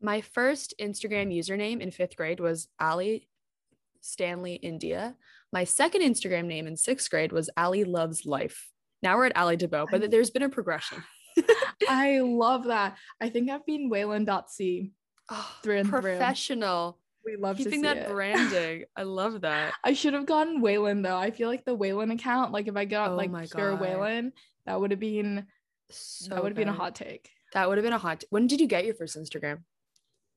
My 0.00 0.20
first 0.20 0.74
Instagram 0.80 1.34
username 1.34 1.80
in 1.80 1.90
fifth 1.90 2.16
grade 2.16 2.40
was 2.40 2.68
Ali 2.80 3.28
Stanley 4.00 4.54
India. 4.54 5.16
My 5.52 5.64
second 5.64 6.02
Instagram 6.02 6.46
name 6.46 6.66
in 6.66 6.76
sixth 6.76 7.10
grade 7.10 7.32
was 7.32 7.50
Ali 7.56 7.84
Loves 7.84 8.24
Life. 8.24 8.70
Now 9.02 9.16
we're 9.16 9.26
at 9.26 9.36
Ali 9.36 9.56
Debo, 9.56 9.86
but 9.90 10.10
there's 10.10 10.30
been 10.30 10.42
a 10.42 10.48
progression. 10.48 11.02
I 11.88 12.18
love 12.24 12.64
that. 12.64 12.96
I 13.20 13.28
think 13.30 13.50
I've 13.50 13.66
been 13.66 13.90
Waylon.c. 13.90 14.92
Oh, 15.30 15.56
Through 15.62 15.78
and 15.78 15.88
through. 15.88 16.00
professional. 16.00 16.98
We 17.24 17.36
love 17.36 17.58
to 17.58 17.64
Keeping 17.64 17.82
that 17.82 17.96
it. 17.98 18.08
branding. 18.08 18.84
I 18.96 19.02
love 19.02 19.42
that. 19.42 19.74
I 19.84 19.92
should 19.92 20.14
have 20.14 20.26
gotten 20.26 20.62
Waylon 20.62 21.02
though. 21.02 21.16
I 21.16 21.30
feel 21.30 21.48
like 21.48 21.64
the 21.66 21.76
Waylon 21.76 22.12
account, 22.12 22.52
like 22.52 22.68
if 22.68 22.76
I 22.76 22.86
got 22.86 23.10
Oh 23.10 23.16
like 23.16 23.30
my 23.30 23.46
pure 23.46 23.76
God. 23.76 23.82
Waylon, 23.82 24.32
that 24.66 24.80
would 24.80 24.90
have 24.92 25.00
been 25.00 25.46
So 25.90 26.34
that 26.34 26.42
would 26.42 26.52
have 26.52 26.56
been 26.56 26.68
a 26.68 26.72
hot 26.72 26.94
take. 26.94 27.30
That 27.52 27.68
would 27.68 27.76
have 27.78 27.84
been 27.84 27.92
a 27.92 27.98
hot. 27.98 28.24
when 28.30 28.46
did 28.46 28.60
you 28.60 28.66
get 28.66 28.84
your 28.86 28.94
first 28.94 29.18
Instagram? 29.18 29.58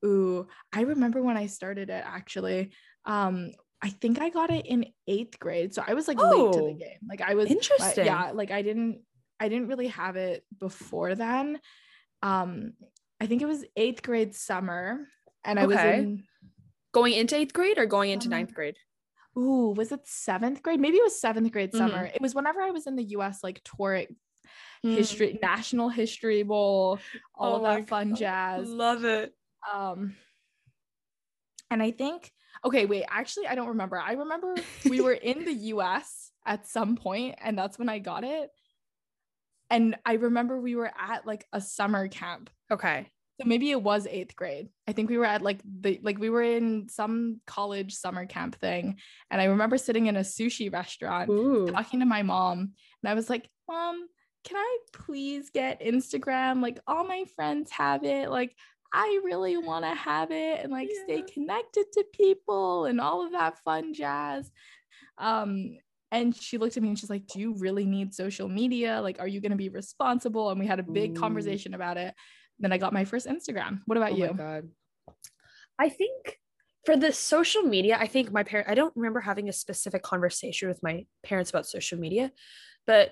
Ooh, 0.06 0.48
I 0.72 0.82
remember 0.82 1.22
when 1.22 1.38
I 1.38 1.48
started 1.48 1.90
it 1.90 2.04
actually. 2.06 2.72
Um, 3.06 3.52
I 3.82 3.90
think 3.90 4.22
I 4.22 4.30
got 4.30 4.50
it 4.50 4.66
in 4.66 4.86
eighth 5.08 5.40
grade. 5.40 5.74
So 5.74 5.84
I 5.86 5.94
was 5.94 6.08
like 6.08 6.18
late 6.18 6.26
to 6.54 6.62
Oh, 6.62 6.68
the 6.68 6.74
game. 6.74 7.00
Like 7.08 7.22
I 7.22 7.34
was 7.36 7.50
interesting. 7.52 8.06
yeah, 8.06 8.32
like 8.32 8.52
I 8.52 8.62
didn't 8.62 9.02
I 9.40 9.50
didn't 9.50 9.68
really 9.68 9.88
have 9.88 10.16
it 10.16 10.46
before 10.60 11.16
then. 11.16 11.60
Um, 12.22 12.74
I 13.20 13.26
think 13.28 13.42
it 13.42 13.48
was 13.48 13.66
eighth 13.76 14.04
grade 14.04 14.36
summer. 14.36 15.00
And 15.44 15.60
I 15.60 15.66
was 15.66 15.78
in 15.80 16.24
Going 16.94 17.14
into 17.14 17.36
eighth 17.36 17.54
grade 17.54 17.78
or 17.80 17.88
going 17.88 18.12
into 18.12 18.26
Summer. 18.26 18.38
ninth 18.38 18.54
grade? 18.54 18.78
ooh, 19.38 19.74
was 19.76 19.92
it 19.92 20.02
seventh 20.06 20.62
grade? 20.62 20.80
Maybe 20.80 20.98
it 20.98 21.04
was 21.04 21.20
seventh 21.20 21.52
grade 21.52 21.74
summer. 21.74 22.06
It 22.06 22.22
was 22.22 22.36
whenever 22.36 22.62
I 22.62 22.70
was 22.70 22.86
in 22.88 22.96
the 22.96 23.04
US, 23.16 23.44
like 23.44 23.62
touring 23.64 24.16
Mm. 24.86 24.96
history, 24.96 25.40
National 25.42 25.90
History 25.90 26.44
Bowl, 26.44 27.00
all 27.36 27.54
Oh 27.54 27.56
of 27.56 27.64
that 27.64 27.88
fun 27.88 28.10
God. 28.10 28.18
jazz. 28.20 28.70
Love 28.70 29.06
it. 29.06 29.34
Um, 29.72 30.16
and 31.70 31.82
I 31.82 31.92
think, 31.92 32.32
okay, 32.66 32.86
wait, 32.86 33.06
actually, 33.10 33.48
I 33.48 33.56
don't 33.56 33.70
remember. 33.70 33.98
I 33.98 34.14
remember 34.14 34.56
we 34.90 35.02
were 35.02 35.14
in 35.14 35.46
the 35.46 35.54
US 35.76 36.32
at 36.46 36.68
some 36.68 36.96
point, 36.96 37.36
and 37.42 37.58
that's 37.58 37.80
when 37.80 37.90
I 37.90 38.00
got 38.00 38.24
it. 38.24 38.50
And 39.70 39.96
I 40.06 40.14
remember 40.14 40.60
we 40.60 40.76
were 40.76 40.92
at 41.00 41.26
like 41.26 41.46
a 41.52 41.60
summer 41.60 42.08
camp. 42.08 42.50
Okay. 42.72 43.08
So 43.42 43.48
maybe 43.48 43.72
it 43.72 43.82
was 43.82 44.06
eighth 44.06 44.36
grade. 44.36 44.70
I 44.88 44.92
think 44.92 45.10
we 45.10 45.18
were 45.18 45.26
at 45.26 45.42
like 45.42 45.60
the 45.66 46.00
like 46.04 46.20
we 46.20 46.30
were 46.30 46.44
in 46.44 46.88
some 46.90 47.42
college 47.48 47.96
summer 47.96 48.28
camp 48.28 48.56
thing. 48.56 48.98
And 49.32 49.42
I 49.42 49.46
remember 49.46 49.80
sitting 49.80 50.06
in 50.06 50.16
a 50.16 50.20
sushi 50.20 50.72
restaurant 50.72 51.32
Ooh. 51.32 51.68
talking 51.68 52.02
to 52.02 52.06
my 52.06 52.22
mom 52.22 52.74
and 53.02 53.10
I 53.10 53.16
was 53.16 53.32
like, 53.32 53.50
"Mom, 53.68 54.08
can 54.44 54.58
I 54.58 54.78
please 54.94 55.50
get 55.50 55.82
Instagram? 55.82 56.62
Like 56.62 56.80
all 56.86 57.06
my 57.06 57.26
friends 57.36 57.72
have 57.72 58.04
it. 58.04 58.30
Like 58.30 58.56
I 58.94 59.22
really 59.24 59.58
want 59.58 59.86
to 59.86 59.94
have 59.94 60.32
it 60.32 60.62
and 60.62 60.72
like 60.72 60.90
stay 61.06 61.24
connected 61.24 61.86
to 61.94 62.06
people 62.14 62.86
and 62.86 63.02
all 63.02 63.26
of 63.26 63.32
that 63.32 63.60
fun 63.64 63.94
jazz." 63.94 64.52
Um 65.18 65.78
and 66.12 66.36
she 66.36 66.60
looked 66.60 66.78
at 66.78 66.84
me 66.84 66.90
and 66.90 67.00
she's 67.00 67.10
like, 67.10 67.26
"Do 67.26 67.40
you 67.40 67.56
really 67.56 67.86
need 67.86 68.14
social 68.14 68.48
media? 68.48 69.02
Like 69.02 69.20
are 69.20 69.28
you 69.28 69.42
going 69.42 69.52
to 69.52 69.58
be 69.58 69.70
responsible?" 69.70 70.52
And 70.52 70.60
we 70.60 70.68
had 70.68 70.80
a 70.80 70.84
big 70.84 71.12
Ooh. 71.12 71.20
conversation 71.20 71.74
about 71.74 71.98
it. 71.98 72.14
Then 72.60 72.72
I 72.72 72.78
got 72.78 72.94
my 72.94 73.06
first 73.06 73.28
Instagram. 73.28 73.80
What 73.86 73.98
about 73.98 74.14
Oh 74.14 74.18
you? 74.18 74.28
my 74.28 74.34
god. 74.34 74.70
I 75.80 75.90
think 75.90 76.38
for 76.86 76.96
the 76.96 77.12
social 77.12 77.64
media, 77.64 77.98
I 78.00 78.08
think 78.08 78.32
my 78.32 78.44
parents, 78.44 78.70
I 78.70 78.76
don't 78.76 78.96
remember 78.96 79.22
having 79.22 79.50
a 79.50 79.54
specific 79.54 80.04
conversation 80.04 80.68
with 80.68 80.84
my 80.84 81.06
parents 81.24 81.50
about 81.50 81.66
social 81.66 81.98
media, 81.98 82.32
but 82.86 83.12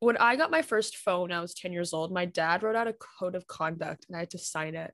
when 0.00 0.16
I 0.16 0.36
got 0.36 0.50
my 0.50 0.62
first 0.62 0.96
phone, 0.96 1.32
I 1.32 1.40
was 1.40 1.54
10 1.54 1.72
years 1.72 1.92
old. 1.92 2.12
My 2.12 2.24
dad 2.24 2.62
wrote 2.62 2.76
out 2.76 2.88
a 2.88 2.94
code 2.94 3.34
of 3.34 3.46
conduct 3.46 4.06
and 4.08 4.16
I 4.16 4.20
had 4.20 4.30
to 4.30 4.38
sign 4.38 4.74
it. 4.74 4.92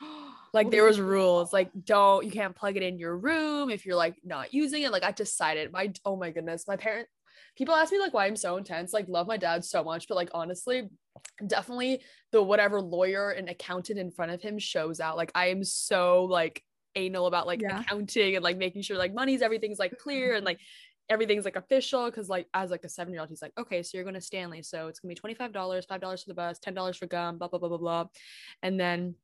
Like 0.54 0.70
there 0.70 0.84
was 0.84 0.98
rules, 0.98 1.52
like 1.52 1.70
don't 1.84 2.24
you 2.24 2.30
can't 2.30 2.56
plug 2.56 2.78
it 2.78 2.82
in 2.82 2.98
your 2.98 3.14
room 3.14 3.68
if 3.68 3.84
you're 3.84 3.96
like 3.96 4.16
not 4.24 4.54
using 4.54 4.84
it. 4.84 4.90
Like 4.90 5.04
I 5.04 5.12
decided 5.12 5.70
my 5.70 5.92
oh 6.06 6.16
my 6.16 6.30
goodness, 6.30 6.66
my 6.66 6.76
parent 6.76 7.08
people 7.58 7.74
ask 7.74 7.92
me 7.92 7.98
like 7.98 8.14
why 8.14 8.24
I'm 8.26 8.36
so 8.36 8.56
intense. 8.56 8.92
Like 8.94 9.06
love 9.08 9.26
my 9.26 9.36
dad 9.36 9.66
so 9.66 9.84
much, 9.84 10.08
but 10.08 10.14
like 10.14 10.30
honestly, 10.32 10.88
definitely 11.46 12.00
the 12.32 12.42
whatever 12.42 12.80
lawyer 12.80 13.30
and 13.30 13.50
accountant 13.50 13.98
in 13.98 14.10
front 14.10 14.32
of 14.32 14.40
him 14.40 14.58
shows 14.58 14.98
out. 14.98 15.18
Like 15.18 15.32
I 15.34 15.48
am 15.48 15.62
so 15.62 16.24
like 16.24 16.62
anal 16.94 17.26
about 17.26 17.46
like 17.46 17.60
Yeah. 17.60 17.80
accounting 17.80 18.36
and 18.36 18.42
like 18.44 18.56
making 18.56 18.80
sure 18.80 18.96
like 18.96 19.12
money's 19.12 19.42
everything's 19.42 19.78
like 19.78 19.98
clear 19.98 20.34
and 20.34 20.44
like 20.46 20.58
everything's 21.08 21.44
like 21.44 21.56
official 21.56 22.06
because 22.06 22.28
like 22.28 22.46
as 22.54 22.70
like 22.70 22.84
a 22.84 22.88
seven 22.88 23.12
year 23.12 23.20
old 23.20 23.28
he's 23.28 23.42
like 23.42 23.52
okay 23.58 23.82
so 23.82 23.96
you're 23.96 24.04
going 24.04 24.14
to 24.14 24.20
stanley 24.20 24.62
so 24.62 24.88
it's 24.88 24.98
going 25.00 25.14
to 25.14 25.22
be 25.22 25.34
$25 25.34 25.52
$5 25.52 26.24
for 26.24 26.28
the 26.28 26.34
bus 26.34 26.58
$10 26.58 26.96
for 26.98 27.06
gum 27.06 27.38
blah 27.38 27.48
blah 27.48 27.58
blah 27.58 27.68
blah 27.68 27.78
blah. 27.78 28.04
And 28.62 28.78
then 28.78 29.14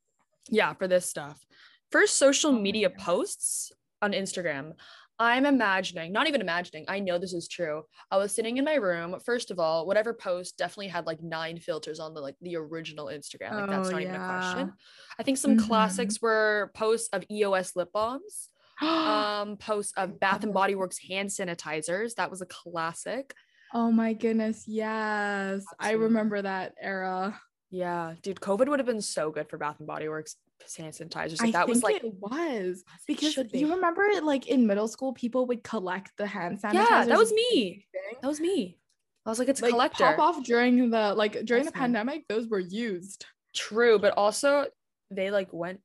yeah 0.50 0.74
for 0.74 0.88
this 0.88 1.06
stuff. 1.06 1.44
First 1.90 2.18
social 2.18 2.52
Oh 2.52 2.58
media 2.58 2.90
posts 2.90 3.72
on 4.00 4.12
instagram. 4.12 4.72
I'm 5.18 5.46
imagining 5.46 6.10
not 6.12 6.26
even 6.26 6.40
imagining 6.40 6.84
i 6.88 6.98
know 6.98 7.16
this 7.18 7.32
is 7.34 7.46
true. 7.46 7.82
I 8.10 8.16
was 8.16 8.32
sitting 8.34 8.56
in 8.56 8.64
my 8.64 8.74
room 8.74 9.16
first 9.24 9.50
of 9.52 9.58
all 9.60 9.86
whatever 9.86 10.12
post 10.14 10.56
definitely 10.58 10.88
had 10.88 11.06
like 11.06 11.22
nine 11.22 11.58
filters 11.60 12.00
on 12.00 12.14
the 12.14 12.20
like 12.20 12.34
the 12.40 12.56
original 12.56 13.06
instagram 13.06 13.52
like 13.54 13.70
that's 13.70 13.88
Oh, 13.88 13.92
not 13.92 14.02
even 14.02 14.14
a 14.14 14.18
yeah. 14.18 14.26
question 14.26 14.72
i 15.18 15.22
think 15.22 15.36
some 15.38 15.56
Mhm. 15.56 15.66
classics 15.66 16.20
were 16.22 16.72
posts 16.74 17.08
of 17.12 17.24
eos 17.30 17.76
lip 17.76 17.90
balms 17.92 18.48
um 18.82 19.56
posts 19.56 19.92
of 19.96 20.18
bath 20.18 20.42
and 20.44 20.54
body 20.54 20.74
works 20.74 20.98
hand 20.98 21.28
sanitizers 21.28 22.14
that 22.14 22.30
was 22.30 22.40
a 22.42 22.46
classic 22.46 23.34
oh 23.74 23.90
my 23.90 24.12
goodness, 24.12 24.64
yes. 24.66 25.64
I 25.80 25.92
remember 25.92 26.42
that 26.42 26.74
era. 26.80 27.40
yeah 27.70 28.14
dude 28.22 28.40
covid 28.40 28.68
would 28.68 28.78
have 28.80 28.86
been 28.86 29.00
so 29.00 29.30
good 29.30 29.48
for 29.48 29.56
bath 29.58 29.76
and 29.78 29.86
body 29.86 30.08
works 30.08 30.36
hand 30.76 30.92
sanitizers 30.94 31.40
like 31.40 31.48
I 31.48 31.52
that 31.52 31.66
think 31.66 31.68
was 31.68 31.82
like 31.82 32.04
it 32.04 32.14
was 32.20 32.84
it 32.84 32.84
because 33.06 33.32
should 33.32 33.50
be. 33.50 33.58
you 33.60 33.74
remember 33.74 34.06
like 34.22 34.46
in 34.46 34.66
middle 34.66 34.86
school, 34.88 35.12
people 35.12 35.46
would 35.46 35.64
collect 35.64 36.12
the 36.16 36.26
hand 36.26 36.60
sanitizer. 36.62 36.74
yeah 36.74 37.04
that 37.04 37.18
was 37.18 37.32
me 37.32 37.86
that 38.20 38.28
was 38.28 38.38
me 38.40 38.78
i 39.26 39.30
was 39.30 39.38
like 39.40 39.48
it's 39.48 39.60
a 39.60 39.64
Like 39.64 39.72
collector 39.72 40.04
pop 40.04 40.18
off 40.18 40.44
during 40.44 40.90
the 40.90 41.14
like 41.14 41.32
during 41.44 41.64
the 41.64 41.70
Listen. 41.70 41.80
pandemic, 41.80 42.28
those 42.28 42.46
were 42.48 42.60
used. 42.60 43.26
true 43.54 43.98
but 43.98 44.14
also 44.16 44.66
they 45.10 45.30
like 45.30 45.52
went 45.52 45.80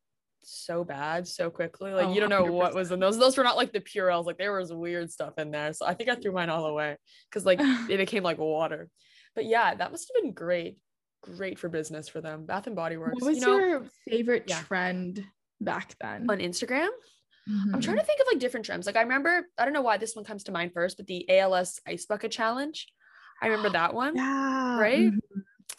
so 0.49 0.83
bad 0.83 1.27
so 1.27 1.49
quickly 1.49 1.91
like 1.91 2.07
Oh, 2.07 2.13
you 2.13 2.21
don't 2.21 2.29
know 2.29 2.45
what 2.45 2.71
100%. 2.71 2.75
was 2.75 2.91
in 2.91 2.99
those 2.99 3.17
those 3.17 3.37
were 3.37 3.43
not 3.43 3.57
like 3.57 3.73
the 3.73 3.81
purells 3.81 4.25
like 4.25 4.37
there 4.37 4.57
was 4.57 4.71
weird 4.71 5.11
stuff 5.11 5.33
in 5.37 5.51
there 5.51 5.73
so 5.73 5.85
i 5.85 5.93
think 5.93 6.09
i 6.09 6.15
threw 6.15 6.31
mine 6.31 6.49
all 6.49 6.65
away 6.67 6.95
because 7.29 7.45
like 7.45 7.59
it 7.89 7.97
became 7.97 8.23
like 8.23 8.37
water 8.37 8.87
but 9.35 9.45
yeah 9.45 9.75
that 9.75 9.91
must 9.91 10.09
have 10.13 10.23
been 10.23 10.31
great 10.31 10.77
great 11.21 11.59
for 11.59 11.67
business 11.67 12.07
for 12.07 12.21
them 12.21 12.45
bath 12.45 12.65
and 12.67 12.75
body 12.77 12.95
works 12.95 13.15
What 13.21 13.27
was 13.27 13.39
you 13.39 13.45
know 13.45 13.57
your 13.57 13.83
favorite 14.09 14.45
yeah. 14.47 14.61
trend 14.61 15.23
back 15.59 15.95
then? 15.99 16.25
on 16.29 16.37
instagram 16.39 16.87
i'm 17.49 17.79
Mhm. 17.79 17.83
trying 17.83 17.97
to 17.97 18.03
think 18.03 18.19
of 18.21 18.27
like 18.31 18.39
different 18.39 18.65
trends 18.65 18.85
like 18.85 18.95
i 18.95 19.01
remember 19.01 19.45
i 19.57 19.65
don't 19.65 19.73
know 19.73 19.81
why 19.81 19.97
this 19.97 20.15
one 20.15 20.23
comes 20.25 20.43
to 20.45 20.51
mind 20.53 20.71
first 20.73 20.95
but 20.97 21.07
the 21.07 21.29
als 21.29 21.81
ice 21.85 22.05
bucket 22.05 22.31
challenge 22.31 22.87
i 23.41 23.47
remember 23.47 23.69
that 23.79 23.93
one 23.93 24.15
Yeah. 24.15 24.79
right? 24.79 25.11
mhm. 25.11 25.19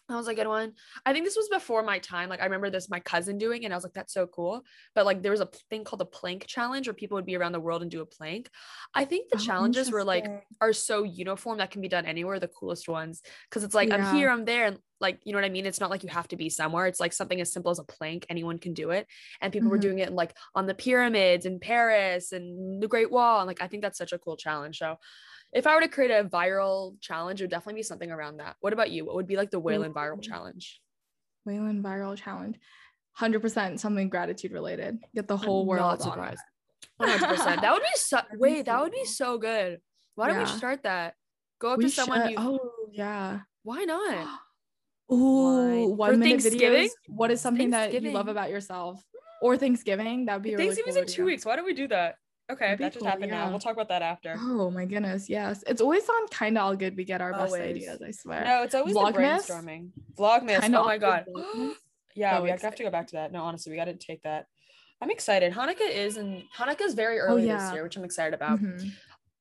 That 0.09 0.17
was 0.17 0.29
a 0.29 0.35
good 0.35 0.47
one. 0.47 0.75
I 1.05 1.13
think 1.13 1.27
this 1.27 1.37
was 1.37 1.49
before 1.51 1.83
my 1.83 1.99
time. 1.99 2.31
Like 2.31 2.41
I 2.41 2.45
remember 2.45 2.71
this 2.71 2.89
my 2.89 3.01
cousin 3.01 3.37
doing, 3.37 3.65
and 3.65 3.75
I 3.75 3.77
was 3.77 3.85
like, 3.85 3.93
"That's 3.93 4.13
so 4.15 4.27
cool." 4.27 4.63
But 4.95 5.05
like 5.05 5.23
there 5.23 5.33
was 5.33 5.41
a 5.43 5.47
thing 5.71 5.85
called 5.85 6.01
the 6.01 6.07
plank 6.07 6.47
challenge, 6.47 6.87
where 6.89 6.95
people 6.95 7.17
would 7.17 7.27
be 7.27 7.37
around 7.37 7.53
the 7.53 7.61
world 7.61 7.83
and 7.83 7.91
do 7.91 8.01
a 8.01 8.07
plank. 8.07 8.51
I 8.95 9.05
think 9.05 9.29
the 9.29 9.37
Oh, 9.37 9.37
challenges 9.37 9.91
were 9.91 10.05
like 10.05 10.31
are 10.61 10.73
so 10.73 11.03
uniform 11.05 11.59
that 11.59 11.71
can 11.71 11.83
be 11.83 11.89
done 11.89 12.07
anywhere. 12.07 12.41
The 12.41 12.49
coolest 12.49 12.89
ones, 12.89 13.23
because 13.51 13.65
it's 13.65 13.75
like 13.75 13.93
Yeah. 13.93 13.93
I'm 13.93 14.03
here, 14.03 14.31
I'm 14.31 14.47
there, 14.47 14.67
and 14.67 14.79
like 15.01 15.21
you 15.25 15.33
know 15.33 15.39
what 15.39 15.45
I 15.45 15.51
mean. 15.51 15.67
It's 15.67 15.81
not 15.81 15.91
like 15.91 16.03
you 16.03 16.09
have 16.09 16.29
to 16.29 16.37
be 16.37 16.49
somewhere. 16.49 16.87
It's 16.87 17.01
like 17.01 17.13
something 17.13 17.41
as 17.41 17.53
simple 17.53 17.71
as 17.71 17.79
a 17.79 17.85
plank. 17.85 18.25
Anyone 18.31 18.59
can 18.59 18.73
do 18.75 18.91
it, 18.91 19.07
and 19.43 19.53
people 19.53 19.71
were 19.71 19.79
Mhm. 19.79 19.89
doing 19.89 19.99
it 19.99 20.13
like 20.13 20.35
on 20.55 20.67
the 20.67 20.75
pyramids 20.75 21.45
in 21.45 21.61
Paris 21.61 22.33
and 22.33 22.83
the 22.83 22.89
Great 22.89 23.11
Wall, 23.11 23.41
and 23.41 23.47
like 23.47 23.61
I 23.63 23.69
think 23.69 23.83
that's 23.83 23.99
such 23.99 24.13
a 24.13 24.19
cool 24.19 24.37
challenge. 24.39 24.79
So. 24.79 24.97
If 25.53 25.67
I 25.67 25.75
were 25.75 25.81
to 25.81 25.89
create 25.89 26.11
a 26.11 26.25
viral 26.25 27.01
challenge, 27.01 27.41
it 27.41 27.45
would 27.45 27.51
definitely 27.51 27.81
be 27.81 27.83
something 27.83 28.11
around 28.11 28.39
that. 28.39 28.57
What 28.61 28.73
about 28.73 28.91
you? 28.91 29.07
What 29.07 29.15
would 29.15 29.27
be 29.27 29.37
like 29.37 29.51
the 29.51 29.61
Waylon 29.61 29.93
viral 29.93 30.23
challenge? 30.23 30.81
Waylon 31.47 31.83
viral 31.83 32.17
challenge. 32.17 32.59
100% 33.19 33.81
something 33.81 34.09
gratitude 34.09 34.53
related. 34.53 34.99
Get 35.15 35.27
the 35.27 35.37
whole 35.37 35.63
I'm 35.63 35.67
world 35.69 36.03
surprised. 36.03 36.43
100%. 37.01 37.61
That 37.61 37.73
would 37.73 37.83
be 37.83 37.89
so 37.97 38.21
wait, 38.35 38.67
that 38.67 38.81
would 38.81 38.93
be 38.93 39.05
so 39.05 39.39
good. 39.39 39.81
Why 40.15 40.29
don't 40.29 40.39
we 40.39 40.47
start 40.47 40.83
that? 40.83 41.15
Go 41.59 41.73
up 41.73 41.79
We 41.79 41.85
to 41.85 41.91
someone 41.91 42.31
you 42.31 42.37
Oh, 42.39 42.71
yeah. 42.93 43.41
why 43.63 43.85
not? 43.85 44.29
Ooh, 45.13 45.87
For 45.89 45.95
one 45.95 46.19
minute 46.19 46.43
Thanksgiving? 46.43 46.89
videos. 46.89 46.91
What 47.09 47.31
is 47.31 47.41
something 47.41 47.71
that 47.71 47.93
you 47.95 48.11
love 48.13 48.29
about 48.29 48.51
yourself? 48.51 49.03
Or 49.41 49.57
Thanksgiving? 49.57 50.27
That 50.27 50.35
would 50.35 50.43
be 50.43 50.53
a 50.53 50.59
really 50.59 50.75
Thanksgiving's 50.75 50.97
cool 50.97 51.03
in 51.03 51.09
two 51.09 51.25
weeks. 51.25 51.47
Why 51.47 51.57
don't 51.57 51.65
we 51.65 51.73
do 51.73 51.89
that? 51.89 52.17
Okay, 52.51 52.77
that 52.77 52.93
just 52.93 53.01
cool, 53.01 53.09
happened 53.09 53.31
now. 53.31 53.51
We'll 53.51 53.59
talk 53.59 53.75
about 53.75 53.89
that 53.89 54.01
after. 54.01 54.35
Oh 54.39 54.71
my 54.71 54.87
goodness, 54.87 55.29
yes. 55.29 55.63
It's 55.67 55.83
always 55.83 56.09
on 56.09 56.29
kind 56.29 56.57
of 56.57 56.65
all 56.65 56.77
good. 56.77 56.97
We 56.97 57.05
get 57.05 57.21
our 57.21 57.33
best 57.33 57.55
ideas, 57.55 58.01
I 58.03 58.11
swear. 58.11 58.45
No, 58.45 58.63
it's 58.63 58.75
always 58.75 58.95
the 58.95 59.01
Vlogmas? 59.01 59.47
brainstorming. 59.47 59.91
Vlogmas. 60.19 60.61
Kinda 60.61 60.81
oh 60.81 60.85
my 60.85 60.97
god. 60.97 61.27
yeah, 62.15 62.39
So 62.39 62.43
we 62.45 62.51
have 62.51 62.75
to 62.75 62.83
go 62.83 62.91
back 62.91 63.09
to 63.09 63.17
that. 63.17 63.33
No, 63.33 63.43
honestly, 63.43 63.71
we 63.71 63.77
got 63.77 63.85
to 63.85 63.95
take 63.95 64.23
that. 64.23 64.47
I'm 65.01 65.11
excited. 65.11 65.53
Hanukkah 65.53 65.91
is 65.91 66.17
and 66.17 66.43
Hanukkah 66.57 66.81
is 66.83 66.95
very 66.95 67.19
early 67.19 67.47
yeah. 67.47 67.59
this 67.59 67.73
year, 67.73 67.83
which 67.83 67.97
I'm 67.97 68.05
excited 68.05 68.35
about. 68.35 68.61
Mhm. 68.61 68.91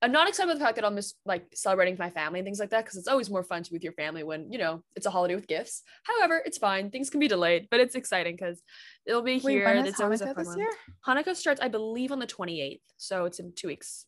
I'm 0.02 0.12
not 0.12 0.28
excited 0.30 0.50
about 0.50 0.60
the 0.60 0.66
fact 0.66 0.76
that 0.76 0.86
I'm 0.86 0.96
just 0.96 1.16
like 1.26 1.48
celebrating 1.56 1.94
with 1.94 2.00
my 2.00 2.12
family 2.12 2.40
and 2.40 2.46
things 2.46 2.60
like 2.60 2.70
that 2.70 2.86
because 2.86 2.98
it's 2.98 3.08
always 3.08 3.30
more 3.32 3.44
fun 3.44 3.64
to 3.64 3.72
be 3.72 3.76
with 3.76 3.84
your 3.84 3.94
family 3.94 4.24
when 4.24 4.52
you 4.52 4.60
know 4.60 4.84
it's 4.96 5.08
a 5.08 5.10
holiday 5.10 5.34
with 5.34 5.48
gifts. 5.48 5.82
However, 6.04 6.42
it's 6.46 6.60
fine. 6.60 6.92
Things 6.92 7.10
can 7.10 7.20
be 7.20 7.28
delayed, 7.28 7.68
but 7.72 7.80
it's 7.80 7.96
exciting 7.96 8.36
because 8.36 8.62
it'll 9.08 9.24
be 9.24 9.40
Wait, 9.40 9.54
here. 9.54 9.66
when 9.66 9.78
and 9.78 9.88
is 9.88 9.94
it's 9.94 10.02
always 10.02 10.22
a 10.22 10.28
Hanukkah 10.28 10.36
fun 10.36 10.44
this 10.44 10.48
one. 10.48 10.60
year? 10.60 10.70
Hanukkah 11.08 11.36
starts, 11.36 11.62
I 11.62 11.68
believe, 11.68 12.12
on 12.12 12.20
the 12.20 12.28
28th, 12.28 12.82
so 12.98 13.26
it's 13.26 13.40
in 13.40 13.54
two 13.56 13.68
weeks 13.68 14.06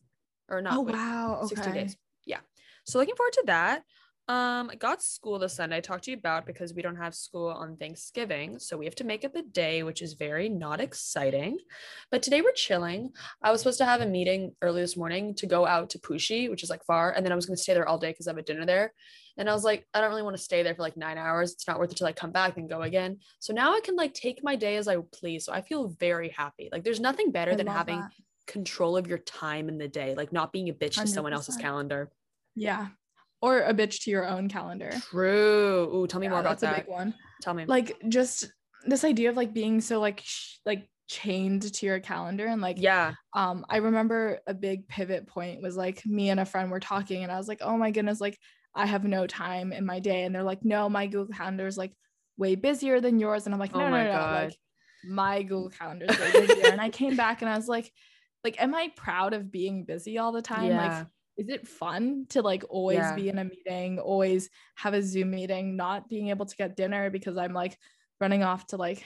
or 0.48 0.62
not. 0.62 0.76
Oh 0.76 0.82
wait, 0.82 0.94
wow. 0.94 1.40
16 1.42 1.72
Okay. 1.72 1.80
days. 1.80 1.96
Yeah. 2.24 2.40
So 2.84 2.98
looking 2.98 3.16
forward 3.16 3.32
to 3.34 3.42
that. 3.46 3.82
Um, 4.30 4.70
I 4.70 4.76
got 4.76 5.02
school 5.02 5.40
this 5.40 5.54
Sunday. 5.54 5.78
I 5.78 5.80
talked 5.80 6.04
to 6.04 6.12
you 6.12 6.16
about 6.16 6.46
because 6.46 6.72
we 6.72 6.82
don't 6.82 6.94
have 6.94 7.16
school 7.16 7.48
on 7.48 7.76
Thanksgiving, 7.76 8.60
so 8.60 8.76
we 8.76 8.84
have 8.84 8.94
to 8.96 9.04
make 9.04 9.24
it 9.24 9.34
the 9.34 9.42
day, 9.42 9.82
which 9.82 10.02
is 10.02 10.12
very 10.12 10.48
not 10.48 10.80
exciting. 10.80 11.58
But 12.12 12.22
today 12.22 12.40
we're 12.40 12.52
chilling. 12.52 13.10
I 13.42 13.50
was 13.50 13.60
supposed 13.60 13.78
to 13.78 13.84
have 13.84 14.02
a 14.02 14.06
meeting 14.06 14.54
early 14.62 14.82
this 14.82 14.96
morning 14.96 15.34
to 15.34 15.46
go 15.46 15.66
out 15.66 15.90
to 15.90 15.98
Puxi, 15.98 16.48
which 16.48 16.62
is 16.62 16.70
like 16.70 16.84
far, 16.84 17.10
and 17.10 17.26
then 17.26 17.32
I 17.32 17.34
was 17.34 17.44
gonna 17.44 17.56
stay 17.56 17.74
there 17.74 17.88
all 17.88 17.98
day 17.98 18.10
because 18.12 18.28
I 18.28 18.30
have 18.30 18.38
a 18.38 18.42
dinner 18.42 18.64
there. 18.64 18.92
And 19.36 19.50
I 19.50 19.52
was 19.52 19.64
like, 19.64 19.84
I 19.94 20.00
don't 20.00 20.10
really 20.10 20.22
want 20.22 20.36
to 20.36 20.42
stay 20.42 20.62
there 20.62 20.76
for 20.76 20.82
like 20.82 20.96
nine 20.96 21.18
hours. 21.18 21.52
It's 21.52 21.66
not 21.66 21.80
worth 21.80 21.90
it 21.90 21.96
to 21.96 22.04
like 22.04 22.14
come 22.14 22.30
back 22.30 22.56
and 22.56 22.68
go 22.68 22.82
again. 22.82 23.18
So 23.40 23.52
now 23.52 23.74
I 23.74 23.80
can 23.80 23.96
like 23.96 24.14
take 24.14 24.44
my 24.44 24.54
day 24.54 24.76
as 24.76 24.86
I 24.86 24.98
please. 25.12 25.44
So 25.44 25.52
I 25.52 25.60
feel 25.60 25.88
very 25.98 26.28
happy. 26.28 26.68
Like 26.70 26.84
there's 26.84 27.00
nothing 27.00 27.32
better 27.32 27.52
I 27.52 27.56
than 27.56 27.66
having 27.66 27.98
that. 27.98 28.12
control 28.46 28.96
of 28.96 29.08
your 29.08 29.18
time 29.18 29.68
in 29.68 29.78
the 29.78 29.88
day, 29.88 30.14
like 30.14 30.32
not 30.32 30.52
being 30.52 30.68
a 30.68 30.72
bitch 30.72 31.00
to 31.00 31.08
someone 31.08 31.32
else's 31.32 31.56
calendar. 31.56 32.12
Yeah. 32.54 32.88
Or 33.42 33.60
a 33.60 33.72
bitch 33.72 34.04
to 34.04 34.10
your 34.10 34.26
own 34.26 34.48
calendar. 34.48 34.90
True. 35.10 35.90
Ooh, 35.94 36.06
tell 36.06 36.20
me 36.20 36.26
Yeah, 36.26 36.30
more 36.30 36.40
about 36.40 36.60
that's 36.60 36.74
a 36.74 36.82
big 36.82 36.88
one. 36.88 37.14
Tell 37.40 37.54
me. 37.54 37.64
Like 37.64 37.96
just 38.08 38.52
this 38.84 39.04
idea 39.04 39.30
of 39.30 39.36
like 39.36 39.52
being 39.54 39.80
so 39.80 39.98
like 40.00 40.20
sh- 40.24 40.56
like 40.66 40.88
chained 41.08 41.62
to 41.74 41.86
your 41.86 42.00
calendar 42.00 42.46
and 42.46 42.62
like 42.62 42.76
yeah. 42.80 43.14
um 43.34 43.66
I 43.68 43.78
remember 43.78 44.38
a 44.46 44.54
big 44.54 44.86
pivot 44.86 45.26
point 45.26 45.60
was 45.60 45.76
like 45.76 46.06
me 46.06 46.30
and 46.30 46.38
a 46.38 46.44
friend 46.44 46.70
were 46.70 46.80
talking 46.80 47.22
and 47.22 47.32
I 47.32 47.36
was 47.36 47.48
like, 47.48 47.60
"Oh 47.62 47.76
my 47.76 47.90
goodness, 47.90 48.20
like 48.20 48.38
I 48.74 48.86
have 48.86 49.04
no 49.04 49.26
time 49.26 49.72
in 49.72 49.84
my 49.84 50.00
day." 50.00 50.22
And 50.24 50.34
they're 50.34 50.42
like, 50.44 50.64
"No, 50.64 50.88
my 50.88 51.06
Google 51.06 51.34
calendar 51.34 51.66
is 51.66 51.76
like 51.78 51.92
way 52.36 52.54
busier 52.54 53.00
than 53.00 53.18
yours." 53.18 53.46
And 53.46 53.54
I'm 53.54 53.60
like, 53.60 53.74
Oh 53.74 53.78
"No, 53.78 53.84
no, 53.86 53.90
my 53.90 54.04
no, 54.04 54.12
God. 54.12 54.44
like 54.44 54.56
my 55.02 55.42
Google 55.42 55.70
calendar 55.70 56.06
is 56.08 56.18
way 56.18 56.46
busier." 56.46 56.66
and 56.66 56.80
I 56.80 56.90
came 56.90 57.16
back 57.16 57.42
and 57.42 57.50
I 57.50 57.56
was 57.56 57.68
like, 57.68 57.90
like 58.44 58.62
am 58.62 58.74
I 58.74 58.92
proud 58.96 59.32
of 59.34 59.50
being 59.50 59.84
busy 59.84 60.18
all 60.18 60.32
the 60.32 60.42
time? 60.42 60.68
Yeah. 60.68 60.98
Like 60.98 61.06
is 61.40 61.48
it 61.48 61.66
fun 61.66 62.26
to 62.28 62.42
like 62.42 62.64
always 62.68 62.98
Yeah. 62.98 63.14
be 63.14 63.28
in 63.30 63.38
a 63.38 63.44
meeting, 63.44 63.98
always 63.98 64.50
have 64.76 64.92
a 64.94 65.02
Zoom 65.02 65.30
meeting, 65.30 65.74
not 65.76 66.08
being 66.08 66.28
able 66.28 66.46
to 66.46 66.56
get 66.56 66.76
dinner 66.76 67.08
because 67.10 67.36
I'm 67.38 67.54
like 67.54 67.78
running 68.20 68.42
off 68.42 68.66
to 68.68 68.76
like 68.76 69.02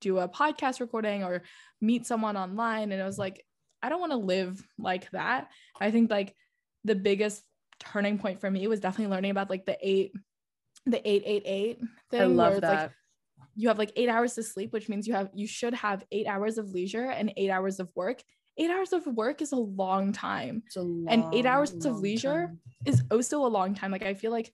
do 0.00 0.18
a 0.18 0.28
podcast 0.28 0.80
recording 0.80 1.22
or 1.24 1.42
meet 1.80 2.06
someone 2.06 2.36
online 2.36 2.90
and 2.92 3.00
it 3.00 3.04
was 3.04 3.18
like 3.18 3.44
I 3.82 3.88
don't 3.88 4.00
want 4.00 4.12
to 4.12 4.18
live 4.18 4.60
like 4.78 5.10
that. 5.12 5.48
I 5.80 5.90
think 5.90 6.10
like 6.10 6.34
the 6.84 6.94
biggest 6.94 7.42
turning 7.78 8.18
point 8.18 8.40
for 8.40 8.50
me 8.50 8.66
was 8.66 8.80
definitely 8.80 9.12
learning 9.14 9.30
about 9.30 9.48
like 9.48 9.64
the 9.64 9.78
eight 9.80 10.12
the 10.86 10.98
888 11.08 11.78
thing 12.10 12.20
I 12.20 12.24
love 12.24 12.52
it's 12.54 12.62
like 12.62 12.78
that. 12.78 12.92
you 13.54 13.68
have 13.68 13.78
like 13.78 13.92
8 13.96 14.08
hours 14.08 14.34
to 14.34 14.42
sleep 14.42 14.72
which 14.72 14.88
means 14.88 15.06
you 15.06 15.14
have 15.14 15.30
you 15.34 15.46
should 15.46 15.74
have 15.74 16.04
8 16.10 16.26
hours 16.26 16.58
of 16.58 16.70
leisure 16.70 17.08
and 17.10 17.32
8 17.36 17.50
hours 17.50 17.80
of 17.80 17.90
work. 17.94 18.22
8 18.60 18.70
hours 18.70 18.92
of 18.92 19.06
work 19.06 19.42
is 19.42 19.52
a 19.52 19.56
long 19.56 20.12
time. 20.12 20.62
A 20.76 20.80
and 21.08 21.24
eight 21.34 21.46
hours 21.46 21.72
of 21.84 21.98
leisure 21.98 22.46
time. 22.46 22.60
Is 22.84 23.02
also 23.10 23.44
a 23.44 23.48
long 23.48 23.74
time. 23.74 23.90
Like 23.90 24.04
I 24.04 24.14
feel 24.14 24.30
like 24.30 24.52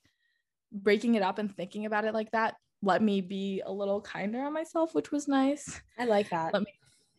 breaking 0.72 1.14
it 1.14 1.22
up 1.22 1.38
and 1.38 1.54
thinking 1.54 1.86
about 1.86 2.04
it 2.04 2.14
like 2.14 2.30
that 2.32 2.56
let 2.82 3.02
me 3.02 3.20
be 3.20 3.62
a 3.64 3.72
little 3.72 4.00
kinder 4.00 4.42
on 4.42 4.52
myself, 4.52 4.94
which 4.94 5.10
was 5.10 5.28
nice. 5.28 5.80
I 5.98 6.04
like 6.04 6.30
that. 6.30 6.52
Let 6.52 6.62
me 6.62 6.75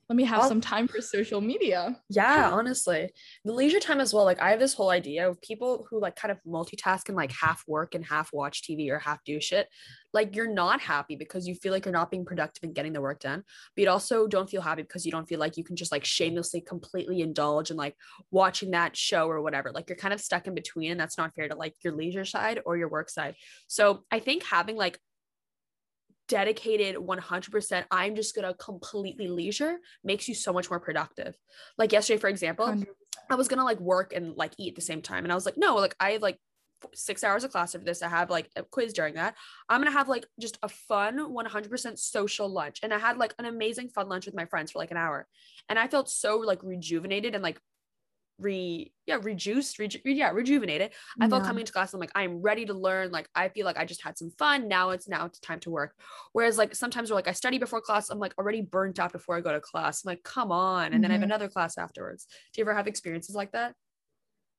let 0.10 0.16
me 0.16 0.24
have 0.24 0.42
I'll- 0.42 0.48
some 0.48 0.62
time 0.62 0.88
for 0.88 1.02
social 1.02 1.42
media. 1.42 2.00
Yeah, 2.10 2.50
honestly. 2.54 3.10
The 3.44 3.52
leisure 3.52 3.80
time 3.80 4.00
as 4.00 4.14
well. 4.14 4.24
Like 4.24 4.42
I 4.42 4.52
have 4.52 4.60
this 4.60 4.74
whole 4.74 4.90
idea 4.90 5.30
of 5.30 5.42
people 5.42 5.86
who 5.90 6.00
like 6.00 6.16
kind 6.16 6.32
of 6.32 6.40
multitask 6.48 7.10
and 7.10 7.18
like 7.18 7.32
half 7.32 7.64
work 7.68 7.94
and 7.94 8.06
half 8.06 8.32
watch 8.32 8.64
TV 8.64 8.90
or 8.90 9.00
half 9.00 9.24
do 9.26 9.42
shit. 9.42 9.68
Like 10.14 10.36
you're 10.36 10.52
not 10.52 10.80
happy 10.80 11.18
because 11.18 11.46
you 11.46 11.56
feel 11.56 11.74
like 11.74 11.86
you're 11.86 11.92
not 11.94 12.10
being 12.10 12.24
productive 12.24 12.64
and 12.64 12.74
getting 12.74 12.94
the 12.94 13.02
work 13.02 13.20
done. 13.20 13.44
But 13.76 13.82
you 13.84 13.90
also 13.90 14.28
don't 14.28 14.50
feel 14.50 14.62
happy 14.62 14.84
because 14.84 15.06
you 15.06 15.12
don't 15.12 15.28
feel 15.28 15.40
like 15.40 15.58
you 15.58 15.64
can 15.66 15.76
just 15.76 15.92
like 15.92 16.06
shamelessly 16.06 16.62
completely 16.62 17.20
indulge 17.20 17.70
in 17.70 17.76
like 17.76 17.96
watching 18.32 18.72
that 18.72 18.96
show 18.96 19.28
or 19.28 19.42
whatever. 19.42 19.72
Like 19.74 19.90
you're 19.90 19.98
kind 19.98 20.14
of 20.14 20.22
stuck 20.22 20.48
in 20.48 20.56
between 20.56 20.92
and 20.92 21.00
that's 21.00 21.18
not 21.18 21.36
fair 21.36 21.50
to 21.50 21.56
like 21.56 21.76
your 21.84 21.94
leisure 21.94 22.26
side 22.26 22.62
or 22.66 22.78
your 22.78 22.88
work 22.90 23.10
side. 23.10 23.36
So 23.68 24.06
I 24.10 24.20
think 24.20 24.44
having 24.44 24.78
like 24.78 25.00
dedicated 26.28 26.96
100% 26.96 27.86
i'm 27.92 28.16
just 28.16 28.36
gonna 28.36 28.54
completely 28.56 29.28
leisure 29.28 29.78
makes 30.04 30.28
you 30.28 30.36
so 30.36 30.52
much 30.52 30.70
more 30.70 30.80
productive 30.80 31.38
like 31.78 31.92
yesterday 31.92 32.20
for 32.20 32.28
example 32.28 32.68
100%. 32.68 32.86
I 33.30 33.36
was 33.36 33.48
gonna 33.48 33.64
like 33.64 33.80
work 33.80 34.14
and 34.14 34.36
like 34.36 34.54
eat 34.58 34.70
at 34.70 34.76
the 34.76 34.82
same 34.82 35.02
time. 35.02 35.26
And 35.26 35.32
I 35.32 35.36
was 35.36 35.46
like, 35.46 35.58
no, 35.58 35.76
like 35.76 35.96
I 36.00 36.12
have 36.12 36.22
like 36.22 36.40
six 36.94 37.24
hours 37.24 37.44
of 37.44 37.52
class 37.52 37.74
after 37.74 37.86
this. 37.86 38.02
I 38.02 38.10
have 38.10 38.30
like 38.30 38.50
a 38.56 38.64
quiz 38.64 38.94
during 38.94 39.16
that. 39.16 39.36
I'm 39.68 39.82
gonna 39.82 39.92
have 39.92 40.08
like 40.08 40.26
just 40.40 40.58
a 40.64 40.70
fun 40.70 41.18
100% 41.18 42.00
social 42.00 42.50
lunch. 42.50 42.80
And 42.84 42.94
I 42.94 43.00
had 43.00 43.18
like 43.18 43.34
an 43.40 43.46
amazing 43.46 43.90
fun 43.90 44.08
lunch 44.10 44.26
with 44.26 44.36
my 44.36 44.46
friends 44.46 44.72
for 44.72 44.80
like 44.80 44.92
an 44.92 44.98
hour. 44.98 45.28
And 45.70 45.78
I 45.78 45.88
felt 45.88 46.10
so 46.10 46.38
like 46.38 46.64
rejuvenated 46.64 47.34
and 47.34 47.44
like 47.44 47.60
re 48.40 48.92
yeah 49.08 49.18
rejuiced 49.22 49.80
reju- 49.80 50.00
yeah 50.06 50.30
rejuvenated 50.30 50.92
i 51.20 51.28
felt 51.28 51.42
Yeah. 51.42 51.48
coming 51.48 51.66
to 51.66 51.72
class 51.72 51.94
i'm 51.94 52.00
like 52.00 52.12
i'm 52.14 52.42
ready 52.42 52.66
to 52.66 52.74
learn. 52.74 53.12
Like 53.12 53.28
i 53.34 53.50
feel 53.50 53.66
like 53.66 53.78
i 53.78 53.86
just 53.86 54.04
had 54.04 54.18
some 54.18 54.30
fun. 54.38 54.68
Now 54.68 54.92
it's 54.92 55.08
now 55.08 55.26
it's 55.26 55.40
time 55.40 55.60
to 55.62 55.72
work. 55.72 55.96
Whereas 56.34 56.58
like 56.58 56.76
sometimes 56.76 57.10
we're 57.10 57.16
like 57.16 57.28
i 57.28 57.32
study 57.32 57.58
before 57.58 57.82
class 57.82 58.10
i'm 58.10 58.20
like 58.20 58.34
already 58.38 58.62
burnt 58.62 59.00
out 59.00 59.12
before 59.12 59.36
i 59.38 59.42
go 59.42 59.52
to 59.52 59.60
class. 59.60 60.04
I'm 60.06 60.10
like 60.10 60.24
come 60.24 60.52
on. 60.52 60.94
And 60.94 61.04
then 61.04 61.12
i 61.12 61.16
have 61.16 61.22
Mhm. 61.22 61.26
another 61.26 61.48
class 61.50 61.78
afterwards. 61.78 62.28
Do 62.54 62.60
you 62.62 62.64
ever 62.64 62.76
have 62.76 62.88
experiences 62.88 63.34
like 63.36 63.52
that? 63.54 63.74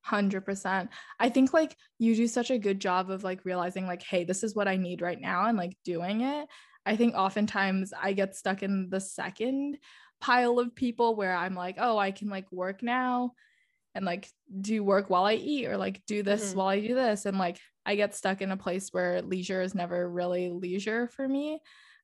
Hundred 0.02 0.44
percent. 0.44 0.90
I 1.20 1.28
think 1.28 1.52
like 1.52 1.76
you 1.98 2.14
do 2.16 2.26
such 2.26 2.50
a 2.50 2.58
good 2.58 2.80
job 2.80 3.10
of 3.10 3.24
like 3.24 3.44
realizing 3.44 3.86
like, 3.86 4.02
hey, 4.02 4.24
this 4.24 4.42
is 4.42 4.54
what 4.54 4.66
I 4.68 4.76
need 4.76 5.02
right 5.02 5.20
now 5.20 5.46
and 5.46 5.58
like 5.58 5.76
doing 5.84 6.22
it. 6.22 6.48
I 6.86 6.96
think 6.96 7.14
oftentimes 7.14 7.92
I 8.00 8.12
get 8.14 8.34
stuck 8.34 8.62
in 8.62 8.88
the 8.90 9.00
second 9.00 9.76
pile 10.20 10.58
of 10.58 10.74
people 10.74 11.14
where 11.14 11.34
I'm 11.34 11.54
like, 11.54 11.76
oh, 11.78 11.98
I 11.98 12.10
can 12.12 12.28
like 12.28 12.50
work 12.50 12.82
now 12.82 13.32
and 13.98 14.06
like 14.06 14.28
do 14.60 14.82
work 14.82 15.10
while 15.10 15.24
I 15.24 15.34
eat 15.34 15.66
or 15.66 15.76
like 15.76 16.00
do 16.06 16.22
this 16.22 16.52
Mhm. 16.52 16.56
while 16.56 16.68
I 16.68 16.80
do 16.80 16.94
this. 16.94 17.26
And 17.26 17.36
like 17.36 17.58
I 17.84 17.96
get 17.96 18.14
stuck 18.14 18.40
in 18.40 18.52
a 18.52 18.56
place 18.56 18.90
where 18.92 19.20
leisure 19.20 19.60
is 19.60 19.74
never 19.74 20.08
really 20.08 20.48
leisure 20.50 21.08
for 21.08 21.28
me. 21.28 21.60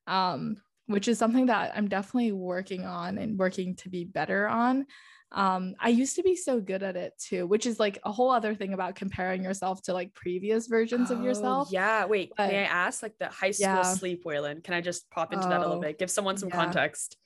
Um, 0.06 0.56
which 0.87 1.08
is 1.08 1.17
something 1.19 1.46
that 1.46 1.73
I'm 1.76 1.88
definitely 1.88 2.32
working 2.32 2.85
on 2.85 3.17
and 3.17 3.38
working 3.38 3.76
to 3.76 3.88
be 3.88 4.05
better 4.05 4.46
on 4.46 4.85
um 5.32 5.75
i 5.81 5.88
used 5.88 6.14
to 6.14 6.23
be 6.23 6.37
so 6.37 6.61
good 6.61 6.82
at 6.85 6.94
it 6.96 7.12
too 7.19 7.44
which 7.44 7.67
is 7.67 7.81
like 7.81 7.99
a 8.05 8.12
whole 8.12 8.31
other 8.31 8.55
thing 8.55 8.73
about 8.73 8.94
comparing 8.94 9.43
yourself 9.43 9.82
to 9.82 9.93
like 9.93 10.14
previous 10.14 10.69
versions 10.69 11.11
of 11.11 11.19
Oh, 11.19 11.23
yourself 11.25 11.69
yeah 11.73 12.05
wait 12.05 12.31
but- 12.37 12.49
may 12.50 12.58
i 12.61 12.69
ask 12.69 13.02
like 13.02 13.19
the 13.19 13.26
high 13.29 13.50
school 13.50 13.67
Yeah. 13.67 13.82
sleep 13.82 14.23
Waylon? 14.25 14.62
can 14.62 14.75
i 14.75 14.81
just 14.81 15.11
pop 15.11 15.32
into 15.32 15.49
that 15.49 15.58
a 15.58 15.64
little 15.64 15.79
Oh, 15.79 15.81
bit 15.81 15.99
give 15.99 16.11
someone 16.11 16.37
some 16.37 16.50
yeah. 16.50 16.56
context 16.56 17.17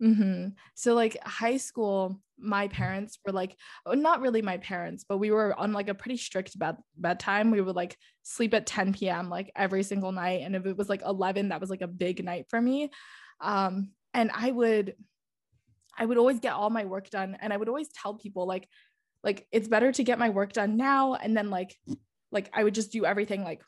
hmm 0.00 0.48
so 0.74 0.94
like 0.94 1.16
high 1.24 1.56
school 1.56 2.20
my 2.38 2.68
parents 2.68 3.18
were 3.24 3.32
like 3.32 3.56
oh, 3.86 3.94
not 3.94 4.20
really 4.20 4.42
my 4.42 4.58
parents 4.58 5.04
but 5.08 5.16
we 5.16 5.30
were 5.30 5.58
on 5.58 5.72
like 5.72 5.88
a 5.88 5.94
pretty 5.94 6.18
strict 6.18 6.58
bed 6.58 6.76
bedtime. 6.96 7.50
We 7.50 7.62
would 7.62 7.76
like 7.76 7.96
sleep 8.22 8.52
at 8.52 8.66
10 8.66 8.92
p.m 8.92 9.30
like 9.30 9.50
every 9.56 9.82
single 9.82 10.12
night 10.12 10.42
and 10.42 10.54
if 10.54 10.66
it 10.66 10.76
was 10.76 10.90
like 10.90 11.02
11 11.02 11.48
that 11.48 11.60
was 11.60 11.70
like 11.70 11.80
a 11.80 11.86
big 11.88 12.22
night 12.22 12.46
for 12.50 12.60
me. 12.60 12.90
Um 13.40 13.92
and 14.14 14.30
i 14.34 14.50
would 14.50 14.94
i 15.98 16.04
would 16.04 16.18
always 16.18 16.40
get 16.40 16.52
all 16.52 16.70
my 16.70 16.84
work 16.84 17.10
done 17.10 17.36
and 17.40 17.52
i 17.52 17.56
would 17.56 17.68
always 17.68 17.88
tell 17.88 18.14
people 18.14 18.46
like 18.46 18.68
like 19.24 19.46
it's 19.52 19.68
better 19.68 19.92
to 19.92 20.04
get 20.04 20.18
my 20.18 20.30
work 20.30 20.52
done 20.52 20.76
now 20.76 21.14
and 21.14 21.36
then 21.36 21.50
like 21.50 21.76
like 22.32 22.50
i 22.54 22.64
would 22.64 22.74
just 22.74 22.92
do 22.92 23.04
everything 23.04 23.42
like 23.44 23.62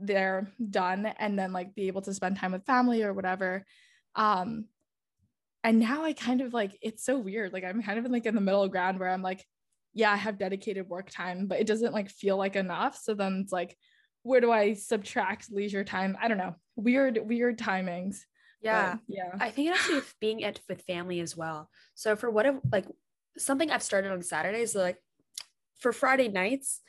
they're 0.00 0.50
done 0.70 1.06
and 1.18 1.38
then 1.38 1.52
like 1.52 1.74
be 1.74 1.88
able 1.88 2.02
to 2.02 2.14
spend 2.14 2.36
time 2.36 2.52
with 2.52 2.64
family 2.66 3.02
or 3.02 3.12
whatever. 3.12 3.64
Um 4.16 4.66
and 5.64 5.78
now 5.78 6.04
i 6.04 6.12
kind 6.12 6.40
of 6.40 6.52
like 6.52 6.76
it's 6.82 7.04
so 7.04 7.18
weird 7.18 7.52
like 7.52 7.64
i'm 7.64 7.82
kind 7.82 7.98
of 7.98 8.04
in 8.04 8.12
like 8.12 8.26
in 8.26 8.34
the 8.34 8.40
middle 8.40 8.68
ground 8.68 8.98
where 8.98 9.08
i'm 9.08 9.22
like 9.22 9.44
yeah 9.94 10.12
i 10.12 10.16
have 10.16 10.38
dedicated 10.38 10.88
work 10.88 11.10
time 11.10 11.46
but 11.46 11.60
it 11.60 11.66
doesn't 11.66 11.92
like 11.92 12.10
feel 12.10 12.36
like 12.36 12.56
enough. 12.56 12.96
So 12.96 13.14
then 13.14 13.40
it's 13.42 13.52
like 13.52 13.76
where 14.22 14.40
do 14.40 14.50
i 14.50 14.74
subtract 14.74 15.50
leisure 15.50 15.84
time? 15.84 16.16
I 16.20 16.28
don't 16.28 16.38
know. 16.38 16.54
Weird 16.76 17.18
weird 17.22 17.58
timings. 17.58 18.20
But 18.62 18.68
yeah. 18.68 18.96
yeah. 19.08 19.36
I 19.40 19.50
think 19.50 19.68
it 19.68 19.76
has 19.76 19.86
to 19.86 19.92
do 19.92 19.94
with 19.96 20.14
being 20.20 20.40
it 20.40 20.60
with 20.68 20.82
family 20.82 21.20
as 21.20 21.36
well. 21.36 21.68
So 21.94 22.14
for 22.14 22.30
what 22.30 22.46
if 22.46 22.56
like 22.70 22.86
something 23.36 23.70
I've 23.70 23.82
started 23.82 24.12
on 24.12 24.22
Saturdays, 24.22 24.74
like 24.74 24.98
for 25.80 25.92
Friday 25.92 26.28
nights, 26.28 26.80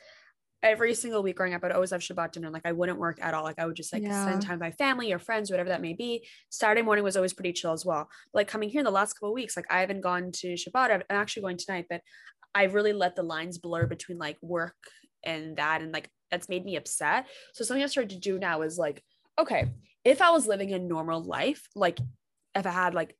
every 0.64 0.94
single 0.94 1.22
week 1.22 1.36
growing 1.36 1.54
up, 1.54 1.62
I'd 1.62 1.72
always 1.72 1.90
have 1.90 2.00
Shabbat 2.00 2.32
dinner. 2.32 2.50
Like 2.50 2.64
I 2.64 2.72
wouldn't 2.72 2.98
work 2.98 3.18
at 3.20 3.34
all. 3.34 3.44
Like 3.44 3.58
I 3.58 3.66
would 3.66 3.76
just 3.76 3.92
like 3.92 4.02
Yeah. 4.02 4.22
spend 4.22 4.42
time 4.42 4.54
with 4.54 4.60
my 4.60 4.70
family 4.72 5.12
or 5.12 5.18
friends, 5.18 5.50
whatever 5.50 5.68
that 5.68 5.82
may 5.82 5.92
be. 5.92 6.26
Saturday 6.50 6.82
morning 6.82 7.04
was 7.04 7.16
always 7.16 7.34
pretty 7.34 7.52
chill 7.52 7.72
as 7.72 7.84
well. 7.84 8.08
Like 8.32 8.48
coming 8.48 8.70
here 8.70 8.80
in 8.80 8.84
the 8.86 8.90
last 8.90 9.12
couple 9.12 9.28
of 9.28 9.34
weeks, 9.34 9.56
like 9.56 9.66
I 9.70 9.80
haven't 9.80 10.00
gone 10.00 10.32
to 10.32 10.54
Shabbat. 10.54 10.90
I'm 10.90 11.02
actually 11.10 11.42
going 11.42 11.58
tonight, 11.58 11.86
but 11.88 12.00
I've 12.54 12.74
really 12.74 12.94
let 12.94 13.14
the 13.14 13.22
lines 13.22 13.58
blur 13.58 13.86
between 13.86 14.16
like 14.18 14.38
work 14.40 14.76
and 15.22 15.56
that, 15.58 15.82
and 15.82 15.92
like 15.92 16.08
that's 16.30 16.48
made 16.48 16.64
me 16.64 16.76
upset. 16.76 17.26
So 17.52 17.62
something 17.62 17.82
I've 17.84 17.90
started 17.90 18.10
to 18.10 18.18
do 18.18 18.38
now 18.38 18.62
is 18.62 18.78
like, 18.78 19.02
okay, 19.38 19.70
if 20.04 20.22
I 20.22 20.30
was 20.30 20.46
living 20.46 20.72
a 20.72 20.78
normal 20.78 21.22
life, 21.22 21.68
like 21.74 21.98
if 22.54 22.66
I 22.66 22.70
had 22.70 22.94
like 22.94 23.16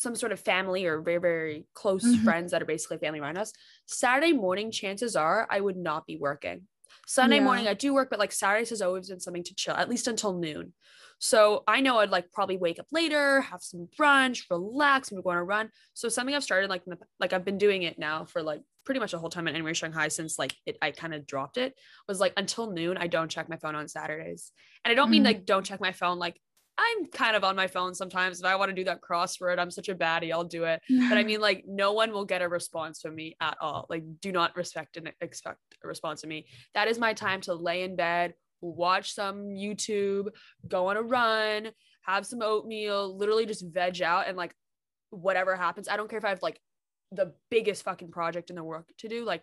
some 0.00 0.16
sort 0.16 0.32
of 0.32 0.40
family 0.40 0.86
or 0.86 1.00
very 1.02 1.18
very 1.18 1.66
close 1.74 2.04
Mhm. 2.04 2.24
friends 2.24 2.52
that 2.52 2.62
are 2.62 2.66
basically 2.74 2.96
family 2.98 3.20
around 3.20 3.36
us 3.36 3.52
saturday 3.86 4.32
morning 4.32 4.70
chances 4.70 5.14
are 5.14 5.46
i 5.50 5.60
would 5.60 5.76
not 5.76 6.06
be 6.06 6.16
working 6.16 6.66
sunday 7.06 7.36
Yeah. 7.36 7.44
morning 7.44 7.66
i 7.68 7.74
do 7.74 7.92
work 7.92 8.08
but 8.10 8.18
like 8.18 8.32
saturdays 8.32 8.70
has 8.70 8.80
always 8.82 9.08
been 9.10 9.20
something 9.20 9.44
to 9.44 9.54
chill 9.54 9.74
at 9.74 9.88
least 9.90 10.06
until 10.08 10.32
noon 10.38 10.72
so 11.18 11.62
i 11.68 11.80
know 11.80 11.98
i'd 11.98 12.10
like 12.10 12.32
probably 12.32 12.56
wake 12.56 12.78
up 12.78 12.86
later 12.92 13.42
have 13.42 13.62
some 13.62 13.88
brunch 13.98 14.44
relax 14.50 15.12
maybe 15.12 15.22
go 15.22 15.30
on 15.30 15.36
a 15.36 15.44
run 15.44 15.68
so 15.92 16.08
something 16.08 16.34
i've 16.34 16.42
started 16.42 16.70
like 16.70 16.84
the, 16.86 16.96
like 17.18 17.32
i've 17.34 17.44
been 17.44 17.58
doing 17.58 17.82
it 17.82 17.98
now 17.98 18.24
for 18.24 18.42
like 18.42 18.62
pretty 18.86 19.00
much 19.00 19.10
the 19.12 19.18
whole 19.18 19.28
time 19.28 19.46
at 19.46 19.54
NYU 19.54 19.74
Shanghai 19.76 20.08
since 20.08 20.38
like 20.38 20.54
it 20.64 20.78
i 20.80 20.90
kind 20.90 21.12
of 21.14 21.26
dropped 21.26 21.58
it 21.58 21.74
was 22.08 22.18
like 22.20 22.32
until 22.38 22.72
noon 22.72 22.96
i 22.96 23.06
don't 23.06 23.28
check 23.30 23.48
my 23.50 23.56
phone 23.56 23.74
on 23.74 23.86
saturdays 23.86 24.52
and 24.84 24.90
i 24.90 24.94
don't 24.94 25.10
mean 25.10 25.22
Mhm. 25.22 25.26
like 25.26 25.44
don't 25.44 25.66
check 25.66 25.80
my 25.80 25.92
phone 25.92 26.18
like 26.18 26.40
I'm 26.80 27.06
kind 27.06 27.36
of 27.36 27.44
on 27.44 27.56
my 27.56 27.66
phone 27.66 27.94
sometimes. 27.94 28.40
If 28.40 28.46
I 28.46 28.56
want 28.56 28.70
to 28.70 28.74
do 28.74 28.84
that 28.84 29.00
crossword, 29.02 29.58
I'm 29.58 29.70
such 29.70 29.88
a 29.88 29.94
baddie. 29.94 30.32
I'll 30.32 30.44
do 30.44 30.64
it. 30.64 30.80
But 30.88 31.18
I 31.18 31.24
mean, 31.24 31.40
like, 31.40 31.64
no 31.66 31.92
one 31.92 32.10
will 32.12 32.24
get 32.24 32.42
a 32.42 32.48
response 32.48 33.00
from 33.00 33.14
me 33.14 33.36
at 33.40 33.56
all. 33.60 33.86
Like, 33.90 34.04
do 34.20 34.32
not 34.32 34.56
respect 34.56 34.96
and 34.96 35.12
expect 35.20 35.58
a 35.84 35.88
response 35.88 36.22
from 36.22 36.30
me. 36.30 36.46
That 36.74 36.88
is 36.88 36.98
my 36.98 37.12
time 37.12 37.42
to 37.42 37.54
lay 37.54 37.82
in 37.82 37.96
bed, 37.96 38.34
watch 38.62 39.12
some 39.14 39.48
YouTube, 39.48 40.28
go 40.66 40.86
on 40.86 40.96
a 40.96 41.02
run, 41.02 41.70
have 42.02 42.24
some 42.24 42.40
oatmeal, 42.40 43.16
literally 43.16 43.46
just 43.46 43.64
veg 43.66 44.00
out 44.00 44.26
and 44.26 44.36
like 44.36 44.54
whatever 45.10 45.56
happens. 45.56 45.88
I 45.88 45.96
don't 45.96 46.08
care 46.08 46.18
if 46.18 46.24
I 46.24 46.30
have 46.30 46.42
like 46.42 46.60
the 47.12 47.34
biggest 47.50 47.82
fucking 47.82 48.10
project 48.10 48.50
in 48.50 48.56
the 48.56 48.64
world 48.64 48.84
to 48.98 49.08
do. 49.08 49.24
Like, 49.24 49.42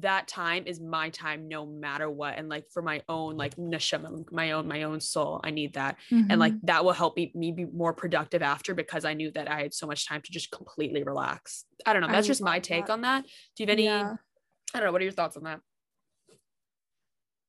that 0.00 0.28
time 0.28 0.64
is 0.66 0.80
my 0.80 1.10
time 1.10 1.48
no 1.48 1.64
matter 1.66 2.10
what. 2.10 2.38
And 2.38 2.48
like 2.48 2.64
for 2.72 2.82
my 2.82 3.02
own 3.08 3.36
like 3.36 3.56
neshama, 3.56 4.30
my 4.32 4.52
own, 4.52 4.68
my 4.68 4.82
own 4.82 5.00
soul, 5.00 5.40
I 5.42 5.50
need 5.50 5.74
that 5.74 5.96
and 6.10 6.38
like 6.38 6.52
Mhm. 6.54 6.60
that 6.64 6.84
will 6.84 6.92
help 6.92 7.16
me, 7.16 7.32
me 7.34 7.52
be 7.52 7.64
more 7.64 7.92
productive 7.94 8.42
after 8.42 8.74
because 8.74 9.04
I 9.04 9.14
knew 9.14 9.30
that 9.32 9.50
I 9.50 9.62
had 9.62 9.74
so 9.74 9.86
much 9.86 10.06
time 10.06 10.20
to 10.22 10.30
just 10.32 10.50
completely 10.50 11.02
relax. 11.02 11.64
I 11.84 11.92
don't 11.92 12.02
know. 12.02 12.08
I 12.08 12.12
That's 12.12 12.26
just 12.26 12.42
my 12.42 12.58
take 12.60 12.86
that. 12.86 12.92
on 12.92 13.00
that. 13.02 13.24
Do 13.24 13.30
you 13.62 13.66
have 13.66 13.72
any? 13.72 13.84
Yeah. 13.84 14.14
I 14.74 14.78
don't 14.78 14.86
know. 14.86 14.92
What 14.92 15.00
are 15.00 15.04
your 15.04 15.12
thoughts 15.12 15.36
on 15.36 15.44
that? 15.44 15.60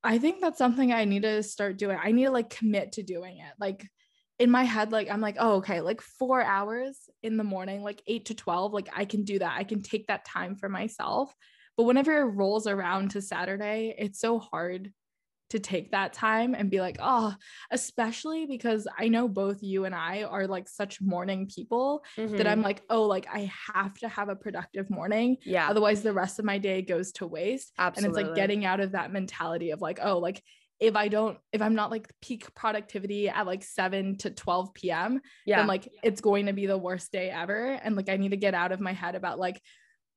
I 0.03 0.19
think 0.19 0.39
that's 0.41 0.57
something 0.57 0.93
I 0.93 1.05
need 1.05 1.23
to 1.23 1.43
start 1.43 1.77
doing. 1.77 1.97
I 2.01 2.11
need 2.11 2.25
to 2.25 2.31
like 2.31 2.49
commit 2.49 2.93
to 2.93 3.03
doing 3.03 3.39
it. 3.39 3.53
Like 3.59 3.85
in 4.39 4.51
my 4.51 4.63
head, 4.63 4.91
like 4.91 5.09
I'm 5.09 5.21
like, 5.21 5.35
oh, 5.39 5.55
okay, 5.55 5.81
like 5.81 6.01
four 6.01 6.41
hours 6.41 7.09
in 7.23 7.37
the 7.37 7.43
morning, 7.43 7.81
like 7.83 8.01
eight 8.07 8.25
to 8.25 8.35
12, 8.35 8.71
like 8.73 8.89
I 8.95 9.05
can 9.05 9.23
do 9.23 9.39
that. 9.39 9.57
I 9.57 9.63
can 9.63 9.81
take 9.81 10.07
that 10.07 10.25
time 10.25 10.55
for 10.55 10.69
myself. 10.69 11.33
But 11.77 11.83
whenever 11.83 12.17
it 12.17 12.25
rolls 12.25 12.67
around 12.67 13.11
to 13.11 13.21
Saturday, 13.21 13.95
it's 13.97 14.19
so 14.19 14.39
hard 14.39 14.91
to 15.49 15.59
take 15.59 15.91
that 15.91 16.11
time 16.11 16.53
and 16.55 16.69
be 16.69 16.81
like, 16.81 16.97
oh, 16.99 17.33
especially 17.71 18.45
because 18.45 18.87
I 18.97 19.07
know 19.07 19.27
both 19.27 19.63
you 19.63 19.85
and 19.85 19.95
I 19.95 20.23
are 20.23 20.45
like 20.45 20.67
such 20.67 21.01
morning 21.01 21.47
people 21.47 22.03
that 22.17 22.29
mm-hmm. 22.29 22.47
I'm 22.47 22.61
like, 22.61 22.81
oh, 22.89 23.03
like 23.03 23.27
I 23.31 23.49
have 23.73 23.97
to 23.99 24.09
have 24.09 24.29
a 24.29 24.35
productive 24.35 24.89
morning. 24.89 25.37
yeah, 25.45 25.69
Otherwise, 25.69 26.01
the 26.01 26.13
rest 26.13 26.39
of 26.39 26.45
my 26.45 26.57
day 26.57 26.81
goes 26.81 27.13
to 27.13 27.27
waste. 27.27 27.71
Absolutely. 27.77 28.21
and 28.21 28.27
it's 28.27 28.29
like 28.29 28.35
getting 28.35 28.65
out 28.65 28.79
of 28.79 28.91
that 28.91 29.13
mentality 29.13 29.71
of 29.71 29.81
like 29.81 29.99
oh 30.01 30.17
like 30.19 30.43
if 30.79 30.95
i 30.95 31.07
don't 31.07 31.39
if 31.51 31.61
i'm 31.61 31.73
not 31.73 31.89
like 31.89 32.07
peak 32.21 32.53
productivity 32.53 33.29
at 33.29 33.47
like 33.47 33.63
7 33.63 34.15
to 34.17 34.29
12 34.29 34.73
p.m 34.75 35.21
yeah, 35.45 35.57
then 35.57 35.67
like 35.67 35.89
it's 36.03 36.21
going 36.21 36.45
to 36.45 36.53
be 36.53 36.67
the 36.67 36.77
worst 36.77 37.11
day 37.11 37.29
ever. 37.29 37.79
And 37.81 37.95
like 37.95 38.09
i 38.09 38.17
need 38.17 38.29
to 38.29 38.37
get 38.37 38.53
out 38.53 38.71
of 38.71 38.79
my 38.79 38.93
head 38.93 39.15
about 39.15 39.39
like 39.39 39.61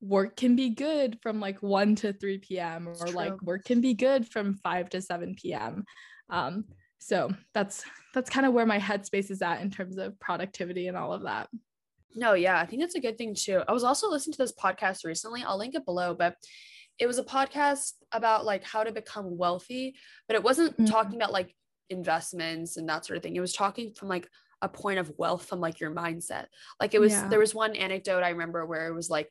work 0.01 0.37
can 0.37 0.57
be 0.57 0.71
good 0.71 1.19
from 1.23 1.41
like 1.41 1.63
1 1.63 1.95
to 1.97 2.13
3 2.13 2.39
p.m 2.39 2.89
or 2.89 3.09
like 3.09 3.41
work 3.43 3.65
can 3.65 3.81
be 3.81 3.95
good 3.95 4.27
from 4.27 4.55
5 4.55 4.89
to 4.91 5.03
7 5.03 5.35
p.m 5.35 5.85
um 6.31 6.65
so 6.99 7.31
that's 7.53 7.85
that's 8.15 8.31
kind 8.31 8.47
of 8.47 8.53
where 8.53 8.67
my 8.67 8.79
headspace 8.79 9.31
is 9.31 9.43
at 9.43 9.61
in 9.61 9.71
terms 9.71 9.99
of 9.99 10.19
productivity 10.19 10.89
and 10.89 10.97
all 10.97 11.13
of 11.13 11.25
that 11.25 11.49
No, 12.15 12.33
yeah, 12.35 12.59
I 12.59 12.67
think 12.67 12.83
that's 12.83 12.97
a 12.97 13.01
good 13.01 13.17
thing 13.19 13.35
too. 13.35 13.63
I 13.69 13.73
was 13.73 13.85
also 13.85 14.11
listening 14.11 14.33
to 14.35 14.39
this 14.39 14.53
podcast 14.53 15.05
recently. 15.05 15.45
I'll 15.45 15.59
link 15.59 15.75
it 15.77 15.85
below, 15.85 16.13
but 16.15 16.35
it 16.99 17.07
was 17.07 17.19
a 17.19 17.23
podcast 17.25 17.93
about 18.11 18.45
like 18.45 18.65
how 18.65 18.83
to 18.85 18.93
become 18.93 19.39
wealthy, 19.39 19.95
but 20.27 20.35
it 20.35 20.43
wasn't 20.43 20.77
Mhm. 20.77 20.91
talking 20.91 21.15
about 21.17 21.33
like 21.33 21.55
investments 21.89 22.77
and 22.77 22.89
that 22.89 23.05
sort 23.07 23.17
of 23.17 23.23
thing. 23.23 23.37
It 23.37 23.41
was 23.41 23.53
talking 23.53 23.93
from 23.95 24.09
like 24.09 24.29
a 24.63 24.69
point 24.69 24.99
of 24.99 25.11
wealth 25.17 25.47
from 25.47 25.61
like 25.61 25.81
your 25.81 25.91
mindset. 25.91 26.47
Like 26.81 26.95
it 26.95 27.01
was 27.01 27.13
Yeah. 27.13 27.29
there 27.29 27.39
was 27.39 27.55
one 27.55 27.75
anecdote 27.77 28.23
I 28.23 28.31
remember 28.31 28.67
where 28.67 28.89
it 28.89 28.95
was 28.95 29.09
like 29.11 29.29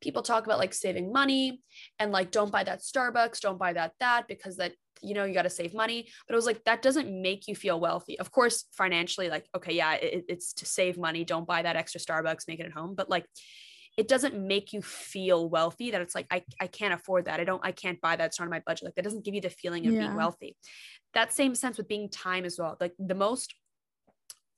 people 0.00 0.22
talk 0.22 0.44
about 0.46 0.58
like 0.58 0.72
saving 0.74 1.12
money 1.12 1.60
and 1.98 2.12
like 2.12 2.30
don't 2.30 2.52
buy 2.52 2.64
that 2.64 2.80
Starbucks, 2.80 3.40
don't 3.40 3.58
buy 3.58 3.72
that 3.72 3.92
that 4.00 4.28
because 4.28 4.56
that 4.56 4.72
you 5.02 5.14
know 5.14 5.24
you 5.24 5.34
got 5.34 5.42
to 5.42 5.50
save 5.50 5.74
money. 5.74 6.08
But 6.26 6.34
it 6.34 6.36
was 6.36 6.46
like 6.46 6.64
that 6.64 6.82
doesn't 6.82 7.10
make 7.22 7.48
you 7.48 7.54
feel 7.56 7.80
wealthy. 7.80 8.18
Of 8.18 8.30
course 8.30 8.64
financially 8.72 9.28
like 9.28 9.46
okay 9.56 9.74
yeah 9.74 9.94
it, 9.94 10.24
it's 10.28 10.52
to 10.54 10.66
save 10.66 10.96
money 10.98 11.24
don't 11.24 11.46
buy 11.46 11.62
that 11.62 11.76
extra 11.76 12.00
starbucks 12.00 12.46
make 12.48 12.60
it 12.60 12.66
at 12.66 12.72
home. 12.72 12.94
But 12.94 13.10
like 13.10 13.26
it 13.96 14.06
doesn't 14.06 14.38
make 14.38 14.72
you 14.72 14.80
feel 14.80 15.48
wealthy 15.48 15.90
that 15.90 16.00
it's 16.00 16.14
like 16.14 16.28
I, 16.30 16.44
I 16.60 16.68
can't 16.68 16.94
afford 16.94 17.24
that. 17.24 17.40
I 17.40 17.44
don't 17.44 17.64
i 17.64 17.72
can't 17.72 18.00
buy 18.00 18.14
that. 18.14 18.26
It's 18.26 18.38
not 18.38 18.44
on 18.44 18.50
my 18.50 18.62
budget. 18.64 18.84
Like 18.84 18.94
that 18.94 19.02
doesn't 19.02 19.24
give 19.24 19.34
you 19.34 19.40
the 19.40 19.50
feeling 19.50 19.88
of 19.88 19.94
Yeah. 19.94 20.00
being 20.02 20.14
wealthy. 20.14 20.56
That 21.14 21.32
same 21.32 21.56
sense 21.56 21.78
with 21.78 21.88
being 21.88 22.08
time 22.08 22.44
as 22.44 22.58
well. 22.60 22.76
Like 22.80 22.92
the 23.00 23.16
most 23.16 23.54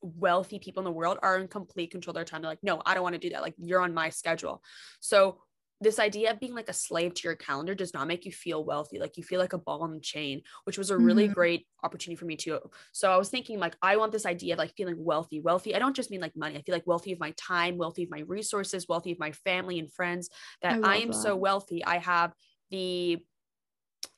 wealthy 0.02 0.58
people 0.58 0.80
in 0.80 0.84
the 0.84 0.90
world 0.90 1.18
are 1.22 1.38
in 1.38 1.48
complete 1.48 1.90
control 1.90 2.12
of 2.12 2.14
their 2.16 2.24
time 2.24 2.42
they're 2.42 2.50
like 2.50 2.62
no 2.62 2.80
i 2.86 2.94
don't 2.94 3.02
want 3.02 3.14
to 3.14 3.18
do 3.18 3.30
that 3.30 3.42
like 3.42 3.54
you're 3.58 3.80
on 3.82 3.92
my 3.94 4.08
schedule 4.08 4.62
so 5.00 5.38
this 5.82 5.98
idea 5.98 6.30
of 6.30 6.38
being 6.38 6.52
like 6.54 6.68
a 6.68 6.74
slave 6.74 7.14
to 7.14 7.26
your 7.26 7.36
calendar 7.36 7.74
does 7.74 7.94
not 7.94 8.06
make 8.06 8.26
you 8.26 8.32
feel 8.32 8.62
wealthy. 8.62 8.98
Like 8.98 9.16
you 9.16 9.22
feel 9.24 9.40
like 9.40 9.54
a 9.54 9.58
ball 9.58 9.82
on 9.82 9.94
the 9.94 10.00
chain, 10.00 10.42
which 10.64 10.76
was 10.76 10.90
a 10.90 10.98
really 10.98 11.26
Mhm. 11.26 11.34
great 11.34 11.66
opportunity 11.82 12.18
for 12.18 12.26
me 12.26 12.36
too. 12.36 12.60
So 12.92 13.10
I 13.10 13.16
was 13.16 13.30
thinking 13.30 13.58
like 13.58 13.76
I 13.80 13.96
want 13.96 14.12
this 14.12 14.26
idea 14.26 14.52
of 14.52 14.58
like 14.58 14.74
feeling 14.76 15.02
wealthy. 15.02 15.40
Wealthy. 15.40 15.74
I 15.74 15.78
don't 15.78 15.96
just 15.96 16.10
mean 16.10 16.20
like 16.20 16.36
money. 16.36 16.58
I 16.58 16.60
feel 16.60 16.74
like 16.74 16.86
wealthy 16.86 17.12
of 17.12 17.18
my 17.18 17.30
time, 17.38 17.78
wealthy 17.78 18.02
of 18.02 18.10
my 18.10 18.20
resources, 18.20 18.88
wealthy 18.90 19.12
of 19.12 19.18
my 19.18 19.32
family 19.32 19.78
and 19.78 19.90
friends. 19.90 20.28
That 20.60 20.80
I 20.82 20.82
I, 20.82 20.98
am 20.98 21.12
that. 21.12 21.14
so 21.14 21.34
wealthy. 21.34 21.82
I 21.82 21.96
have 21.96 22.34
the 22.70 23.24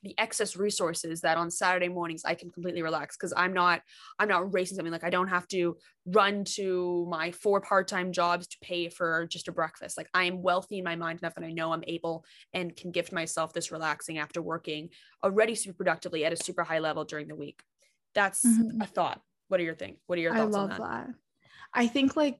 the 0.03 0.13
excess 0.19 0.55
resources 0.55 1.21
that 1.21 1.37
on 1.37 1.49
Saturday 1.49 1.87
mornings 1.89 2.23
I 2.25 2.35
can 2.35 2.51
completely 2.51 2.81
relax 2.81 3.15
because 3.17 3.33
I'm 3.35 3.53
not 3.53 3.81
I'm 4.19 4.27
not 4.27 4.53
racing 4.53 4.75
something 4.75 4.91
like 4.91 5.03
I 5.03 5.09
don't 5.09 5.29
have 5.29 5.47
to 5.49 5.77
run 6.05 6.43
to 6.55 7.07
my 7.09 7.31
four 7.31 7.61
part-time 7.61 8.11
jobs 8.11 8.47
to 8.47 8.57
pay 8.61 8.89
for 8.89 9.25
just 9.27 9.47
a 9.47 9.51
breakfast. 9.51 9.97
Like 9.97 10.09
I 10.13 10.25
am 10.25 10.41
wealthy 10.41 10.77
in 10.79 10.83
my 10.83 10.95
mind 10.95 11.19
enough 11.19 11.35
that 11.35 11.43
I 11.43 11.51
know 11.51 11.71
I'm 11.73 11.83
able 11.87 12.25
and 12.53 12.75
can 12.75 12.91
gift 12.91 13.11
myself 13.11 13.53
this 13.53 13.71
relaxing 13.71 14.17
after 14.17 14.41
working 14.41 14.89
already 15.23 15.55
super 15.55 15.77
productively 15.77 16.25
at 16.25 16.33
a 16.33 16.37
super 16.37 16.63
high 16.63 16.79
level 16.79 17.05
during 17.05 17.27
the 17.27 17.35
week. 17.35 17.63
That's 18.13 18.43
Mhm. 18.45 18.81
a 18.81 18.87
thought. 18.87 19.21
What 19.47 19.59
are 19.59 19.63
your 19.63 19.75
thing? 19.75 19.97
What 20.07 20.19
are 20.19 20.21
your 20.21 20.33
I 20.33 20.39
thoughts 20.39 20.55
love 20.55 20.69
on 20.71 20.81
that? 20.81 20.81
that. 20.81 21.15
I 21.73 21.87
think 21.87 22.15
like 22.15 22.39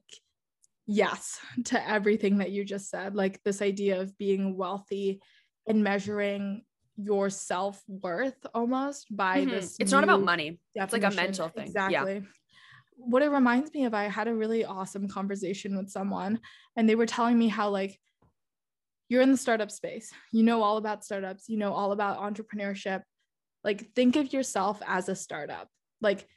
yes 0.86 1.40
to 1.66 1.88
everything 1.88 2.38
that 2.38 2.50
you 2.50 2.64
just 2.64 2.90
said. 2.90 3.14
Like 3.14 3.42
this 3.42 3.62
idea 3.62 4.00
of 4.00 4.16
being 4.18 4.56
wealthy 4.56 5.20
and 5.66 5.82
measuring 5.82 6.64
your 6.96 7.30
self-worth 7.30 8.46
almost 8.54 9.14
by 9.14 9.44
Mhm. 9.44 9.50
this. 9.50 9.76
It's 9.80 9.92
not 9.92 10.04
about 10.04 10.22
money. 10.22 10.60
It's 10.74 10.92
like 10.92 11.04
a 11.04 11.10
mental 11.10 11.48
thing. 11.48 11.72
Yeah. 11.74 12.02
Exactly. 12.02 12.26
What 12.96 13.22
it 13.22 13.30
reminds 13.30 13.72
me 13.74 13.84
of, 13.86 13.94
I 13.94 14.04
had 14.04 14.28
a 14.28 14.34
really 14.34 14.64
awesome 14.64 15.08
conversation 15.08 15.76
with 15.76 15.90
someone, 15.90 16.40
and 16.76 16.88
they 16.88 16.94
were 16.94 17.06
telling 17.06 17.38
me 17.38 17.48
how 17.48 17.70
like 17.70 17.98
you're 19.08 19.22
in 19.22 19.32
the 19.32 19.36
startup 19.36 19.70
space. 19.70 20.12
You 20.32 20.44
know 20.44 20.62
all 20.62 20.76
about 20.76 21.04
startups. 21.04 21.48
You 21.48 21.58
know 21.58 21.72
all 21.72 21.92
about 21.92 22.18
entrepreneurship. 22.18 23.02
Like 23.64 23.92
think 23.94 24.16
of 24.16 24.32
yourself 24.32 24.80
as 24.86 25.08
a 25.08 25.16
startup. 25.16 25.68
Like 26.00 26.28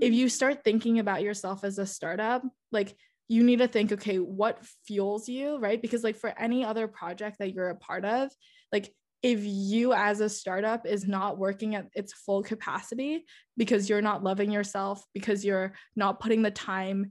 if 0.00 0.12
you 0.14 0.28
start 0.28 0.64
thinking 0.64 0.98
about 0.98 1.22
yourself 1.22 1.62
as 1.62 1.78
a 1.78 1.86
startup, 1.86 2.42
like 2.72 2.96
you 3.28 3.44
need 3.44 3.58
to 3.58 3.68
think, 3.68 3.92
okay, 3.92 4.18
what 4.18 4.64
fuels 4.86 5.28
you, 5.28 5.58
right? 5.58 5.80
Because 5.80 6.02
like 6.02 6.16
for 6.16 6.30
any 6.38 6.64
other 6.64 6.88
project 6.88 7.38
that 7.38 7.52
you're 7.52 7.68
a 7.68 7.76
part 7.76 8.04
of, 8.04 8.32
like 8.72 8.92
if 9.22 9.40
you 9.44 9.92
as 9.92 10.20
a 10.20 10.28
startup 10.28 10.86
is 10.86 11.06
not 11.06 11.38
working 11.38 11.74
at 11.74 11.88
its 11.94 12.12
full 12.12 12.42
capacity 12.42 13.24
because 13.56 13.88
you're 13.88 14.00
not 14.00 14.22
loving 14.22 14.50
yourself, 14.50 15.04
because 15.12 15.44
you're 15.44 15.74
not 15.94 16.20
putting 16.20 16.42
the 16.42 16.50
time 16.50 17.10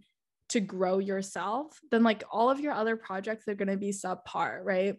to 0.50 0.60
grow 0.60 0.98
yourself, 0.98 1.80
then 1.92 2.04
like 2.04 2.24
all 2.32 2.50
of 2.50 2.60
your 2.60 2.74
other 2.74 2.96
projects 2.96 3.48
are 3.48 3.54
going 3.54 3.68
to 3.68 3.78
be 3.78 3.92
subpar, 3.92 4.60
right? 4.64 4.96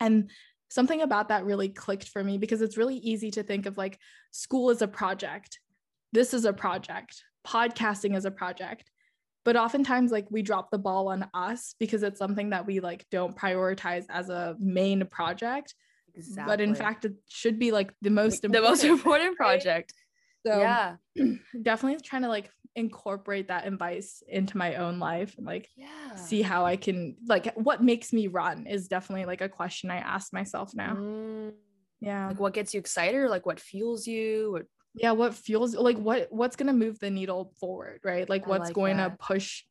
And 0.00 0.30
something 0.68 1.02
about 1.02 1.28
that 1.28 1.44
really 1.44 1.68
clicked 1.68 2.08
for 2.08 2.22
me 2.22 2.38
because 2.38 2.62
it's 2.62 2.76
really 2.76 2.96
easy 2.96 3.30
to 3.30 3.42
think 3.42 3.66
of 3.66 3.76
like 3.76 3.98
school 4.30 4.70
is 4.70 4.82
a 4.82 4.88
project 4.88 5.60
this 6.12 6.34
is 6.34 6.44
a 6.44 6.52
project 6.52 7.22
podcasting 7.46 8.16
is 8.16 8.24
a 8.24 8.30
project 8.30 8.90
but 9.44 9.56
oftentimes 9.56 10.10
like 10.10 10.26
we 10.30 10.42
drop 10.42 10.70
the 10.70 10.78
ball 10.78 11.08
on 11.08 11.28
us 11.34 11.74
because 11.78 12.02
it's 12.02 12.18
something 12.18 12.50
that 12.50 12.66
we 12.66 12.80
like 12.80 13.06
don't 13.10 13.36
prioritize 13.36 14.04
as 14.08 14.28
a 14.28 14.56
main 14.58 15.06
project 15.06 15.74
but 16.46 16.60
in 16.60 16.74
fact 16.74 17.04
it 17.04 17.14
should 17.28 17.58
be 17.58 17.72
like 17.72 17.92
the 18.02 18.10
most 18.10 18.42
the 18.42 18.46
important 18.46 18.70
most 18.70 18.84
important 18.84 19.36
right? 19.40 19.60
project. 19.62 19.92
so 20.46 20.60
yeah. 20.60 20.96
definitely 21.62 22.00
trying 22.02 22.22
to 22.22 22.28
like 22.28 22.50
incorporate 22.74 23.48
that 23.48 23.66
advice 23.66 24.22
into 24.28 24.56
my 24.58 24.74
own 24.76 24.98
life 24.98 25.34
and 25.38 25.46
like 25.46 25.68
Yeah. 25.76 26.14
see 26.16 26.42
how 26.42 26.66
i 26.66 26.76
can 26.76 27.16
like 27.26 27.54
what 27.56 27.82
makes 27.82 28.12
me 28.12 28.26
run 28.26 28.66
is 28.66 28.88
definitely 28.88 29.24
like 29.24 29.40
a 29.40 29.48
question 29.48 29.90
i 29.90 29.96
ask 29.96 30.32
myself 30.32 30.74
now 30.74 30.94
Mm, 30.94 31.52
yeah 32.00 32.28
like 32.28 32.38
what 32.38 32.52
gets 32.52 32.74
you 32.74 32.80
excited 32.80 33.16
or 33.16 33.28
like 33.30 33.46
what 33.46 33.58
fuels 33.60 34.06
you 34.06 34.54
or 34.54 34.66
yeah 34.94 35.12
what 35.12 35.34
fuels 35.34 35.74
like 35.74 35.96
what 35.96 36.28
what's 36.30 36.56
going 36.56 36.66
to 36.66 36.72
move 36.74 36.98
the 36.98 37.10
needle 37.10 37.52
forward 37.58 38.00
right 38.04 38.28
like 38.28 38.46
I 38.46 38.50
what's 38.50 38.66
like 38.68 38.74
going 38.74 38.98
to 38.98 39.16
push 39.18 39.62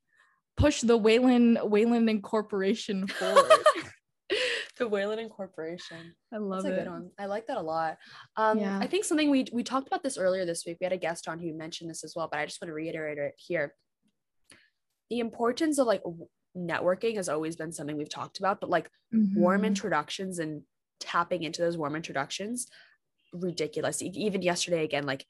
push 0.58 0.82
the 0.82 0.98
Waylon 0.98 1.58
Waylon 1.70 2.10
Incorporation 2.10 3.08
forward. 3.08 3.52
the 4.80 4.90
Waylon 4.90 5.18
Incorporation. 5.20 6.16
I 6.34 6.38
love 6.38 6.64
That's 6.64 6.74
a 6.76 6.82
it. 6.82 6.84
good 6.84 6.92
one. 6.92 7.12
I 7.18 7.26
like 7.28 7.48
that 7.48 7.58
a 7.58 7.62
lot. 7.62 7.98
Um, 8.36 8.60
Yeah. 8.60 8.78
I 8.80 8.88
think 8.88 9.06
something 9.06 9.30
we 9.30 9.46
we 9.54 9.64
talked 9.64 9.88
about 9.88 10.04
this 10.04 10.18
earlier 10.18 10.46
this 10.46 10.66
week. 10.66 10.78
We 10.80 10.86
had 10.86 10.94
a 10.94 10.98
guest 10.98 11.28
on 11.28 11.40
who 11.40 11.54
mentioned 11.54 11.90
this 11.90 12.04
as 12.04 12.14
well, 12.16 12.28
but 12.30 12.40
I 12.40 12.46
just 12.46 12.62
want 12.62 12.70
to 12.70 12.74
reiterate 12.74 13.18
it 13.18 13.34
here. 13.38 13.74
The 15.10 15.20
importance 15.20 15.78
of 15.78 15.88
like 15.88 16.04
networking 16.58 17.16
has 17.16 17.30
always 17.30 17.56
been 17.56 17.72
something 17.72 17.98
we've 17.98 18.10
talked 18.10 18.40
about, 18.40 18.60
but 18.60 18.70
like 18.70 18.90
warm 19.14 19.62
Mhm. 19.62 19.68
introductions 19.68 20.40
and 20.40 20.64
tapping 21.00 21.44
into 21.44 21.62
those 21.62 21.78
warm 21.78 21.96
introductions, 21.96 22.68
ridiculous. 23.34 24.02
Even 24.02 24.42
yesterday, 24.42 24.84
again, 24.84 25.06
like 25.06 25.26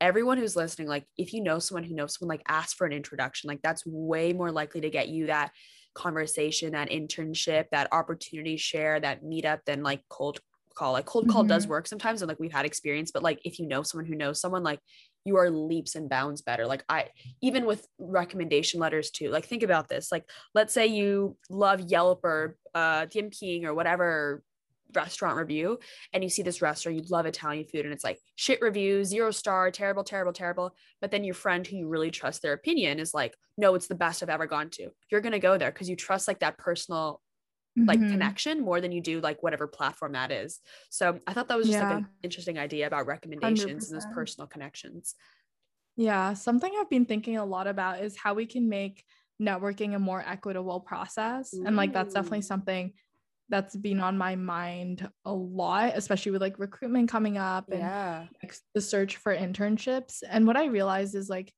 everyone 0.00 0.38
who's 0.38 0.54
listening, 0.56 0.86
like 0.88 1.06
if 1.16 1.32
you 1.34 1.42
know 1.42 1.58
someone 1.58 1.84
who 1.84 1.94
knows 1.94 2.16
someone, 2.16 2.34
like 2.36 2.44
ask 2.48 2.76
for 2.76 2.86
an 2.86 2.92
introduction. 2.92 3.48
Like 3.48 3.60
that's 3.62 3.84
way 3.84 4.32
more 4.32 4.52
likely 4.52 4.80
to 4.82 4.90
get 4.90 5.08
you 5.08 5.26
that 5.26 5.52
conversation, 5.98 6.72
that 6.72 6.90
internship, 6.90 7.66
that 7.72 7.88
opportunity 7.92 8.56
share, 8.56 9.00
that 9.00 9.24
meetup 9.24 9.58
than 9.66 9.82
like 9.82 10.02
cold 10.08 10.38
call. 10.74 10.92
Like 10.92 11.06
cold 11.06 11.28
call 11.28 11.42
does 11.44 11.66
work 11.66 11.88
sometimes, 11.88 12.22
and 12.22 12.28
like 12.28 12.38
we've 12.38 12.52
had 12.52 12.64
experience, 12.64 13.10
but 13.10 13.22
like 13.22 13.40
if 13.44 13.58
you 13.58 13.66
know 13.66 13.82
someone 13.82 14.06
who 14.06 14.14
knows 14.14 14.40
someone, 14.40 14.62
like 14.62 14.78
you 15.24 15.36
are 15.36 15.50
leaps 15.50 15.96
and 15.96 16.08
bounds 16.08 16.40
better. 16.40 16.66
Like 16.66 16.84
I 16.88 17.08
even 17.42 17.66
with 17.66 17.86
recommendation 17.98 18.80
letters 18.80 19.10
too. 19.10 19.28
Like 19.30 19.44
think 19.44 19.62
about 19.62 19.88
this. 19.88 20.10
Like 20.12 20.24
let's 20.54 20.72
say 20.72 20.86
you 20.86 21.36
love 21.50 21.80
Yelp 21.80 22.24
or 22.24 22.56
uh 22.74 23.06
Dianping 23.06 23.64
or 23.64 23.74
whatever 23.74 24.42
restaurant 24.94 25.36
review 25.36 25.78
and 26.12 26.22
you 26.24 26.30
see 26.30 26.42
this 26.42 26.62
restaurant 26.62 26.96
you 26.98 27.04
love 27.10 27.26
Italian 27.26 27.66
food 27.66 27.84
and 27.84 27.92
it's 27.92 28.04
like 28.04 28.20
shit 28.36 28.60
review, 28.62 29.04
zero 29.04 29.30
star, 29.30 29.70
terrible, 29.70 30.04
terrible, 30.04 30.32
terrible. 30.32 30.74
But 31.00 31.10
then 31.10 31.24
your 31.24 31.34
friend 31.34 31.66
who 31.66 31.76
you 31.76 31.88
really 31.88 32.10
trust 32.10 32.42
their 32.42 32.52
opinion 32.54 32.98
is 32.98 33.12
like, 33.14 33.36
no, 33.56 33.74
it's 33.74 33.88
the 33.88 33.94
best 33.94 34.22
I've 34.22 34.28
ever 34.30 34.46
gone 34.46 34.70
to. 34.70 34.90
You're 35.10 35.20
gonna 35.20 35.38
go 35.38 35.58
there 35.58 35.70
because 35.72 35.88
you 35.88 35.96
trust 35.96 36.28
like 36.28 36.40
that 36.40 36.58
personal 36.58 37.22
like 37.86 38.06
Mhm. 38.06 38.08
connection 38.08 38.60
more 38.60 38.80
than 38.80 38.92
you 38.92 39.00
do 39.00 39.20
like 39.20 39.42
whatever 39.42 39.66
platform 39.66 40.12
that 40.12 40.30
is. 40.30 40.60
So 40.90 41.20
I 41.26 41.32
thought 41.32 41.48
that 41.48 41.58
was 41.58 41.68
just 41.68 41.80
like 41.80 41.90
an 41.90 42.02
interesting 42.22 42.58
idea 42.58 42.86
about 42.86 43.06
recommendations 43.06 43.88
and 43.88 43.96
those 43.96 44.06
personal 44.06 44.46
connections. 44.48 45.14
Yeah, 45.96 46.34
something 46.34 46.72
I've 46.78 46.90
been 46.90 47.06
thinking 47.06 47.36
a 47.36 47.44
lot 47.44 47.66
about 47.66 48.00
is 48.02 48.16
how 48.16 48.34
we 48.34 48.46
can 48.46 48.68
make 48.68 49.04
networking 49.40 49.94
a 49.94 49.98
more 49.98 50.20
equitable 50.20 50.80
process. 50.80 51.58
And 51.64 51.76
like 51.76 51.92
that's 51.92 52.14
definitely 52.14 52.42
something 52.42 52.92
that's 53.48 53.76
been 53.76 54.00
on 54.00 54.18
my 54.18 54.36
mind 54.36 55.08
a 55.24 55.32
lot, 55.32 55.92
especially 55.96 56.32
with 56.32 56.42
like 56.42 56.58
recruitment 56.58 57.08
coming 57.08 57.38
up 57.38 57.70
and 57.70 57.80
Yeah. 57.80 58.26
like, 58.42 58.54
the 58.74 58.80
search 58.80 59.16
for 59.16 59.34
internships. 59.36 60.22
And 60.28 60.46
what 60.46 60.56
I 60.56 60.66
realized 60.66 61.14
is 61.14 61.28
like 61.28 61.52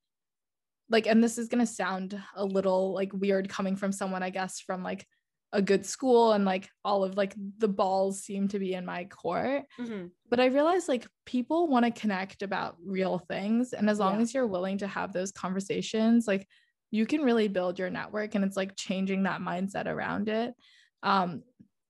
like 0.89 1.07
and 1.07 1.23
this 1.23 1.39
is 1.39 1.49
going 1.49 1.65
to 1.65 1.73
sound 1.73 2.21
a 2.35 2.45
little 2.45 2.93
like 2.93 3.13
weird 3.13 3.49
coming 3.49 3.77
from 3.77 3.93
someone 3.93 4.23
I 4.23 4.31
guess 4.31 4.61
from 4.61 4.83
like 4.83 5.07
a 5.53 5.63
good 5.63 5.85
school 5.87 6.33
and 6.33 6.45
like 6.45 6.69
all 6.85 7.05
of 7.05 7.17
like 7.17 7.35
the 7.59 7.69
balls 7.69 8.23
seem 8.23 8.49
to 8.49 8.59
be 8.59 8.75
in 8.75 8.85
my 8.85 9.05
court 9.05 9.65
Mhm. 9.81 10.11
but 10.29 10.41
I 10.41 10.47
realize 10.47 10.89
like 10.89 11.07
people 11.27 11.69
want 11.69 11.85
to 11.87 12.01
connect 12.01 12.43
about 12.43 12.77
real 12.85 13.19
things. 13.19 13.73
And 13.73 13.91
as 13.91 13.99
long 13.99 14.17
Yeah. 14.17 14.21
as 14.23 14.35
you're 14.35 14.47
willing 14.47 14.79
to 14.79 14.87
have 14.87 15.13
those 15.13 15.33
conversations, 15.33 16.27
like 16.29 16.47
you 16.93 17.05
can 17.07 17.23
really 17.23 17.49
build 17.49 17.79
your 17.81 17.91
network 17.91 18.35
and 18.37 18.45
it's 18.45 18.57
like 18.57 18.77
changing 18.77 19.25
that 19.25 19.41
mindset 19.41 19.87
around 19.87 20.29
it. 20.29 20.55
Um, 21.03 21.43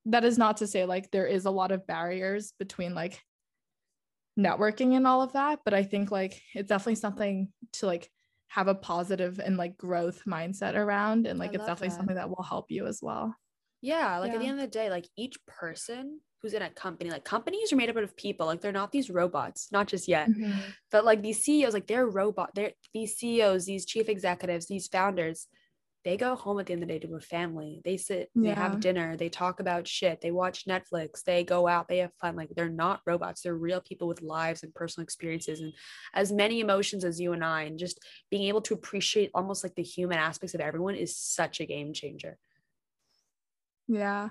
that 0.05 0.23
is 0.23 0.37
not 0.37 0.57
to 0.57 0.67
say 0.67 0.85
like 0.85 1.11
there 1.11 1.27
is 1.27 1.45
a 1.45 1.51
lot 1.51 1.71
of 1.71 1.85
barriers 1.85 2.53
between 2.57 2.95
like 2.95 3.21
networking 4.39 4.95
and 4.95 5.05
all 5.05 5.21
of 5.21 5.33
that, 5.33 5.59
but 5.63 5.73
I 5.73 5.83
think 5.83 6.11
like 6.11 6.41
it's 6.53 6.69
definitely 6.69 6.95
something 6.95 7.49
to 7.73 7.85
like 7.85 8.09
have 8.47 8.67
a 8.67 8.75
positive 8.75 9.39
and 9.39 9.57
like 9.57 9.77
growth 9.77 10.23
mindset 10.27 10.75
around. 10.75 11.27
And 11.27 11.39
like 11.39 11.51
I 11.51 11.55
it's 11.55 11.65
definitely 11.65 11.89
that. 11.89 11.95
something 11.95 12.15
that 12.15 12.29
will 12.29 12.43
help 12.43 12.65
you 12.69 12.87
as 12.87 12.99
well. 13.01 13.35
Yeah, 13.81 14.19
like 14.19 14.31
at 14.31 14.39
the 14.39 14.45
end 14.45 14.59
of 14.59 14.65
the 14.65 14.67
day, 14.67 14.89
like 14.89 15.07
each 15.17 15.37
person 15.47 16.19
who's 16.41 16.53
in 16.53 16.61
a 16.61 16.69
company, 16.69 17.09
like 17.09 17.23
companies 17.23 17.71
are 17.71 17.75
made 17.75 17.89
up 17.89 17.95
of 17.95 18.15
people. 18.15 18.45
Like 18.45 18.61
they're 18.61 18.71
not 18.71 18.91
these 18.91 19.09
robots, 19.09 19.69
not 19.71 19.87
just 19.87 20.07
yet. 20.07 20.29
Mm-hmm. 20.29 20.51
But 20.91 21.05
like 21.05 21.21
these 21.21 21.39
CEOs, 21.43 21.73
like 21.73 21.87
they're 21.87 22.05
robot, 22.05 22.51
they're 22.53 22.71
these 22.93 23.15
CEOs, 23.15 23.65
these 23.65 23.85
chief 23.85 24.09
executives, 24.09 24.67
these 24.67 24.87
founders, 24.87 25.47
they 26.03 26.17
go 26.17 26.35
home 26.35 26.59
at 26.59 26.65
the 26.65 26.73
end 26.73 26.81
of 26.81 26.87
the 26.89 26.93
day 26.99 27.07
to 27.07 27.15
a 27.15 27.19
family. 27.21 27.81
They 27.85 27.97
sit, 27.97 28.31
they 28.35 28.49
Yeah. 28.49 28.55
have 28.55 28.79
dinner, 28.79 29.15
they 29.15 29.29
talk 29.29 29.59
about 29.59 29.87
shit, 29.87 30.19
they 30.19 30.31
watch 30.31 30.65
Netflix, 30.65 31.23
they 31.23 31.43
go 31.43 31.67
out, 31.67 31.87
they 31.87 31.99
have 31.99 32.13
fun. 32.19 32.35
Like 32.35 32.49
they're 32.55 32.69
not 32.69 33.01
robots. 33.05 33.41
They're 33.41 33.55
real 33.55 33.81
people 33.81 34.07
with 34.07 34.21
lives 34.21 34.63
and 34.63 34.73
personal 34.73 35.03
experiences 35.03 35.59
and 35.61 35.73
as 36.13 36.31
many 36.31 36.59
emotions 36.59 37.05
as 37.05 37.19
you 37.21 37.33
and 37.33 37.43
I. 37.45 37.63
And 37.63 37.77
just 37.77 37.99
being 38.31 38.47
able 38.47 38.61
to 38.61 38.73
appreciate 38.73 39.29
almost 39.35 39.63
like 39.63 39.75
the 39.75 39.83
human 39.83 40.17
aspects 40.17 40.55
of 40.55 40.61
everyone 40.61 40.95
is 40.95 41.15
such 41.15 41.59
a 41.59 41.65
game 41.65 41.93
changer. 41.93 42.37
Yeah. 43.87 44.29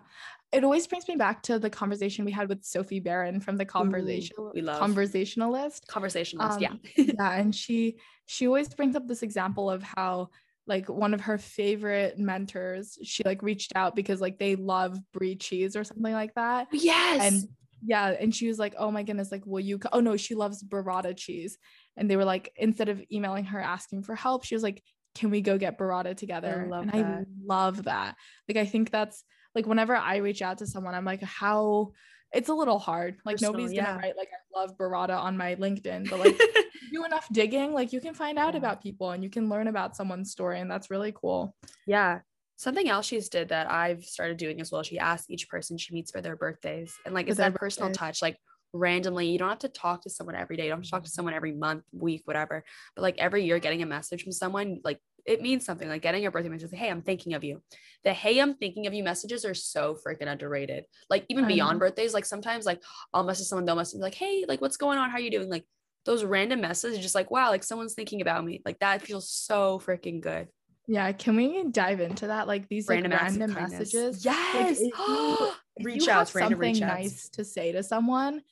It 0.52 0.64
always 0.64 0.87
brings 0.87 1.06
me 1.06 1.16
back 1.16 1.42
to 1.44 1.59
the 1.59 1.70
conversation 1.70 2.24
we 2.24 2.33
had 2.33 2.48
with 2.48 2.64
Sophie 2.64 2.98
Barron 3.00 3.40
from 3.40 3.56
the 3.56 3.64
conversation 3.64 4.35
we 4.54 4.62
love. 4.62 4.80
conversationalist. 4.80 5.87
Conversationalist, 5.87 6.61
yeah. 6.61 6.70
Um, 6.70 6.80
yeah, 6.96 7.33
and 7.35 7.54
she 7.54 7.98
she 8.26 8.46
always 8.46 8.68
brings 8.74 8.96
up 8.96 9.06
this 9.06 9.22
example 9.22 9.70
of 9.70 9.83
how 9.83 10.30
like 10.70 10.88
one 10.88 11.12
of 11.12 11.20
her 11.22 11.37
favorite 11.37 12.16
mentors, 12.16 12.96
she 13.02 13.24
like 13.24 13.42
reached 13.42 13.72
out 13.74 13.96
because 13.96 14.20
like 14.20 14.38
they 14.38 14.54
love 14.54 14.96
brie 15.12 15.35
cheese 15.35 15.74
or 15.74 15.83
something 15.83 16.12
like 16.12 16.33
that. 16.37 16.68
Oh, 16.72 16.76
yes. 16.76 17.20
And 17.20 17.48
yeah, 17.83 18.14
and 18.18 18.33
she 18.33 18.46
was 18.46 18.59
like, 18.59 18.74
"Oh 18.78 18.90
my 18.90 19.02
goodness, 19.02 19.33
like 19.33 19.44
will 19.44 19.61
you 19.61 19.78
co-? 19.78 19.88
Oh 19.92 20.00
no, 20.00 20.16
she 20.16 20.37
loves 20.37 20.62
burrata 20.62 21.16
cheese." 21.16 21.59
And 21.96 22.09
they 22.09 22.16
were 22.16 22.24
like 22.24 22.52
instead 22.56 22.88
of 22.88 23.02
emailing 23.11 23.46
her 23.46 23.61
asking 23.61 24.04
for 24.04 24.14
help, 24.14 24.44
she 24.44 24.54
was 24.54 24.62
like, 24.62 24.80
"Can 25.16 25.30
we 25.30 25.40
go 25.40 25.59
get 25.59 25.76
burrata 25.76 26.16
together?" 26.16 26.66
I 26.66 26.70
love 26.70 26.83
and 26.83 26.92
that. 26.92 27.04
I 27.04 27.24
love 27.44 27.85
that. 27.85 28.14
Like 28.48 28.59
I 28.59 28.66
think 28.66 28.90
that's 28.90 29.24
like 29.56 29.66
whenever 29.66 29.96
I 29.96 30.18
reach 30.18 30.40
out 30.40 30.59
to 30.59 30.68
someone, 30.68 30.94
I'm 30.94 31.04
like, 31.04 31.22
"How 31.22 31.90
it's 32.32 32.48
a 32.48 32.54
little 32.54 32.78
hard. 32.78 33.16
Like 33.24 33.36
Personal, 33.36 33.52
nobody's 33.54 33.78
gonna 33.78 33.98
write 33.98 34.16
like 34.16 34.28
I 34.32 34.58
love 34.60 34.76
burrata 34.76 35.18
on 35.18 35.36
my 35.36 35.54
LinkedIn, 35.56 36.08
but 36.10 36.20
like 36.20 36.40
do 36.92 37.04
enough 37.04 37.26
digging, 37.32 37.72
like 37.72 37.92
you 37.92 38.00
can 38.00 38.14
find 38.14 38.38
out 38.38 38.54
Yeah. 38.54 38.58
about 38.58 38.82
people 38.82 39.10
and 39.10 39.22
you 39.22 39.30
can 39.30 39.48
learn 39.48 39.66
about 39.68 39.96
someone's 39.96 40.30
story, 40.30 40.60
and 40.60 40.70
that's 40.70 40.90
really 40.90 41.12
cool. 41.12 41.54
Yeah. 41.86 42.20
Something 42.56 42.88
else 42.90 43.06
she's 43.06 43.28
did 43.30 43.48
that 43.48 43.70
I've 43.70 44.04
started 44.04 44.36
doing 44.36 44.60
as 44.60 44.70
well. 44.70 44.82
She 44.82 44.98
asks 44.98 45.30
each 45.30 45.48
person 45.48 45.78
she 45.78 45.94
meets 45.94 46.10
for 46.10 46.20
their 46.20 46.36
birthdays. 46.36 46.94
And 47.06 47.14
like 47.14 47.26
it's 47.28 47.38
that 47.38 47.54
personal 47.54 47.88
birthdays. 47.88 47.98
touch. 48.18 48.22
Like 48.22 48.36
randomly, 48.74 49.28
you 49.30 49.38
don't 49.38 49.48
have 49.48 49.58
to 49.60 49.68
talk 49.68 50.02
to 50.02 50.10
someone 50.10 50.36
every 50.36 50.56
day. 50.58 50.64
You 50.64 50.68
don't 50.68 50.78
have 50.80 50.84
to 50.84 50.90
talk 50.90 51.04
to 51.04 51.10
someone 51.10 51.32
every 51.34 51.52
month, 51.52 51.84
week, 51.92 52.20
whatever. 52.26 52.62
But 52.94 53.02
like 53.02 53.16
every 53.18 53.44
year 53.44 53.58
getting 53.60 53.82
a 53.82 53.86
message 53.86 54.22
from 54.22 54.32
someone, 54.32 54.80
like 54.84 55.00
it 55.30 55.40
means 55.40 55.64
something. 55.64 55.88
Like 55.88 56.02
getting 56.02 56.26
a 56.26 56.30
birthday 56.30 56.48
message, 56.48 56.70
hey, 56.72 56.90
I'm 56.90 57.02
thinking 57.02 57.34
of 57.34 57.44
you. 57.44 57.62
The 58.02 58.12
hey, 58.12 58.40
I'm 58.40 58.54
thinking 58.54 58.88
of 58.88 58.94
you 58.94 59.04
messages 59.04 59.44
are 59.44 59.54
so 59.54 59.96
freaking 60.04 60.26
underrated. 60.26 60.84
Like 61.08 61.24
even 61.28 61.46
beyond 61.46 61.78
birthdays, 61.78 62.12
like 62.12 62.24
sometimes 62.24 62.66
like 62.66 62.82
I'll 63.14 63.22
message 63.22 63.46
someone, 63.46 63.64
they'll 63.64 63.76
message 63.76 63.98
me 63.98 64.02
like, 64.02 64.14
hey, 64.14 64.44
like 64.48 64.60
what's 64.60 64.76
going 64.76 64.98
on? 64.98 65.08
How 65.08 65.18
are 65.18 65.20
you 65.20 65.30
doing? 65.30 65.48
Like 65.48 65.64
those 66.04 66.24
random 66.24 66.60
messages, 66.60 66.98
just 66.98 67.14
like, 67.14 67.30
wow, 67.30 67.48
like 67.50 67.62
someone's 67.62 67.94
thinking 67.94 68.20
about 68.20 68.44
me. 68.44 68.60
Like 68.64 68.80
that 68.80 69.02
feels 69.02 69.30
so 69.30 69.80
freaking 69.86 70.20
good. 70.20 70.48
Yeah, 70.88 71.12
can 71.12 71.36
we 71.36 71.62
dive 71.70 72.00
into 72.00 72.26
that? 72.26 72.48
Like 72.48 72.68
these 72.68 72.88
like, 72.88 73.04
random, 73.04 73.12
of 73.12 73.20
random 73.20 73.54
messages. 73.54 74.24
Yes. 74.24 74.80
if 74.80 74.88
you- 74.98 75.52
reach 75.84 76.08
out 76.08 76.28
something 76.28 76.58
reach 76.58 76.80
nice 76.80 77.28
to 77.30 77.44
say 77.44 77.70
to 77.72 77.82
someone, 77.84 78.42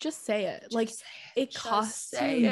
just 0.00 0.26
say 0.26 0.46
it. 0.46 0.66
like 0.72 0.88
say 0.88 1.04
it 1.36 1.52
Just 1.52 1.64
costs 1.64 2.12
you 2.20 2.48
it. 2.48 2.50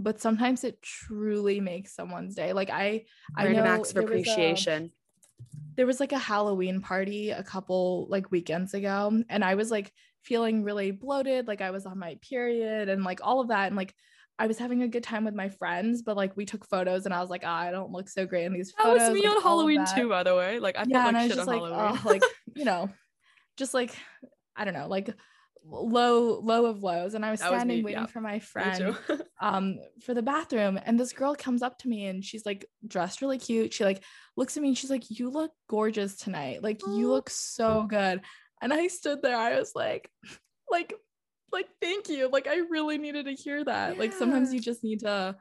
Nothing, 0.00 0.12
but 0.12 0.20
sometimes 0.20 0.64
it 0.64 0.82
truly 0.82 1.60
makes 1.60 1.94
someone's 1.94 2.34
day. 2.34 2.52
Like 2.52 2.70
I, 2.70 3.04
I 3.36 3.52
know 3.52 3.64
acts 3.64 3.90
of 3.90 3.94
there 3.96 4.02
was 4.04 4.10
a- 4.12 4.14
appreciation. 4.16 4.92
there 5.76 5.86
was 5.86 6.00
like 6.00 6.12
a 6.12 6.18
Halloween 6.18 6.80
party 6.80 7.30
a 7.30 7.42
couple 7.42 8.06
like 8.10 8.30
weekends 8.30 8.74
ago, 8.74 9.22
and 9.28 9.44
I 9.44 9.54
was 9.54 9.70
like 9.70 9.92
feeling 10.22 10.62
really 10.64 10.90
bloated, 10.90 11.48
like 11.48 11.60
I 11.60 11.70
was 11.70 11.86
on 11.86 11.98
my 11.98 12.18
period 12.20 12.88
and 12.88 13.04
like 13.04 13.20
all 13.22 13.40
of 13.40 13.48
that. 13.48 13.68
And 13.68 13.76
like 13.76 13.94
I 14.38 14.46
was 14.46 14.58
having 14.58 14.82
a 14.82 14.88
good 14.88 15.02
time 15.02 15.24
with 15.24 15.34
my 15.34 15.48
friends, 15.48 16.02
but 16.02 16.16
like 16.16 16.36
we 16.36 16.46
took 16.46 16.66
photos 16.66 17.04
and 17.04 17.14
I 17.14 17.20
was 17.20 17.30
like, 17.30 17.42
ah, 17.44 17.58
I 17.58 17.70
don't 17.70 17.92
look 17.92 18.08
so 18.08 18.26
great 18.26 18.44
in 18.44 18.52
these 18.52 18.72
That 18.72 18.84
photos. 18.84 18.98
That 19.00 19.12
was 19.12 19.20
me 19.20 19.26
like, 19.28 19.36
on 19.36 19.42
Halloween 19.42 19.84
too, 19.94 20.08
by 20.08 20.22
the 20.22 20.34
way. 20.34 20.58
Like 20.58 20.76
I 20.78 20.84
Yeah, 20.86 21.04
felt 21.04 21.08
and 21.08 21.16
like 21.16 21.16
I 21.16 21.24
was 21.24 21.32
shit 21.32 21.38
on 21.40 21.46
like, 21.46 21.62
Halloween. 21.62 21.98
oh, 22.04 22.08
like, 22.08 22.22
you 22.54 22.64
know, 22.64 22.90
just 23.56 23.74
like 23.74 23.94
I 24.56 24.64
don't 24.64 24.74
know, 24.74 24.88
like 24.88 25.14
low, 25.64 26.40
low 26.40 26.66
of 26.66 26.82
lows. 26.82 27.14
And 27.14 27.24
I 27.24 27.30
was 27.30 27.40
That 27.40 27.50
was 27.52 27.58
standing 27.60 27.78
me, 27.78 27.84
waiting 27.84 28.00
yeah. 28.02 28.06
for 28.06 28.20
my 28.20 28.38
friend 28.38 28.96
um 29.40 29.78
for 30.04 30.12
the 30.12 30.22
bathroom 30.22 30.78
and 30.84 31.00
this 31.00 31.12
girl 31.14 31.34
comes 31.34 31.62
up 31.62 31.78
to 31.78 31.88
me 31.88 32.06
and 32.06 32.22
she's 32.22 32.44
like 32.44 32.66
dressed 32.86 33.22
really 33.22 33.38
cute 33.38 33.72
she 33.72 33.84
like 33.84 34.04
looks 34.36 34.54
at 34.56 34.62
me 34.62 34.68
and 34.68 34.76
she's 34.78 34.90
like 34.90 35.04
you 35.08 35.30
look 35.30 35.50
gorgeous 35.66 36.16
tonight 36.16 36.62
like 36.62 36.82
you 36.86 37.08
look 37.08 37.30
so 37.30 37.86
good 37.88 38.20
and 38.60 38.70
i 38.72 38.86
stood 38.86 39.22
there 39.22 39.38
i 39.38 39.58
was 39.58 39.72
like 39.74 40.10
like 40.70 40.92
like 41.52 41.68
thank 41.80 42.10
you 42.10 42.28
like 42.30 42.46
i 42.46 42.56
really 42.68 42.98
needed 42.98 43.24
to 43.24 43.32
hear 43.32 43.64
that 43.64 43.96
like 43.98 44.12
sometimes 44.12 44.52
you 44.52 44.60
just 44.60 44.84
need 44.84 45.00
to 45.00 45.34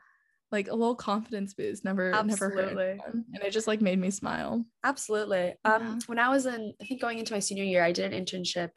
like 0.52 0.70
a 0.70 0.74
little 0.74 0.96
confidence 0.96 1.54
boost 1.54 1.84
never 1.84 2.12
never 2.24 2.50
hurt 2.50 2.78
anyone. 2.80 3.26
and 3.34 3.44
it 3.44 3.52
just 3.52 3.68
like 3.68 3.82
made 3.82 4.00
me 4.00 4.10
smile 4.12 4.64
Absolutely. 4.86 5.56
Um, 5.66 5.82
Yeah. 5.82 6.00
when 6.08 6.20
I 6.20 6.30
was 6.30 6.46
in, 6.46 6.74
I 6.82 6.86
think 6.86 7.02
going 7.02 7.20
into 7.20 7.34
my 7.34 7.40
senior 7.40 7.66
year, 7.66 7.84
I 7.84 7.92
did 7.92 8.14
an 8.14 8.26
internship 8.26 8.70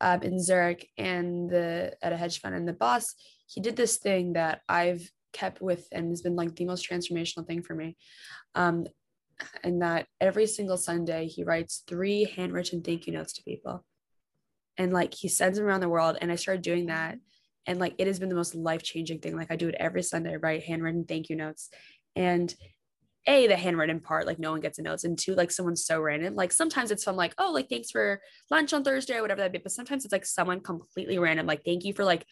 um, 0.00 0.22
in 0.22 0.42
Zurich 0.42 0.88
and 0.98 1.48
the 1.48 1.96
at 2.02 2.12
a 2.12 2.16
hedge 2.16 2.40
fund, 2.40 2.54
and 2.54 2.68
the 2.68 2.72
boss 2.72 3.14
he 3.46 3.60
did 3.60 3.76
this 3.76 3.96
thing 3.96 4.34
that 4.34 4.60
I've 4.68 5.08
kept 5.32 5.60
with 5.60 5.86
and 5.92 6.10
has 6.10 6.22
been 6.22 6.36
like 6.36 6.54
the 6.56 6.64
most 6.64 6.88
transformational 6.88 7.46
thing 7.46 7.62
for 7.62 7.74
me. 7.74 7.96
Um, 8.54 8.86
and 9.62 9.82
that 9.82 10.06
every 10.20 10.46
single 10.46 10.78
Sunday 10.78 11.26
he 11.26 11.44
writes 11.44 11.84
three 11.86 12.24
handwritten 12.36 12.82
thank 12.82 13.06
you 13.06 13.12
notes 13.12 13.34
to 13.34 13.42
people. 13.42 13.84
And 14.78 14.92
like 14.92 15.14
he 15.14 15.28
sends 15.28 15.58
them 15.58 15.66
around 15.66 15.80
the 15.80 15.88
world. 15.88 16.16
And 16.20 16.32
I 16.32 16.36
started 16.36 16.62
doing 16.62 16.86
that. 16.86 17.18
And 17.66 17.78
like 17.78 17.94
it 17.98 18.06
has 18.06 18.18
been 18.18 18.28
the 18.28 18.34
most 18.34 18.54
life 18.54 18.82
changing 18.82 19.20
thing. 19.20 19.36
Like 19.36 19.50
I 19.50 19.56
do 19.56 19.68
it 19.68 19.76
every 19.78 20.02
Sunday, 20.02 20.36
write 20.36 20.64
handwritten 20.64 21.04
thank 21.04 21.28
you 21.28 21.36
notes. 21.36 21.70
And 22.14 22.54
a 23.26 23.46
the 23.46 23.56
handwritten 23.56 24.00
part 24.00 24.26
like 24.26 24.38
no 24.38 24.52
one 24.52 24.60
gets 24.60 24.78
a 24.78 24.82
notes 24.82 25.04
and 25.04 25.18
two 25.18 25.34
like 25.34 25.50
someone's 25.50 25.84
so 25.84 26.00
random. 26.00 26.34
Like 26.34 26.52
sometimes 26.52 26.90
it's 26.90 27.04
from 27.04 27.16
like 27.16 27.34
oh 27.38 27.52
like 27.52 27.68
thanks 27.68 27.90
for 27.90 28.20
lunch 28.50 28.72
on 28.72 28.84
thursday 28.84 29.16
or 29.16 29.22
whatever 29.22 29.40
that 29.40 29.52
be 29.52 29.58
but 29.58 29.72
sometimes 29.72 30.04
it's 30.04 30.12
like 30.12 30.26
someone 30.26 30.60
completely 30.60 31.18
random 31.18 31.46
like 31.46 31.64
thank 31.64 31.84
you 31.84 31.92
for 31.92 32.04
like 32.04 32.24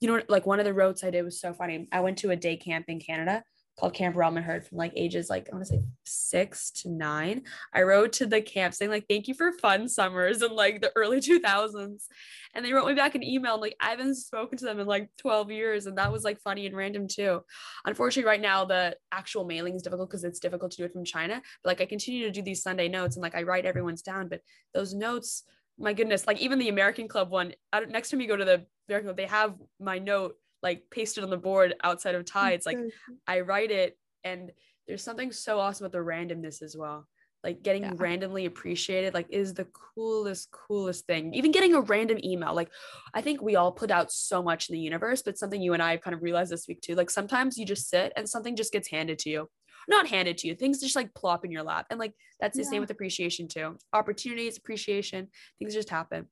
you 0.00 0.08
know 0.08 0.22
like 0.28 0.46
one 0.46 0.58
of 0.58 0.64
the 0.64 0.74
roads 0.74 1.02
i 1.04 1.10
did 1.10 1.24
was 1.24 1.40
so 1.40 1.52
funny. 1.52 1.88
I 1.92 2.00
went 2.00 2.18
to 2.18 2.30
a 2.30 2.36
day 2.36 2.56
camp 2.56 2.86
in 2.88 3.00
canada 3.00 3.42
called 3.78 3.94
Camp 3.94 4.16
Robin 4.16 4.42
from 4.42 4.78
like 4.78 4.92
ages 4.96 5.30
like 5.30 5.48
I 5.50 5.54
want 5.54 5.66
to 5.66 5.72
say 5.72 5.82
six 6.04 6.70
to 6.82 6.90
nine. 6.90 7.42
I 7.72 7.82
wrote 7.82 8.12
to 8.14 8.26
the 8.26 8.42
camp 8.42 8.74
saying 8.74 8.90
like 8.90 9.06
thank 9.08 9.28
you 9.28 9.34
for 9.34 9.52
fun 9.52 9.88
summers 9.88 10.42
in 10.42 10.54
like 10.54 10.80
the 10.80 10.92
early 10.94 11.20
2000s. 11.20 12.04
And 12.54 12.64
they 12.64 12.72
wrote 12.72 12.86
me 12.86 12.94
back 12.94 13.14
an 13.14 13.22
email 13.22 13.54
and 13.54 13.62
like 13.62 13.76
I 13.80 13.90
haven't 13.90 14.16
spoken 14.16 14.58
to 14.58 14.64
them 14.64 14.78
in 14.78 14.86
like 14.86 15.08
12 15.18 15.50
years. 15.50 15.86
And 15.86 15.96
that 15.96 16.12
was 16.12 16.22
like 16.22 16.38
funny 16.40 16.66
and 16.66 16.76
random 16.76 17.08
too. 17.08 17.40
Unfortunately, 17.86 18.28
right 18.28 18.40
now 18.40 18.64
the 18.64 18.96
actual 19.10 19.44
mailing 19.44 19.74
is 19.74 19.82
difficult 19.82 20.10
because 20.10 20.24
it's 20.24 20.40
difficult 20.40 20.70
to 20.72 20.76
do 20.76 20.84
it 20.84 20.92
from 20.92 21.04
China. 21.04 21.40
But 21.62 21.70
like 21.70 21.80
I 21.80 21.86
continue 21.86 22.24
to 22.24 22.30
do 22.30 22.42
these 22.42 22.62
Sunday 22.62 22.88
notes 22.88 23.16
and 23.16 23.22
like 23.22 23.34
I 23.34 23.42
write 23.42 23.64
everyone's 23.64 24.02
down, 24.02 24.28
but 24.28 24.42
those 24.74 24.92
notes, 24.92 25.44
my 25.78 25.94
goodness, 25.94 26.26
like 26.26 26.40
even 26.40 26.58
the 26.58 26.68
American 26.68 27.08
Club 27.08 27.30
one, 27.30 27.54
next 27.88 28.10
time 28.10 28.20
you 28.20 28.28
go 28.28 28.36
to 28.36 28.44
the 28.44 28.66
American 28.88 29.08
Club, 29.08 29.16
they 29.16 29.26
have 29.26 29.54
my 29.80 29.98
note 29.98 30.34
like 30.62 30.84
pasted 30.90 31.24
on 31.24 31.30
the 31.30 31.36
board 31.36 31.74
outside 31.82 32.14
of 32.14 32.24
tides 32.24 32.66
like 32.66 32.78
i 33.26 33.40
write 33.40 33.70
it 33.70 33.98
and 34.24 34.52
there's 34.86 35.02
something 35.02 35.32
so 35.32 35.58
awesome 35.58 35.86
about 35.86 35.92
the 35.92 36.04
randomness 36.04 36.62
as 36.62 36.76
well. 36.76 37.06
Like 37.44 37.62
getting 37.62 37.82
yeah. 37.82 37.92
randomly 37.96 38.46
appreciated 38.46 39.14
like 39.14 39.26
is 39.30 39.54
the 39.54 39.66
coolest 39.94 40.52
coolest 40.52 41.06
thing. 41.06 41.34
Even 41.34 41.50
getting 41.50 41.74
a 41.74 41.80
random 41.80 42.18
email 42.22 42.54
like 42.54 42.70
i 43.14 43.20
think 43.20 43.42
we 43.42 43.56
all 43.56 43.72
put 43.72 43.90
out 43.90 44.12
so 44.12 44.42
much 44.42 44.68
in 44.68 44.74
the 44.74 44.80
universe 44.80 45.22
but 45.22 45.38
something 45.38 45.60
you 45.60 45.72
and 45.72 45.82
i 45.82 45.96
kind 45.96 46.14
of 46.14 46.22
realized 46.22 46.52
this 46.52 46.68
week 46.68 46.80
too 46.80 46.94
like 46.94 47.10
sometimes 47.10 47.58
you 47.58 47.66
just 47.66 47.90
sit 47.90 48.12
and 48.16 48.28
something 48.28 48.54
just 48.54 48.72
gets 48.72 48.88
handed 48.88 49.18
to 49.20 49.30
you. 49.30 49.48
Not 49.88 50.06
handed 50.06 50.38
to 50.38 50.46
you 50.46 50.54
things 50.54 50.80
just 50.80 50.94
like 50.94 51.14
plop 51.14 51.44
in 51.44 51.50
your 51.50 51.64
lap 51.64 51.86
and 51.90 51.98
like 51.98 52.12
that's 52.38 52.56
the 52.56 52.62
yeah. 52.62 52.70
same 52.70 52.80
with 52.80 52.90
appreciation 52.90 53.48
too. 53.48 53.76
Opportunities 53.92 54.56
appreciation 54.56 55.28
things 55.58 55.74
just 55.74 55.90
happen 55.90 56.28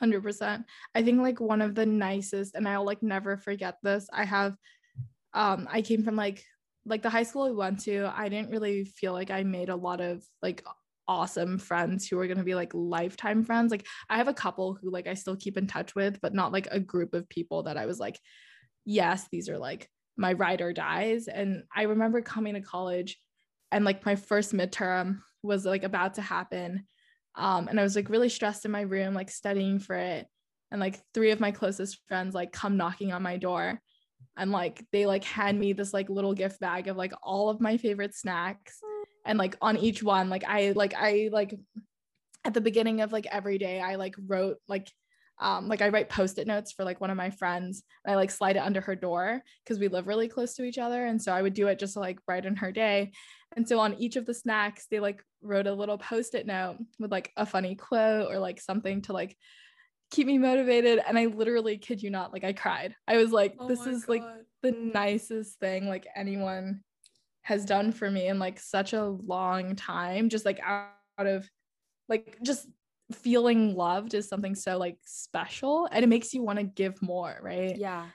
100% 0.00 0.64
i 0.94 1.02
think 1.02 1.20
like 1.20 1.40
one 1.40 1.62
of 1.62 1.74
the 1.74 1.86
nicest 1.86 2.54
and 2.54 2.68
i'll 2.68 2.84
like 2.84 3.02
never 3.02 3.36
forget 3.36 3.76
this 3.82 4.08
i 4.12 4.24
have 4.24 4.54
um 5.34 5.68
i 5.70 5.82
came 5.82 6.02
from 6.02 6.16
like 6.16 6.42
like 6.86 7.02
the 7.02 7.10
high 7.10 7.22
school 7.22 7.48
we 7.48 7.54
went 7.54 7.80
to 7.80 8.10
i 8.16 8.28
didn't 8.28 8.50
really 8.50 8.84
feel 8.84 9.12
like 9.12 9.30
i 9.30 9.42
made 9.42 9.68
a 9.68 9.76
lot 9.76 10.00
of 10.00 10.22
like 10.42 10.64
awesome 11.08 11.58
friends 11.58 12.06
who 12.06 12.18
are 12.18 12.26
going 12.26 12.38
to 12.38 12.44
be 12.44 12.54
like 12.54 12.72
lifetime 12.74 13.42
friends. 13.42 13.70
Like 13.70 13.86
i 14.10 14.18
have 14.18 14.28
a 14.28 14.34
couple 14.34 14.74
who 14.74 14.90
like 14.90 15.08
i 15.08 15.14
still 15.14 15.36
keep 15.36 15.56
in 15.56 15.66
touch 15.66 15.94
with 15.94 16.20
but 16.20 16.34
not 16.34 16.52
like 16.52 16.68
a 16.70 16.78
group 16.78 17.14
of 17.14 17.28
people 17.30 17.62
that 17.62 17.78
i 17.78 17.86
was 17.86 17.98
like 17.98 18.20
yes 18.84 19.26
these 19.32 19.48
are 19.48 19.58
like 19.58 19.88
my 20.16 20.32
ride 20.32 20.60
or 20.60 20.72
dies. 20.72 21.28
And 21.28 21.62
i 21.74 21.82
remember 21.82 22.20
coming 22.20 22.54
to 22.54 22.60
college 22.60 23.18
and 23.72 23.84
like 23.84 24.04
my 24.04 24.16
first 24.16 24.52
midterm 24.52 25.20
was 25.42 25.64
like 25.64 25.84
about 25.84 26.14
to 26.14 26.22
happen 26.22 26.86
um, 27.38 27.68
and 27.68 27.78
I 27.78 27.84
was 27.84 27.96
like 27.96 28.10
really 28.10 28.28
stressed 28.28 28.64
in 28.64 28.70
my 28.70 28.82
room, 28.82 29.14
like 29.14 29.30
studying 29.30 29.78
for 29.78 29.94
it. 29.96 30.26
And 30.70 30.80
like 30.80 31.00
three 31.14 31.30
of 31.30 31.40
my 31.40 31.50
closest 31.50 32.00
friends 32.08 32.34
like 32.34 32.52
come 32.52 32.76
knocking 32.76 33.12
on 33.12 33.22
my 33.22 33.38
door 33.38 33.80
and 34.36 34.52
like 34.52 34.84
they 34.92 35.06
like 35.06 35.24
hand 35.24 35.58
me 35.58 35.72
this 35.72 35.94
like 35.94 36.10
little 36.10 36.34
gift 36.34 36.60
bag 36.60 36.88
of 36.88 36.96
like 36.96 37.12
all 37.22 37.48
of 37.48 37.60
my 37.60 37.78
favorite 37.78 38.14
snacks. 38.14 38.80
And 39.24 39.38
like 39.38 39.56
on 39.62 39.76
each 39.76 40.02
one, 40.02 40.28
like 40.28 40.44
I 40.46 40.72
like 40.72 40.94
I 40.94 41.30
like 41.32 41.54
at 42.44 42.54
the 42.54 42.60
beginning 42.60 43.00
of 43.00 43.12
like 43.12 43.26
every 43.30 43.56
day, 43.56 43.80
I 43.80 43.94
like 43.94 44.14
wrote 44.26 44.58
like 44.68 44.90
um, 45.40 45.68
like 45.68 45.82
I 45.82 45.88
write 45.88 46.08
post-it 46.08 46.48
notes 46.48 46.72
for 46.72 46.84
like 46.84 47.00
one 47.00 47.10
of 47.10 47.16
my 47.16 47.30
friends 47.30 47.84
and 48.04 48.12
I 48.12 48.16
like 48.16 48.30
slide 48.30 48.56
it 48.56 48.60
under 48.62 48.80
her 48.80 48.96
door 48.96 49.40
because 49.64 49.78
we 49.78 49.86
live 49.86 50.08
really 50.08 50.28
close 50.28 50.54
to 50.54 50.64
each 50.64 50.78
other. 50.78 51.06
And 51.06 51.22
so 51.22 51.32
I 51.32 51.42
would 51.42 51.54
do 51.54 51.68
it 51.68 51.78
just 51.78 51.94
to 51.94 52.00
like 52.00 52.24
brighten 52.26 52.56
her 52.56 52.72
day. 52.72 53.12
And 53.56 53.68
so 53.68 53.78
on 53.80 53.94
each 53.94 54.16
of 54.16 54.26
the 54.26 54.34
snacks, 54.34 54.86
they 54.90 55.00
like 55.00 55.22
wrote 55.42 55.66
a 55.66 55.72
little 55.72 55.98
post-it 55.98 56.46
note 56.46 56.78
with 56.98 57.10
like 57.10 57.32
a 57.36 57.46
funny 57.46 57.74
quote 57.74 58.30
or 58.30 58.38
like 58.38 58.60
something 58.60 59.02
to 59.02 59.12
like 59.12 59.36
keep 60.10 60.26
me 60.26 60.38
motivated. 60.38 61.00
And 61.06 61.18
I 61.18 61.26
literally 61.26 61.78
kid 61.78 62.02
you 62.02 62.10
not, 62.10 62.32
like 62.32 62.44
I 62.44 62.52
cried. 62.52 62.94
I 63.06 63.16
was 63.16 63.32
like, 63.32 63.56
oh 63.58 63.68
this 63.68 63.86
is 63.86 64.04
God. 64.04 64.08
like 64.08 64.22
the 64.62 64.72
nicest 64.72 65.58
thing 65.60 65.88
like 65.88 66.06
anyone 66.14 66.82
has 67.42 67.64
done 67.64 67.92
for 67.92 68.10
me 68.10 68.28
in 68.28 68.38
like 68.38 68.60
such 68.60 68.92
a 68.92 69.04
long 69.04 69.76
time. 69.76 70.28
Just 70.28 70.44
like 70.44 70.60
out, 70.60 70.90
out 71.18 71.26
of 71.26 71.48
like 72.08 72.38
just 72.42 72.66
feeling 73.12 73.74
loved 73.74 74.14
is 74.14 74.28
something 74.28 74.54
so 74.54 74.76
like 74.76 74.98
special 75.04 75.88
and 75.90 76.04
it 76.04 76.08
makes 76.08 76.34
you 76.34 76.42
want 76.42 76.58
to 76.58 76.64
give 76.64 77.00
more, 77.00 77.38
right? 77.42 77.76
Yeah. 77.76 78.06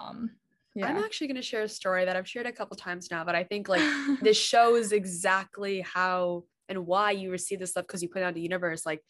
Um 0.00 0.30
yeah. 0.74 0.86
I'm 0.86 0.98
actually 0.98 1.28
going 1.28 1.36
to 1.36 1.42
share 1.42 1.62
a 1.62 1.68
story 1.68 2.04
that 2.04 2.16
I've 2.16 2.28
shared 2.28 2.46
a 2.46 2.52
couple 2.52 2.76
times 2.76 3.08
now, 3.10 3.24
but 3.24 3.34
I 3.34 3.44
think 3.44 3.68
like 3.68 3.82
this 4.22 4.36
shows 4.36 4.92
exactly 4.92 5.80
how 5.80 6.44
and 6.68 6.86
why 6.86 7.10
you 7.10 7.30
receive 7.30 7.58
this 7.58 7.70
stuff 7.70 7.86
because 7.86 8.02
you 8.02 8.08
put 8.08 8.22
it 8.22 8.24
out 8.24 8.34
the 8.34 8.40
universe. 8.40 8.86
Like 8.86 9.02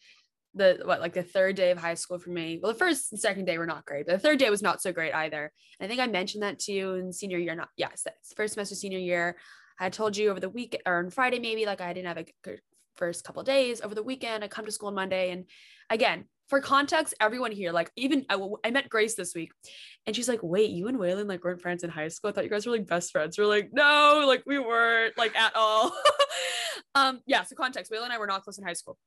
the 0.55 0.81
what, 0.83 0.99
like 0.99 1.13
the 1.13 1.23
third 1.23 1.55
day 1.55 1.71
of 1.71 1.77
high 1.77 1.93
school 1.93 2.19
for 2.19 2.29
me. 2.29 2.59
Well, 2.61 2.73
the 2.73 2.77
first 2.77 3.11
and 3.11 3.19
second 3.19 3.45
day 3.45 3.57
were 3.57 3.65
not 3.65 3.85
great, 3.85 4.05
but 4.05 4.13
the 4.13 4.19
third 4.19 4.39
day 4.39 4.49
was 4.49 4.61
not 4.61 4.81
so 4.81 4.91
great 4.91 5.13
either. 5.13 5.51
I 5.79 5.87
think 5.87 5.99
I 5.99 6.07
mentioned 6.07 6.43
that 6.43 6.59
to 6.59 6.71
you 6.71 6.93
in 6.93 7.11
senior 7.13 7.37
year. 7.37 7.55
Not 7.55 7.69
yes, 7.77 8.05
first 8.35 8.53
semester 8.53 8.75
senior 8.75 8.99
year. 8.99 9.37
I 9.79 9.89
told 9.89 10.15
you 10.15 10.29
over 10.29 10.39
the 10.39 10.49
week 10.49 10.79
or 10.85 10.99
on 10.99 11.09
Friday 11.09 11.39
maybe 11.39 11.65
like 11.65 11.81
I 11.81 11.93
didn't 11.93 12.07
have 12.07 12.17
a 12.17 12.25
good 12.43 12.61
first 12.95 13.23
couple 13.23 13.41
days 13.43 13.81
over 13.81 13.95
the 13.95 14.03
weekend. 14.03 14.43
I 14.43 14.47
come 14.47 14.65
to 14.65 14.71
school 14.71 14.89
on 14.89 14.95
Monday, 14.95 15.31
and 15.31 15.45
again, 15.89 16.25
for 16.49 16.61
context, 16.61 17.13
everyone 17.19 17.51
here, 17.51 17.71
like 17.71 17.91
even 17.95 18.25
I, 18.29 18.39
I 18.63 18.71
met 18.71 18.89
Grace 18.89 19.15
this 19.15 19.33
week, 19.33 19.51
and 20.05 20.15
she's 20.15 20.27
like, 20.27 20.41
"Wait, 20.43 20.69
you 20.69 20.87
and 20.87 20.97
Waylon 20.97 21.27
like 21.27 21.43
weren't 21.43 21.61
friends 21.61 21.83
in 21.83 21.89
high 21.89 22.09
school? 22.09 22.29
I 22.29 22.33
thought 22.33 22.43
you 22.43 22.49
guys 22.49 22.65
were 22.65 22.71
like 22.71 22.87
best 22.87 23.11
friends." 23.11 23.37
We're 23.37 23.45
like, 23.45 23.69
"No, 23.73 24.23
like 24.27 24.43
we 24.45 24.59
weren't 24.59 25.17
like 25.17 25.35
at 25.35 25.55
all." 25.55 25.91
um, 26.95 27.21
yeah. 27.25 27.43
So 27.43 27.55
context: 27.55 27.91
Waylon 27.91 28.05
and 28.05 28.13
I 28.13 28.17
were 28.17 28.27
not 28.27 28.43
close 28.43 28.57
in 28.57 28.65
high 28.65 28.73
school 28.73 28.97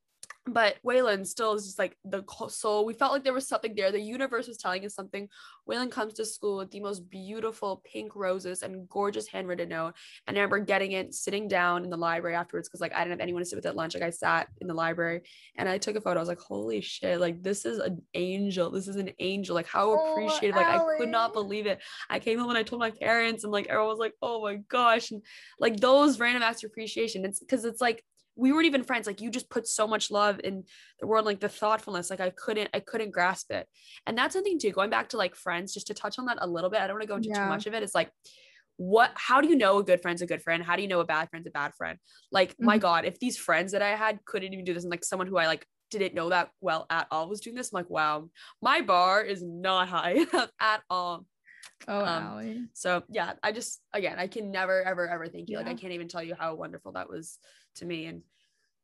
but 0.46 0.76
Waylon 0.87 1.26
still 1.26 1.54
is 1.54 1.64
just 1.64 1.78
like 1.78 1.96
the 2.04 2.22
soul. 2.48 2.87
We 2.87 2.94
felt 2.94 3.12
like 3.12 3.24
there 3.24 3.32
was 3.32 3.48
something 3.48 3.74
there. 3.74 3.90
The 3.90 4.00
universe 4.00 4.46
was 4.46 4.56
telling 4.56 4.85
us 4.85 4.94
something. 4.94 5.28
Waylon 5.68 5.90
comes 5.90 6.14
to 6.14 6.24
school 6.24 6.59
with 6.59 6.70
the 6.70 6.80
most 6.80 7.11
beautiful 7.11 7.82
pink 7.85 8.14
roses 8.14 8.62
and 8.62 8.88
gorgeous 8.88 9.26
handwritten 9.26 9.70
note. 9.70 9.94
And 10.26 10.37
I 10.37 10.40
remember 10.40 10.61
getting 10.61 10.92
it, 10.92 11.14
sitting 11.14 11.48
down 11.48 11.82
in 11.82 11.90
the 11.90 11.96
library 11.96 12.37
afterwards 12.37 12.68
because 12.68 12.80
like 12.80 12.94
I 12.94 12.98
didn't 12.98 13.12
have 13.12 13.20
anyone 13.20 13.42
to 13.42 13.46
sit 13.46 13.56
with 13.56 13.66
at 13.66 13.74
lunch. 13.74 13.94
Like 13.94 14.04
I 14.04 14.11
sat 14.11 14.46
in 14.61 14.68
the 14.68 14.74
library 14.74 15.22
and 15.56 15.68
I 15.68 15.78
took 15.78 15.96
a 15.96 16.00
photo. 16.00 16.20
I 16.20 16.22
was 16.22 16.28
like, 16.28 16.38
holy 16.38 16.80
shit, 16.80 17.20
like 17.20 17.42
this 17.42 17.64
is 17.64 17.78
an 17.78 18.00
angel. 18.14 18.70
This 18.70 18.87
is 18.87 18.96
an 18.96 19.11
angel. 19.18 19.56
Like 19.56 19.66
how 19.66 19.90
oh, 19.90 20.12
appreciative. 20.12 20.54
Like 20.54 20.66
I 20.66 20.80
could 20.96 21.09
not 21.09 21.32
believe 21.32 21.66
it. 21.66 21.82
I 22.09 22.20
came 22.20 22.38
home 22.38 22.50
and 22.50 22.59
I 22.59 22.62
told 22.62 22.80
my 22.80 22.92
parents 22.92 23.42
and 23.42 23.52
like 23.52 23.66
everyone 23.66 23.90
was 23.90 23.98
like, 23.98 24.14
oh 24.22 24.42
my 24.42 24.56
gosh. 24.68 25.11
And 25.11 25.22
like 25.59 25.78
those 25.78 26.20
random 26.20 26.44
acts 26.44 26.62
of 26.62 26.70
appreciation. 26.70 27.24
It's 27.24 27.40
because 27.40 27.64
it's 27.64 27.80
like 27.80 28.04
we 28.37 28.53
weren't 28.53 28.66
even 28.66 28.85
friends 28.85 29.07
like 29.07 29.20
you 29.20 29.31
just 29.31 29.51
put 29.51 29.66
so 29.66 29.87
much 29.87 30.11
love 30.11 30.40
in 30.44 30.64
the 31.01 31.07
world 31.07 31.25
like 31.25 31.40
the 31.40 31.49
thoughtfulness 31.49 32.11
like 32.11 32.20
i 32.20 32.31
couldn't 32.31 32.68
i 32.75 32.81
couldn't 32.81 33.11
grasp 33.11 33.51
it 33.51 33.66
and 34.07 34.16
that's 34.16 34.35
something 34.35 34.59
too 34.59 34.70
going 34.70 34.90
back 34.90 35.09
to 35.09 35.16
like 35.16 35.35
friends 35.35 35.72
just 35.72 35.87
to 35.87 35.94
touch 35.94 36.18
on 36.18 36.27
that 36.27 36.38
a 36.40 36.46
little 36.46 36.70
bit 36.70 36.81
i 36.81 36.87
don't 36.87 36.96
want 36.96 37.03
to 37.03 37.09
go 37.09 37.16
into 37.16 37.29
yeah. 37.29 37.44
too 37.44 37.49
much 37.49 37.66
of 37.66 37.75
it 37.75 37.83
it's 37.83 37.94
like 37.94 38.11
what 38.77 39.11
how 39.14 39.40
do 39.40 39.49
you 39.49 39.57
know 39.57 39.79
a 39.79 39.85
good 39.85 40.03
friend's 40.03 40.22
a 40.22 40.27
good 40.27 40.42
friend 40.42 40.62
how 40.62 40.77
do 40.77 40.83
you 40.83 40.88
know 40.88 41.01
a 41.01 41.05
bad 41.05 41.29
friend's 41.31 41.46
a 41.46 41.51
bad 41.51 41.72
friend 41.77 41.99
like 42.31 42.53
mm-hmm. 42.53 42.66
my 42.66 42.79
god 42.79 43.05
if 43.05 43.18
these 43.18 43.38
friends 43.38 43.72
that 43.72 43.83
i 43.83 43.90
had 43.90 44.18
couldn't 44.27 44.53
even 44.53 44.64
do 44.64 44.75
this 44.75 44.85
and 44.85 44.90
like 44.90 45.05
someone 45.05 45.27
who 45.27 45.38
i 45.38 45.46
like 45.46 45.66
didn't 45.90 46.14
know 46.14 46.29
that 46.29 46.51
well 46.61 46.85
at 46.90 47.07
all 47.11 47.29
was 47.29 47.40
doing 47.40 47.57
this 47.57 47.70
I'm 47.72 47.79
like 47.79 47.90
wow 47.90 48.29
my 48.61 48.83
bar 48.83 49.22
is 49.22 49.42
not 49.42 49.88
high 49.88 50.27
at 50.61 50.83
all 50.90 51.25
Oh, 51.88 52.05
um, 52.05 52.68
so 52.72 53.03
yeah, 53.11 53.33
I 53.42 53.53
just 53.53 53.81
again, 53.92 54.18
I 54.18 54.29
can 54.29 54.51
never, 54.51 54.83
ever, 54.83 55.09
ever 55.09 55.27
thank 55.27 55.49
you. 55.49 55.59
Yeah. 55.59 55.64
Like 55.64 55.66
I 55.66 55.75
can't 55.75 55.92
even 55.92 56.09
tell 56.09 56.22
you 56.22 56.35
how 56.35 56.55
wonderful 56.55 56.92
that 56.92 57.09
was 57.09 57.38
to 57.76 57.86
me. 57.86 58.06
And 58.06 58.22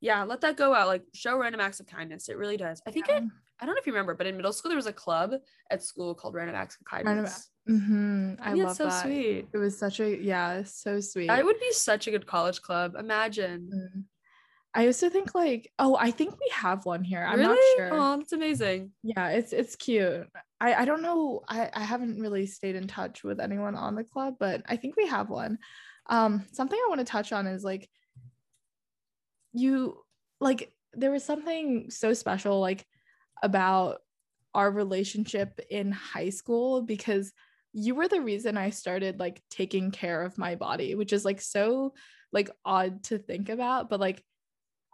yeah, 0.01 0.25
let 0.25 0.41
that 0.43 0.57
go 0.57 0.75
out. 0.75 0.89
Like 0.89 1.05
show 1.15 1.39
random 1.39 1.61
acts 1.61 1.81
of 1.81 1.87
kindness. 1.87 2.29
It 2.29 2.37
really 2.37 2.57
does. 2.57 2.83
I 2.87 2.91
think 2.91 3.09
yeah. 3.09 3.19
it. 3.19 3.25
I 3.61 3.67
don't 3.67 3.75
know 3.75 3.81
if 3.81 3.87
you 3.87 3.93
remember, 3.93 4.15
but 4.15 4.27
in 4.27 4.37
middle 4.37 4.53
school 4.53 4.71
there 4.71 4.77
was 4.77 4.87
a 4.87 4.93
club 4.93 5.35
at 5.71 5.83
school 5.83 6.15
called 6.15 6.35
Random 6.35 6.57
Acts 6.57 6.77
of 6.81 6.85
Kindness. 6.85 7.49
Mm-hmm. 7.71 8.35
I, 8.43 8.55
love 8.55 8.77
so 8.77 8.87
that. 8.87 9.03
sweet. 9.05 9.47
It 9.53 9.59
was 9.59 9.79
such 9.79 10.01
a 10.01 10.17
yeah, 10.17 10.65
so 10.65 10.99
sweet. 11.01 11.31
It 11.31 11.45
would 11.45 11.61
be 11.61 11.73
such 11.73 12.09
a 12.09 12.11
good 12.11 12.27
college 12.27 12.61
club. 12.61 12.97
Imagine. 12.99 13.71
Mm-hmm. 13.73 14.01
I 14.75 14.85
used 14.85 15.01
to 15.01 15.11
think 15.11 15.35
like, 15.35 15.71
oh, 15.79 15.97
I 16.01 16.11
think 16.11 16.33
we 16.33 16.51
have 16.53 16.87
one 16.87 17.05
here. 17.05 17.25
I'm 17.25 17.39
really? 17.39 17.55
not 17.55 17.59
sure. 17.77 17.91
Oh, 17.93 18.17
that's 18.17 18.33
amazing. 18.33 18.91
Yeah, 19.03 19.29
it's 19.29 19.53
it's 19.53 19.77
cute. 19.77 20.27
I 20.61 20.75
I 20.75 20.85
don't 20.85 21.03
know. 21.03 21.43
I 21.49 21.71
I 21.73 21.85
haven't 21.85 22.21
really 22.21 22.47
stayed 22.47 22.75
in 22.75 22.89
touch 22.89 23.23
with 23.23 23.39
anyone 23.39 23.77
on 23.77 23.95
the 23.95 24.05
club, 24.05 24.37
but 24.41 24.63
I 24.67 24.77
think 24.77 24.97
we 24.97 25.07
have 25.07 25.29
one. 25.29 25.59
Um, 26.09 26.47
something 26.53 26.79
I 26.79 26.89
want 26.89 27.01
to 27.01 27.05
touch 27.05 27.33
on 27.33 27.47
is 27.47 27.63
like 27.63 27.89
you 29.53 29.99
like 30.41 30.73
there 30.95 31.11
was 31.11 31.25
something 31.25 31.91
so 31.91 32.13
special 32.13 32.61
like 32.61 32.85
about 33.43 33.99
our 34.55 34.71
relationship 34.71 35.61
in 35.71 35.93
high 35.93 36.29
school 36.29 36.83
because 36.83 37.33
you 37.73 37.95
were 37.95 38.09
the 38.09 38.21
reason 38.21 38.59
I 38.59 38.71
started 38.71 39.19
like 39.19 39.43
taking 39.51 39.91
care 39.91 40.23
of 40.23 40.37
my 40.37 40.57
body, 40.57 40.95
which 40.95 41.13
is 41.13 41.25
like 41.25 41.41
so 41.41 41.95
like 42.33 42.51
odd 42.65 43.05
to 43.05 43.19
think 43.19 43.49
about, 43.49 43.89
but 43.89 44.01
like 44.01 44.23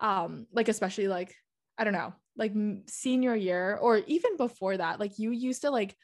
um 0.01 0.47
like 0.53 0.68
especially 0.68 1.09
like 1.09 1.35
I 1.77 1.85
don't 1.85 1.92
know, 1.92 2.14
like 2.37 2.53
senior 2.87 3.35
year 3.35 3.79
or 3.81 3.99
even 4.07 4.37
before 4.37 4.77
that, 4.77 5.01
like 5.01 5.18
you 5.18 5.33
used 5.33 5.62
to 5.62 5.71
like 5.71 5.97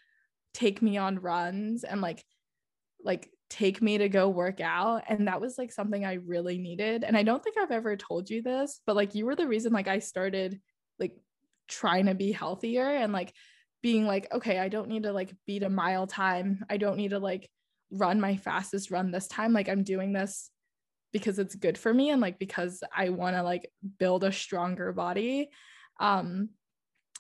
take 0.53 0.83
me 0.83 0.97
on 0.97 1.21
runs 1.21 1.85
and 1.85 2.01
like 2.01 2.25
like 3.05 3.29
take 3.55 3.81
me 3.81 3.99
to 3.99 4.09
go 4.09 4.29
work 4.29 4.61
out 4.61 5.05
and 5.09 5.29
that 5.29 5.41
was 5.41 5.57
like 5.57 5.71
something 5.71 6.05
I 6.05 6.15
really 6.15 6.59
needed. 6.59 7.05
And 7.05 7.17
I 7.17 7.23
don't 7.23 7.43
think 7.43 7.57
I've 7.57 7.71
ever 7.71 7.97
told 7.97 8.29
you 8.29 8.43
this, 8.43 8.81
but 8.85 8.97
like 8.97 9.15
you 9.15 9.27
were 9.27 9.37
the 9.37 9.47
reason 9.47 9.73
like 9.73 9.87
I 9.87 10.01
started 10.01 10.61
like 10.99 11.17
trying 11.69 12.07
to 12.07 12.15
be 12.15 12.33
healthier 12.33 12.89
and 12.89 13.13
like 13.13 13.33
being 13.85 14.07
like 14.07 14.27
okay 14.33 14.59
i 14.59 14.69
don't 14.69 14.89
need 14.89 15.03
to 15.03 15.13
like 15.13 15.31
beat 15.47 15.63
a 15.63 15.69
mile 15.69 16.07
time 16.07 16.65
i 16.71 16.79
don't 16.79 16.97
need 16.97 17.11
to 17.11 17.19
like 17.19 17.51
run 17.91 18.19
my 18.19 18.35
fastest 18.35 18.91
run 18.91 19.11
this 19.11 19.29
time 19.29 19.53
like 19.53 19.69
i'm 19.69 19.83
doing 19.83 20.11
this 20.15 20.51
because 21.13 21.39
it's 21.39 21.55
good 21.55 21.77
for 21.77 21.93
me 21.93 22.09
and 22.09 22.23
like 22.23 22.39
because 22.39 22.83
i 22.97 23.11
want 23.11 23.37
to 23.37 23.43
like 23.43 23.71
build 23.99 24.25
a 24.25 24.33
stronger 24.33 24.91
body 24.91 25.51
um 26.01 26.49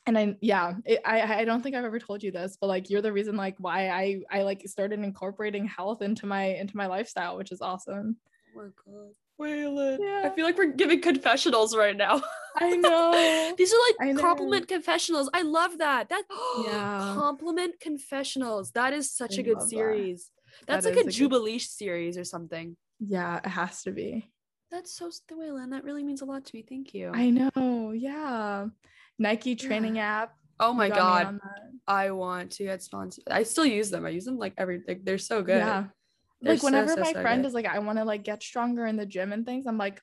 and 0.06 0.18
I 0.18 0.36
yeah 0.40 0.74
it, 0.84 1.00
I 1.04 1.40
I 1.40 1.44
don't 1.44 1.62
think 1.62 1.74
I've 1.76 1.84
ever 1.84 1.98
told 1.98 2.22
you 2.22 2.30
this 2.30 2.56
but 2.60 2.66
like 2.66 2.90
you're 2.90 3.02
the 3.02 3.12
reason 3.12 3.36
like 3.36 3.56
why 3.58 3.88
I 3.88 4.22
I 4.30 4.42
like 4.42 4.62
started 4.66 5.00
incorporating 5.00 5.66
health 5.66 6.02
into 6.02 6.26
my 6.26 6.44
into 6.44 6.76
my 6.76 6.86
lifestyle 6.86 7.36
which 7.36 7.52
is 7.52 7.60
awesome. 7.60 8.16
Oh 8.56 8.62
my 8.62 8.68
god. 8.84 9.14
Waylon. 9.40 9.98
Yeah. 10.00 10.22
I 10.24 10.30
feel 10.30 10.44
like 10.44 10.56
we're 10.56 10.72
giving 10.72 11.00
confessionals 11.00 11.76
right 11.76 11.96
now. 11.96 12.22
I 12.56 12.76
know. 12.76 13.54
These 13.58 13.72
are 13.72 14.06
like 14.06 14.16
compliment 14.18 14.68
confessionals. 14.68 15.28
I 15.34 15.42
love 15.42 15.78
that. 15.78 16.08
That 16.08 16.22
yeah. 16.64 17.14
compliment 17.16 17.80
confessionals. 17.80 18.70
That 18.72 18.92
is 18.92 19.10
such 19.10 19.38
I 19.38 19.40
a 19.40 19.44
good 19.44 19.62
series. 19.62 20.30
That. 20.60 20.66
That's 20.66 20.86
that 20.86 20.94
like 20.94 21.04
a, 21.06 21.08
a 21.08 21.10
Jubilee 21.10 21.54
good... 21.54 21.62
series 21.62 22.16
or 22.16 22.24
something. 22.24 22.76
Yeah, 23.00 23.38
it 23.38 23.48
has 23.48 23.82
to 23.82 23.90
be. 23.90 24.30
That's 24.70 24.92
so 24.92 25.10
sweet, 25.10 25.38
Waylon. 25.38 25.70
That 25.70 25.84
really 25.84 26.04
means 26.04 26.22
a 26.22 26.24
lot 26.24 26.44
to 26.46 26.56
me. 26.56 26.64
Thank 26.68 26.94
you. 26.94 27.10
I 27.12 27.30
know. 27.30 27.92
Yeah. 27.92 28.66
Nike 29.18 29.56
training 29.56 29.98
app. 29.98 30.34
Oh 30.60 30.72
my 30.72 30.88
god. 30.88 31.38
I 31.86 32.12
want 32.12 32.52
to 32.52 32.64
get 32.64 32.82
sponsored. 32.82 33.24
I 33.30 33.42
still 33.42 33.66
use 33.66 33.90
them. 33.90 34.06
I 34.06 34.08
use 34.08 34.24
them 34.24 34.38
like 34.38 34.54
every 34.56 34.82
like 34.86 35.04
they're 35.04 35.18
so 35.18 35.42
good. 35.42 35.58
Yeah 35.58 35.84
like 36.44 36.62
whenever 36.62 36.88
so, 36.88 36.94
so, 36.94 37.00
my 37.00 37.12
so 37.12 37.22
friend 37.22 37.42
good. 37.42 37.48
is 37.48 37.54
like 37.54 37.66
i 37.66 37.78
want 37.78 37.98
to 37.98 38.04
like 38.04 38.22
get 38.22 38.42
stronger 38.42 38.86
in 38.86 38.96
the 38.96 39.06
gym 39.06 39.32
and 39.32 39.46
things 39.46 39.66
i'm 39.66 39.78
like 39.78 40.00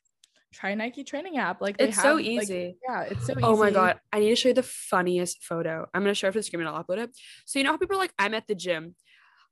try 0.54 0.74
nike 0.74 1.04
training 1.04 1.38
app 1.38 1.62
like 1.62 1.76
it's 1.80 1.96
have, 1.96 2.04
so 2.04 2.20
easy 2.20 2.66
like, 2.66 2.78
yeah 2.88 3.02
it's 3.04 3.26
so 3.26 3.34
easy. 3.34 3.44
oh 3.44 3.56
my 3.56 3.72
god 3.72 4.00
i 4.12 4.20
need 4.20 4.30
to 4.30 4.36
show 4.36 4.50
you 4.50 4.54
the 4.54 4.64
funniest 4.64 5.44
photo 5.44 5.88
i'm 5.94 6.02
gonna 6.02 6.14
show 6.14 6.28
it 6.28 6.34
for 6.34 6.40
the 6.40 6.44
screen 6.44 6.62
and 6.62 6.70
i'll 6.70 6.84
upload 6.84 6.98
it 6.98 7.18
so 7.46 7.58
you 7.58 7.64
know 7.64 7.72
how 7.72 7.78
people 7.78 7.96
are 7.96 8.00
like 8.00 8.14
i'm 8.20 8.34
at 8.34 8.48
the 8.48 8.56
gym 8.56 8.96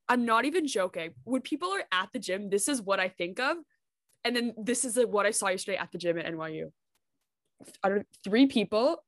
i'm 0.10 0.26
not 0.26 0.46
even 0.46 0.68
joking 0.68 1.12
when 1.24 1.42
people 1.42 1.70
are 1.70 1.84
at 1.92 2.10
the 2.12 2.20
gym 2.20 2.50
this 2.50 2.68
is 2.68 2.82
what 2.82 3.00
i 3.00 3.08
think 3.08 3.40
of 3.40 3.58
and 4.26 4.36
then 4.36 4.54
this 4.62 4.84
is 4.84 4.98
like 4.98 5.08
what 5.08 5.26
i 5.26 5.32
saw 5.32 5.48
yesterday 5.48 5.78
at 5.78 5.92
the 5.92 5.98
gym 5.98 6.18
at 6.18 6.26
nyu 6.26 6.70
I 7.84 7.90
don't, 7.90 8.08
three 8.24 8.48
people 8.48 9.04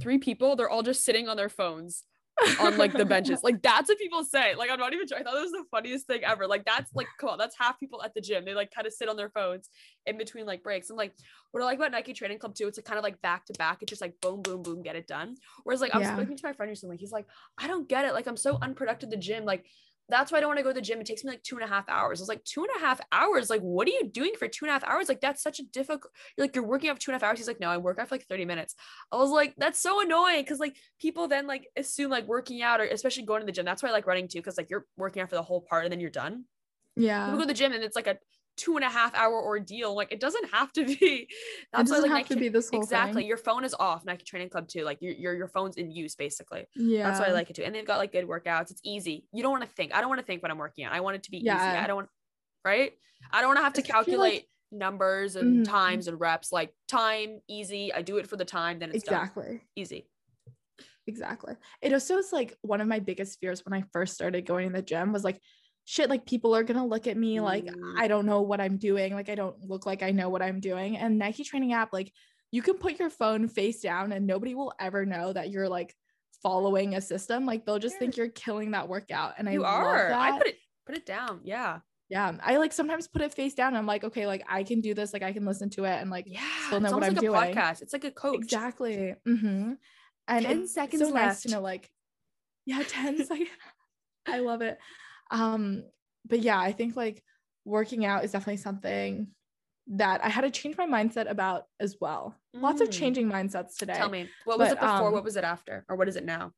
three 0.00 0.18
people 0.18 0.56
they're 0.56 0.70
all 0.70 0.82
just 0.82 1.04
sitting 1.04 1.28
on 1.28 1.36
their 1.36 1.48
phones 1.48 2.04
on 2.60 2.76
like 2.78 2.92
the 2.92 3.04
benches. 3.04 3.42
Like 3.42 3.62
that's 3.62 3.88
what 3.88 3.98
people 3.98 4.24
say. 4.24 4.54
Like 4.54 4.70
I'm 4.70 4.78
not 4.78 4.92
even 4.92 5.06
sure. 5.06 5.18
I 5.18 5.22
thought 5.22 5.34
that 5.34 5.42
was 5.42 5.52
the 5.52 5.64
funniest 5.70 6.06
thing 6.06 6.24
ever. 6.24 6.46
Like 6.46 6.64
that's 6.64 6.94
like 6.94 7.06
come 7.18 7.30
on, 7.30 7.38
that's 7.38 7.56
half 7.58 7.78
people 7.80 8.02
at 8.02 8.14
the 8.14 8.20
gym. 8.20 8.44
They 8.44 8.54
like 8.54 8.70
kind 8.70 8.86
of 8.86 8.92
sit 8.92 9.08
on 9.08 9.16
their 9.16 9.30
phones 9.30 9.68
in 10.06 10.18
between 10.18 10.46
like 10.46 10.62
breaks. 10.62 10.90
And 10.90 10.96
like 10.96 11.12
what 11.50 11.62
I 11.62 11.66
like 11.66 11.78
about 11.78 11.92
Nike 11.92 12.12
Training 12.12 12.38
Club 12.38 12.54
too, 12.54 12.66
it's 12.68 12.78
like 12.78 12.84
kind 12.84 12.98
of 12.98 13.04
like 13.04 13.20
back 13.22 13.46
to 13.46 13.52
back. 13.54 13.78
It's 13.82 13.90
just 13.90 14.02
like 14.02 14.14
boom, 14.20 14.42
boom, 14.42 14.62
boom, 14.62 14.82
get 14.82 14.96
it 14.96 15.06
done. 15.06 15.36
Whereas 15.64 15.80
like 15.80 15.94
I 15.94 15.98
was 15.98 16.06
yeah. 16.06 16.16
speaking 16.16 16.36
to 16.36 16.46
my 16.46 16.52
friend 16.52 16.70
recently, 16.70 16.96
he's 16.96 17.12
like, 17.12 17.26
I 17.58 17.66
don't 17.66 17.88
get 17.88 18.04
it. 18.04 18.12
Like 18.12 18.26
I'm 18.26 18.36
so 18.36 18.58
unproductive 18.60 19.08
at 19.08 19.10
the 19.10 19.16
gym. 19.16 19.44
Like 19.44 19.66
that's 20.08 20.32
why 20.32 20.38
I 20.38 20.40
don't 20.40 20.48
want 20.48 20.58
to 20.58 20.62
go 20.62 20.70
to 20.70 20.74
the 20.74 20.80
gym. 20.80 21.00
It 21.00 21.06
takes 21.06 21.22
me 21.22 21.30
like 21.30 21.42
two 21.42 21.56
and 21.56 21.64
a 21.64 21.68
half 21.68 21.88
hours. 21.88 22.20
I 22.20 22.22
was 22.22 22.28
like, 22.28 22.42
two 22.44 22.62
and 22.62 22.70
a 22.76 22.80
half 22.80 23.00
hours? 23.12 23.50
Like, 23.50 23.60
what 23.60 23.86
are 23.86 23.90
you 23.90 24.04
doing 24.04 24.32
for 24.38 24.48
two 24.48 24.64
and 24.64 24.70
a 24.70 24.72
half 24.72 24.84
hours? 24.84 25.08
Like, 25.08 25.20
that's 25.20 25.42
such 25.42 25.60
a 25.60 25.64
difficult, 25.64 26.12
like, 26.38 26.54
you're 26.54 26.64
working 26.64 26.88
out 26.88 26.96
for 26.96 27.02
two 27.02 27.10
and 27.10 27.20
a 27.20 27.24
half 27.24 27.28
hours. 27.28 27.38
He's 27.38 27.48
like, 27.48 27.60
no, 27.60 27.68
I 27.68 27.76
work 27.76 27.98
out 27.98 28.08
for 28.08 28.14
like 28.14 28.26
30 28.26 28.46
minutes. 28.46 28.74
I 29.12 29.16
was 29.16 29.30
like, 29.30 29.54
that's 29.58 29.80
so 29.80 30.00
annoying. 30.00 30.44
Cause 30.46 30.58
like 30.58 30.76
people 31.00 31.28
then 31.28 31.46
like 31.46 31.68
assume 31.76 32.10
like 32.10 32.26
working 32.26 32.62
out 32.62 32.80
or 32.80 32.84
especially 32.84 33.24
going 33.24 33.40
to 33.40 33.46
the 33.46 33.52
gym. 33.52 33.64
That's 33.64 33.82
why 33.82 33.90
I 33.90 33.92
like 33.92 34.06
running 34.06 34.28
too. 34.28 34.40
Cause 34.40 34.56
like 34.56 34.70
you're 34.70 34.86
working 34.96 35.22
out 35.22 35.28
for 35.28 35.36
the 35.36 35.42
whole 35.42 35.60
part 35.60 35.84
and 35.84 35.92
then 35.92 36.00
you're 36.00 36.10
done. 36.10 36.44
Yeah. 36.96 37.26
People 37.26 37.38
go 37.38 37.44
to 37.44 37.48
the 37.48 37.54
gym 37.54 37.72
and 37.72 37.84
it's 37.84 37.96
like 37.96 38.06
a 38.06 38.18
two 38.58 38.76
and 38.76 38.84
a 38.84 38.88
half 38.90 39.14
hour 39.14 39.40
ordeal. 39.42 39.94
Like 39.94 40.12
it 40.12 40.20
doesn't 40.20 40.52
have 40.52 40.72
to 40.74 40.84
be. 40.84 41.28
That's 41.72 41.90
it 41.90 41.94
doesn't 41.94 42.10
why, 42.10 42.16
like, 42.16 42.26
have 42.28 42.30
Nike, 42.30 42.34
to 42.34 42.40
be 42.40 42.48
this 42.48 42.68
whole 42.68 42.82
exactly. 42.82 43.22
Thing. 43.22 43.28
Your 43.28 43.36
phone 43.36 43.64
is 43.64 43.74
off. 43.78 44.04
Nike 44.04 44.24
Training 44.24 44.50
Club 44.50 44.68
too. 44.68 44.84
Like 44.84 44.98
your 45.00 45.14
your 45.14 45.34
your 45.34 45.48
phone's 45.48 45.76
in 45.76 45.90
use 45.90 46.14
basically. 46.14 46.66
Yeah, 46.74 47.04
that's 47.04 47.20
why 47.20 47.26
I 47.26 47.32
like 47.32 47.48
it 47.48 47.56
too. 47.56 47.62
And 47.62 47.74
they've 47.74 47.86
got 47.86 47.98
like 47.98 48.12
good 48.12 48.26
workouts. 48.26 48.70
It's 48.70 48.80
easy. 48.84 49.26
You 49.32 49.42
don't 49.42 49.52
want 49.52 49.62
to 49.62 49.70
think. 49.70 49.94
I 49.94 50.00
don't 50.00 50.10
want 50.10 50.20
to 50.20 50.26
think 50.26 50.42
when 50.42 50.50
I'm 50.50 50.58
working 50.58 50.84
out. 50.84 50.92
I 50.92 51.00
want 51.00 51.16
it 51.16 51.22
to 51.24 51.30
be 51.30 51.38
yeah. 51.38 51.56
easy. 51.56 51.78
I 51.78 51.86
don't 51.86 51.96
want. 51.96 52.08
Right. 52.64 52.92
I 53.32 53.40
don't 53.40 53.48
want 53.48 53.58
to 53.58 53.64
have 53.64 53.74
to 53.74 53.82
calculate. 53.82 54.32
Like- 54.34 54.48
numbers 54.70 55.36
and 55.36 55.54
mm-hmm. 55.54 55.62
times 55.62 56.08
and 56.08 56.20
reps 56.20 56.52
like 56.52 56.70
time 56.88 57.40
easy 57.48 57.90
i 57.94 58.02
do 58.02 58.18
it 58.18 58.26
for 58.26 58.36
the 58.36 58.44
time 58.44 58.78
then 58.78 58.90
it's 58.90 59.02
exactly 59.02 59.46
done. 59.46 59.60
easy 59.76 60.06
exactly 61.06 61.54
it 61.80 61.90
also 61.90 62.18
is 62.18 62.34
like 62.34 62.54
one 62.60 62.82
of 62.82 62.86
my 62.86 62.98
biggest 62.98 63.38
fears 63.40 63.64
when 63.64 63.72
i 63.72 63.82
first 63.94 64.12
started 64.14 64.44
going 64.44 64.68
to 64.68 64.76
the 64.76 64.82
gym 64.82 65.10
was 65.10 65.24
like 65.24 65.40
shit 65.90 66.10
like 66.10 66.26
people 66.26 66.54
are 66.54 66.62
gonna 66.62 66.84
look 66.84 67.06
at 67.06 67.16
me 67.16 67.40
like 67.40 67.64
mm. 67.64 67.94
i 67.96 68.06
don't 68.06 68.26
know 68.26 68.42
what 68.42 68.60
i'm 68.60 68.76
doing 68.76 69.14
like 69.14 69.30
i 69.30 69.34
don't 69.34 69.56
look 69.66 69.86
like 69.86 70.02
i 70.02 70.10
know 70.10 70.28
what 70.28 70.42
i'm 70.42 70.60
doing. 70.60 70.98
And 70.98 71.18
nike 71.18 71.44
training 71.44 71.72
app 71.72 71.94
like 71.94 72.12
you 72.50 72.60
can 72.60 72.74
put 72.74 72.98
your 72.98 73.08
phone 73.08 73.48
face 73.48 73.80
down 73.80 74.12
and 74.12 74.26
nobody 74.26 74.54
will 74.54 74.74
ever 74.78 75.06
know 75.06 75.32
that 75.32 75.48
you're 75.48 75.66
like 75.68 75.96
following 76.42 76.94
a 76.94 77.00
system 77.00 77.46
like 77.46 77.64
they'll 77.64 77.78
just 77.78 77.98
think 77.98 78.18
you're 78.18 78.28
killing 78.28 78.72
that 78.72 78.86
workout 78.86 79.32
and 79.38 79.50
you 79.50 79.64
i 79.64 79.72
are. 79.72 80.12
I 80.12 80.36
put 80.36 80.46
it 80.48 80.56
put 80.84 80.94
it 80.94 81.06
down 81.06 81.40
yeah. 81.42 81.78
Yeah 82.10 82.34
i 82.44 82.58
like 82.58 82.74
sometimes 82.74 83.08
put 83.08 83.22
it 83.22 83.32
face 83.32 83.54
down 83.54 83.74
i'm 83.74 83.86
like 83.86 84.04
okay 84.04 84.26
like 84.26 84.44
i 84.46 84.64
can 84.64 84.82
do 84.82 84.92
this 84.92 85.14
like 85.14 85.22
i 85.22 85.32
can 85.32 85.46
listen 85.46 85.70
to 85.70 85.84
it 85.84 86.02
and 86.02 86.10
like 86.10 86.26
yeah 86.26 86.42
still 86.66 86.80
know 86.80 86.92
what 86.92 87.02
i'm 87.02 87.14
like 87.14 87.20
doing. 87.22 87.54
podcast 87.54 87.80
it's 87.80 87.94
like 87.94 88.04
a 88.04 88.10
coach. 88.10 88.36
Exactly 88.36 89.14
mm-hmm. 89.26 89.72
and 90.28 90.44
10 90.44 90.68
seconds 90.68 91.02
so 91.02 91.08
left. 91.08 91.26
nice 91.26 91.42
to 91.44 91.50
know 91.50 91.62
like 91.62 91.90
yeah 92.66 92.82
10 92.86 93.24
seconds 93.24 93.48
i 94.26 94.40
love 94.40 94.60
it 94.60 94.78
um, 95.30 95.84
but 96.26 96.40
yeah, 96.40 96.58
I 96.58 96.72
think 96.72 96.96
like 96.96 97.22
working 97.64 98.04
out 98.04 98.24
is 98.24 98.32
definitely 98.32 98.58
something 98.58 99.28
that 99.88 100.22
I 100.22 100.28
had 100.28 100.42
to 100.42 100.50
change 100.50 100.76
my 100.76 100.86
mindset 100.86 101.30
about 101.30 101.64
as 101.80 101.96
well. 102.00 102.34
Mm. 102.54 102.62
Lots 102.62 102.80
of 102.80 102.88
mm. 102.88 102.92
changing 102.92 103.30
mindsets 103.30 103.76
today. 103.76 103.94
Tell 103.94 104.10
me, 104.10 104.28
what 104.44 104.58
was 104.58 104.68
but, 104.68 104.78
it 104.78 104.80
before? 104.80 105.08
Um, 105.08 105.12
what 105.12 105.24
was 105.24 105.36
it 105.36 105.44
after? 105.44 105.84
Or 105.88 105.96
what 105.96 106.08
is 106.08 106.16
it 106.16 106.24
now? 106.24 106.52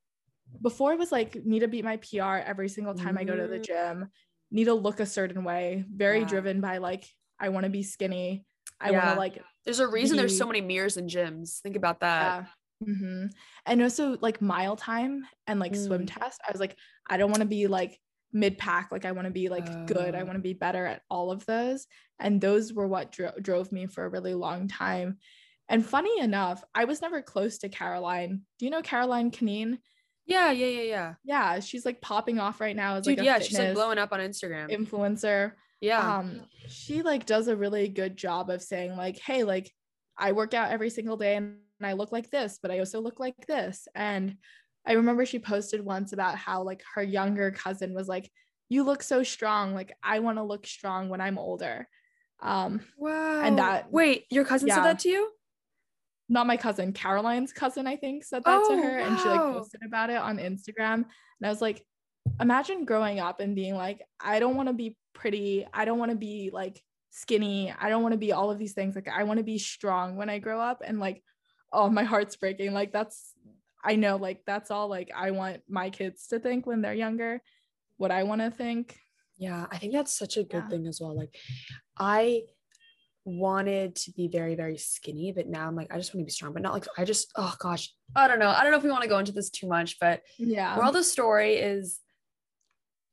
Before 0.61 0.93
it 0.93 0.99
was 0.99 1.13
like 1.13 1.45
need 1.45 1.61
to 1.61 1.69
beat 1.69 1.85
my 1.85 1.97
PR 1.99 2.43
every 2.45 2.69
single 2.69 2.95
time 2.95 3.17
mm. 3.17 3.21
I 3.21 3.25
go 3.25 3.37
to 3.37 3.47
the 3.47 3.59
mm. 3.59 3.65
gym, 3.65 4.09
need 4.51 4.65
to 4.65 4.75
look 4.75 4.99
a 5.01 5.07
certain 5.07 5.45
way, 5.45 5.85
very 5.89 6.21
yeah. 6.21 6.27
driven 6.27 6.61
by 6.61 6.79
like, 6.79 7.07
I 7.39 7.51
want 7.51 7.65
to 7.65 7.71
be 7.71 7.83
skinny. 7.83 8.45
I 8.81 8.91
yeah. 8.91 9.05
want 9.05 9.15
to 9.15 9.19
like. 9.21 9.43
There's 9.65 9.81
a 9.81 9.87
reason 9.87 10.17
be... 10.17 10.21
there's 10.21 10.39
so 10.39 10.47
many 10.47 10.61
mirrors 10.61 10.97
in 10.97 11.07
gyms. 11.07 11.61
Think 11.61 11.77
about 11.77 12.01
that. 12.01 12.49
Yeah. 12.81 12.93
Mm-hmm. 12.93 13.27
And 13.67 13.83
also 13.83 14.17
like 14.21 14.41
mile 14.41 14.75
time 14.75 15.25
and 15.47 15.61
like 15.61 15.73
mm. 15.73 15.85
swim 15.85 16.07
test. 16.07 16.41
I 16.47 16.51
was 16.51 16.61
like, 16.61 16.77
I 17.09 17.17
don't 17.17 17.31
want 17.31 17.43
to 17.43 17.47
be 17.47 17.67
like 17.67 18.01
mid 18.33 18.59
pack 18.59 18.93
like 18.93 19.05
i 19.05 19.13
want 19.13 19.27
to 19.27 19.33
be 19.33 19.49
like 19.49 19.87
good. 19.87 20.15
I 20.15 20.21
oh. 20.21 20.25
want 20.25 20.37
to 20.37 20.43
be 20.43 20.53
better 20.53 20.87
at 20.87 21.03
all 21.11 21.31
of 21.31 21.45
those. 21.47 21.87
And 22.19 22.41
those 22.41 22.73
were 22.73 22.87
what 22.87 23.13
dro- 23.13 23.33
drove 23.41 23.73
me 23.73 23.87
for 23.87 24.05
a 24.05 24.09
really 24.09 24.35
long 24.35 24.69
time. 24.69 25.19
And 25.69 25.85
funny 25.85 26.21
enough 26.21 26.63
i 26.75 26.85
was 26.85 27.03
never 27.03 27.23
close 27.23 27.59
to 27.59 27.69
caroline. 27.69 28.43
Do 28.59 28.65
you 28.65 28.71
know 28.71 28.83
caroline 28.83 29.31
Canine? 29.31 29.79
yeah 30.27 30.53
yeah 30.53 30.67
yeah 30.67 30.83
yeah. 30.83 31.15
Yeah 31.25 31.61
she's 31.61 31.85
like 31.85 32.01
popping 32.01 32.39
off 32.39 32.61
right 32.61 32.77
now 32.77 32.97
as 32.97 33.05
Dude, 33.05 33.19
like 33.19 33.25
yeah 33.25 33.39
she's 33.41 33.59
like 33.59 33.75
blowing 33.75 33.99
up 33.99 34.13
on 34.13 34.21
instagram. 34.21 34.71
influencer. 34.71 35.53
Yeah. 35.81 36.19
Um 36.19 36.43
she 36.69 37.03
like 37.03 37.27
does 37.27 37.49
a 37.49 37.57
really 37.57 37.89
good 37.89 38.17
job 38.17 38.51
of 38.51 38.63
saying 38.63 38.97
like 38.97 39.19
hey 39.19 39.43
like 39.43 39.73
i 40.17 40.33
work 40.33 40.55
out 40.55 40.71
every 40.71 40.91
single 40.91 41.17
day 41.17 41.35
and 41.37 41.57
i 41.83 41.95
look 41.95 42.13
like 42.13 42.31
this 42.31 42.59
but 42.63 42.71
i 42.71 42.79
also 42.79 43.01
look 43.01 43.19
like 43.19 43.47
this. 43.47 43.89
And 43.95 44.37
I 44.87 44.93
remember 44.93 45.27
she 45.27 45.39
posted 45.39 45.85
once 45.85 46.13
about 46.13 46.37
how 46.37 46.63
like 46.63 46.83
her 46.95 47.03
younger 47.03 47.51
cousin 47.51 47.95
was 47.95 48.09
like, 48.09 48.31
"You 48.69 48.85
look 48.85 49.03
so 49.03 49.23
strong. 49.23 49.75
Like 49.75 49.93
I 50.03 50.21
want 50.21 50.39
to 50.39 50.43
look 50.43 50.67
strong 50.67 51.09
when 51.09 51.21
I'm 51.21 51.39
older." 51.39 51.89
Um, 52.43 52.81
wow. 52.97 53.43
And 53.43 53.59
that 53.59 53.93
wait, 53.93 54.25
your 54.31 54.45
cousin 54.45 54.69
yeah, 54.69 54.77
said 54.77 54.85
that 54.85 54.99
to 55.01 55.09
you? 55.09 55.31
Not 56.29 56.47
my 56.47 56.57
cousin, 56.57 56.93
Caroline's 56.93 57.53
cousin, 57.53 57.87
I 57.87 57.97
think, 57.97 58.25
said 58.25 58.43
that 58.45 58.63
oh, 58.65 58.71
to 58.71 58.83
her, 58.83 58.99
wow. 58.99 59.05
and 59.05 59.19
she 59.19 59.29
like 59.29 59.41
posted 59.41 59.81
about 59.85 60.11
it 60.11 60.17
on 60.17 60.39
Instagram. 60.39 60.95
And 60.95 61.45
I 61.45 61.49
was 61.49 61.61
like, 61.61 61.85
imagine 62.41 62.85
growing 62.85 63.21
up 63.21 63.41
and 63.41 63.57
being 63.57 63.75
like, 63.75 64.03
I 64.21 64.39
don't 64.39 64.57
want 64.57 64.69
to 64.69 64.73
be 64.73 64.97
pretty. 65.13 65.67
I 65.73 65.85
don't 65.85 65.99
want 65.99 66.13
to 66.13 66.17
be 66.17 66.51
like 66.53 66.81
skinny. 67.11 67.75
I 67.79 67.89
don't 67.89 68.03
want 68.03 68.13
to 68.13 68.19
be 68.19 68.33
all 68.33 68.51
of 68.51 68.59
these 68.59 68.73
things. 68.73 68.95
Like 68.95 69.09
I 69.09 69.25
want 69.25 69.39
to 69.39 69.45
be 69.45 69.59
strong 69.59 70.17
when 70.17 70.31
I 70.31 70.39
grow 70.39 70.61
up. 70.61 70.83
And 70.85 71.01
like, 71.01 71.23
oh, 71.73 71.89
my 71.89 72.05
heart's 72.05 72.37
breaking. 72.37 72.73
Like 72.73 72.93
that's 72.93 73.33
I 73.85 73.97
know 73.97 74.17
like 74.17 74.43
that's 74.47 74.71
all 74.71 74.89
like 74.89 75.11
I 75.17 75.31
want 75.31 75.63
my 75.69 75.91
kids 75.91 76.27
to 76.29 76.39
think 76.39 76.67
when 76.67 76.83
they're 76.83 76.95
younger, 76.95 77.41
what 77.97 78.11
I 78.11 78.25
want 78.25 78.41
to 78.41 78.51
think. 78.51 78.99
Yeah, 79.39 79.67
I 79.71 79.79
think 79.79 79.93
that's 79.93 80.17
such 80.17 80.37
a 80.37 80.45
good 80.45 80.65
yeah. 80.65 80.69
thing 80.69 80.87
as 80.87 81.01
well. 81.01 81.17
Like 81.17 81.35
I 81.99 82.43
wanted 83.25 83.95
to 83.95 84.11
be 84.13 84.29
very 84.29 84.55
very 84.55 84.79
skinny 84.79 85.31
but 85.31 85.47
now 85.47 85.67
i'm 85.67 85.77
like 85.77 85.93
i 85.93 85.97
just 85.97 86.15
want 86.15 86.23
to 86.23 86.25
be 86.25 86.33
strong 86.33 86.53
but 86.53 86.63
not 86.63 86.73
like 86.73 86.87
i 86.97 87.05
just 87.05 87.31
oh 87.37 87.55
gosh 87.59 87.93
i 88.17 88.27
don't 88.27 88.39
know 88.39 88.49
i 88.49 88.63
don't 88.63 88.73
know 88.73 88.79
if 88.79 88.83
we 88.83 88.91
want 88.91 89.03
to 89.03 89.09
go 89.09 89.19
into 89.19 89.31
this 89.31 89.51
too 89.51 89.69
much 89.69 89.99
but 90.01 90.23
yeah 90.39 90.75
moral 90.75 90.89
of 90.89 90.95
the 90.95 91.05
story 91.05 91.55
is 91.55 92.01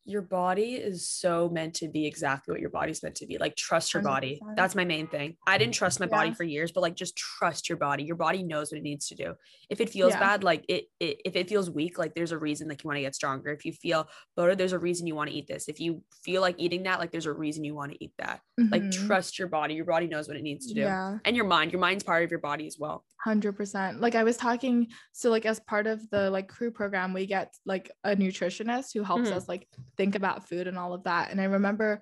your 0.07 0.21
body 0.21 0.75
is 0.75 1.07
so 1.07 1.49
meant 1.49 1.73
to 1.75 1.89
be 1.89 2.07
exactly 2.07 2.53
what 2.53 2.61
your 2.61 2.69
body's 2.69 3.03
meant 3.03 3.15
to 3.15 3.27
be. 3.27 3.37
Like 3.37 3.57
trust 3.57 3.93
your 3.93 4.01
body. 4.01 4.39
That's 4.55 4.73
my 4.73 4.85
main 4.85 5.07
thing. 5.07 5.35
I 5.45 5.57
didn't 5.57 5.73
trust 5.73 5.99
my 5.99 6.05
body 6.05 6.33
for 6.33 6.45
years, 6.45 6.71
but 6.71 6.79
like 6.81 6.95
just 6.95 7.17
trust 7.17 7.67
your 7.67 7.77
body. 7.77 8.03
Your 8.05 8.15
body 8.15 8.41
knows 8.41 8.71
what 8.71 8.77
it 8.79 8.83
needs 8.83 9.09
to 9.09 9.15
do. 9.15 9.33
If 9.69 9.81
it 9.81 9.89
feels 9.89 10.13
Yeah. 10.13 10.19
bad, 10.21 10.43
like 10.45 10.63
it, 10.69 10.85
it 11.01 11.21
if 11.25 11.35
it 11.35 11.49
feels 11.49 11.69
weak, 11.69 11.97
like 11.99 12.15
there's 12.15 12.31
a 12.31 12.37
reason 12.37 12.69
like 12.69 12.83
you 12.83 12.87
want 12.87 12.97
to 12.97 13.01
get 13.01 13.15
stronger. 13.15 13.51
If 13.51 13.65
you 13.65 13.73
feel 13.73 14.07
bloated, 14.37 14.57
there's 14.57 14.71
a 14.71 14.79
reason 14.79 15.07
you 15.07 15.15
want 15.15 15.29
to 15.29 15.35
eat 15.35 15.47
this. 15.47 15.67
If 15.67 15.79
you 15.81 16.01
feel 16.23 16.41
like 16.41 16.55
eating 16.57 16.83
that, 16.83 16.99
like 16.99 17.11
there's 17.11 17.25
a 17.25 17.33
reason 17.33 17.65
you 17.65 17.75
want 17.75 17.91
to 17.91 18.01
eat 18.03 18.13
that. 18.17 18.39
Like 18.57 18.83
Mhm. 18.83 19.07
trust 19.07 19.37
your 19.37 19.49
body. 19.49 19.73
Your 19.75 19.85
body 19.85 20.07
knows 20.07 20.27
what 20.29 20.37
it 20.37 20.41
needs 20.43 20.67
to 20.67 20.73
do. 20.73 20.81
Yeah. 20.81 21.17
And 21.25 21.35
your 21.35 21.45
mind. 21.45 21.73
Your 21.73 21.81
mind's 21.81 22.03
part 22.05 22.23
of 22.23 22.31
your 22.31 22.39
body 22.39 22.65
as 22.65 22.77
well. 22.79 23.03
Hundred 23.27 23.57
percent. 23.57 23.99
Like 23.99 24.15
I 24.15 24.23
was 24.23 24.37
talking, 24.37 24.87
so 25.11 25.29
like 25.29 25.45
as 25.45 25.59
part 25.59 25.85
of 25.85 26.09
the 26.11 26.29
like 26.29 26.47
crew 26.47 26.71
program, 26.71 27.11
we 27.11 27.25
get 27.25 27.53
like 27.65 27.91
a 28.05 28.15
nutritionist 28.15 28.93
who 28.93 29.03
helps 29.03 29.27
Mhm. 29.29 29.33
us 29.33 29.49
like 29.49 29.67
think 29.97 30.15
about 30.15 30.47
food 30.47 30.65
and 30.65 30.77
all 30.77 30.93
of 30.93 31.03
that. 31.03 31.29
And 31.29 31.41
I 31.41 31.43
remember 31.43 32.01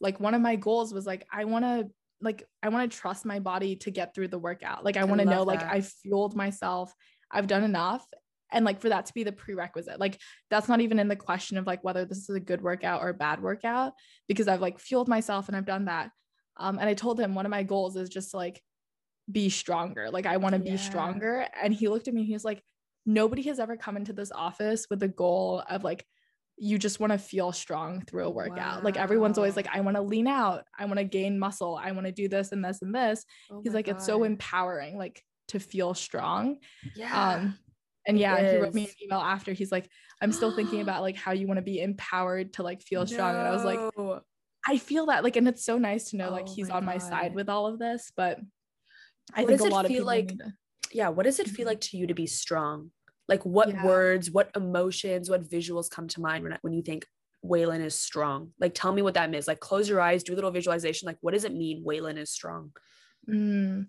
like 0.00 0.18
one 0.18 0.32
of 0.32 0.40
my 0.40 0.56
goals 0.56 0.94
was 0.94 1.04
like 1.04 1.26
I 1.30 1.44
want 1.44 1.66
to 1.66 1.90
like 2.22 2.48
I 2.62 2.70
want 2.70 2.90
to 2.90 2.98
trust 2.98 3.26
my 3.26 3.38
body 3.38 3.76
to 3.76 3.90
get 3.90 4.14
through 4.14 4.28
the 4.28 4.38
workout. 4.38 4.82
Like 4.82 4.96
I 4.96 5.02
I 5.02 5.04
want 5.04 5.20
to 5.20 5.26
know 5.26 5.40
love 5.40 5.48
like. 5.48 5.62
I've 5.62 5.88
fueled 5.88 6.34
myself, 6.34 6.94
I've 7.30 7.48
done 7.48 7.64
enough. 7.64 8.06
And 8.50 8.64
like 8.64 8.80
for 8.80 8.88
that 8.88 9.04
to 9.06 9.12
be 9.12 9.24
the 9.24 9.32
prerequisite, 9.32 10.00
like 10.00 10.18
that's 10.48 10.68
not 10.68 10.80
even 10.80 10.98
in 10.98 11.08
the 11.08 11.16
question 11.16 11.58
of 11.58 11.66
like 11.66 11.84
whether 11.84 12.06
this 12.06 12.30
is 12.30 12.34
a 12.36 12.40
good 12.40 12.62
workout 12.62 13.02
or 13.02 13.10
a 13.10 13.14
bad 13.14 13.42
workout 13.42 13.92
because 14.26 14.48
I've 14.48 14.62
like 14.62 14.78
fueled 14.78 15.08
myself 15.08 15.48
and 15.48 15.56
I've 15.56 15.66
done 15.66 15.84
that. 15.84 16.10
Um, 16.56 16.78
and 16.78 16.88
I 16.88 16.94
told 16.94 17.20
him 17.20 17.34
one 17.34 17.44
of 17.44 17.50
my 17.50 17.62
goals 17.62 17.94
is 17.96 18.08
just 18.08 18.30
to, 18.30 18.38
like 18.38 18.62
be 19.30 19.48
stronger. 19.48 20.10
Like 20.10 20.26
I 20.26 20.36
want 20.38 20.54
to 20.54 20.60
Yeah. 20.60 20.72
be 20.72 20.76
stronger. 20.76 21.46
And 21.60 21.72
he 21.72 21.88
looked 21.88 22.08
at 22.08 22.14
me, 22.14 22.24
he 22.24 22.32
was 22.32 22.44
like, 22.44 22.62
nobody 23.06 23.42
has 23.42 23.58
ever 23.58 23.76
come 23.76 23.96
into 23.96 24.12
this 24.12 24.32
office 24.32 24.86
with 24.88 25.00
the 25.00 25.08
goal 25.08 25.62
of 25.68 25.84
like, 25.84 26.06
you 26.58 26.78
just 26.78 27.00
want 27.00 27.12
to 27.12 27.18
feel 27.18 27.50
strong 27.50 28.02
through 28.02 28.24
a 28.24 28.30
workout. 28.30 28.84
Like 28.84 28.96
everyone's 28.96 29.38
always 29.38 29.56
like, 29.56 29.68
I 29.72 29.80
want 29.80 29.96
to 29.96 30.02
lean 30.02 30.26
out, 30.28 30.64
I 30.78 30.84
want 30.84 30.98
to 30.98 31.04
gain 31.04 31.38
muscle, 31.38 31.74
I 31.76 31.92
want 31.92 32.06
to 32.06 32.12
do 32.12 32.28
this 32.28 32.52
and 32.52 32.64
this 32.64 32.82
and 32.82 32.94
this. 32.94 33.24
Oh 33.50 33.60
He's 33.64 33.74
like, 33.74 33.88
it's 33.88 34.04
so 34.04 34.22
empowering, 34.22 34.96
like 34.98 35.24
to 35.48 35.58
feel 35.58 35.94
strong. 35.94 36.58
yeah. 36.96 37.34
Um, 37.34 37.58
and 38.06 38.18
yeah, 38.18 38.42
he 38.42 38.56
wrote 38.58 38.74
me 38.74 38.84
an 38.84 38.90
email 39.02 39.20
after. 39.20 39.52
He's 39.52 39.72
like, 39.72 39.88
I'm 40.20 40.32
still 40.32 40.50
thinking 40.52 40.80
about 40.82 41.02
like 41.02 41.16
how 41.16 41.32
you 41.32 41.46
want 41.46 41.58
to 41.58 41.62
be 41.62 41.80
empowered 41.80 42.52
to 42.54 42.62
like 42.62 42.82
feel 42.82 43.06
strong. 43.06 43.38
And 43.38 43.46
I 43.46 43.50
was 43.50 43.64
like, 43.64 43.80
I 44.68 44.78
feel 44.78 45.06
that 45.06 45.24
like, 45.24 45.36
and 45.36 45.48
it's 45.48 45.64
so 45.64 45.78
nice 45.78 46.10
to 46.10 46.16
know 46.16 46.30
like 46.30 46.48
Oh 46.48 46.52
he's 46.54 46.68
my 46.68 46.76
on 46.76 46.84
my 46.84 46.98
side 46.98 47.34
with 47.34 47.48
all 47.48 47.66
of 47.66 47.78
this. 47.78 48.12
But 48.14 48.38
I 49.34 49.40
What 49.42 49.48
think 49.48 49.58
does 49.60 49.64
a 49.66 49.68
it 49.68 49.72
lot 49.72 49.84
of 49.84 49.88
feel 49.90 49.98
people 50.00 50.06
like- 50.06 50.28
to- 50.38 50.52
yeah 50.94 51.08
what 51.08 51.22
does 51.24 51.38
it 51.40 51.48
feel 51.48 51.66
like 51.66 51.80
to 51.80 51.96
you 51.96 52.06
to 52.06 52.14
be 52.14 52.26
strong? 52.26 52.90
Like 53.28 53.44
what 53.46 53.68
Yeah. 53.68 53.86
words 53.86 54.30
what 54.30 54.50
emotions 54.54 55.30
what 55.30 55.42
visuals 55.48 55.88
come 55.90 56.06
to 56.08 56.20
mind 56.20 56.44
when, 56.44 56.58
when 56.62 56.72
you 56.74 56.82
think 56.82 57.06
waylon 57.44 57.80
is 57.80 57.94
strong? 57.94 58.52
Like 58.60 58.74
tell 58.74 58.92
me 58.92 59.00
what 59.02 59.14
that 59.14 59.30
means. 59.30 59.48
Like 59.48 59.60
close 59.60 59.88
your 59.88 60.00
eyes 60.00 60.22
do 60.22 60.34
a 60.34 60.36
little 60.36 60.50
visualization. 60.50 61.06
Like 61.06 61.18
what 61.22 61.32
does 61.34 61.44
it 61.44 61.54
mean 61.54 61.84
waylon 61.84 62.18
is 62.18 62.30
strong? 62.30 62.72
Mm. 63.28 63.86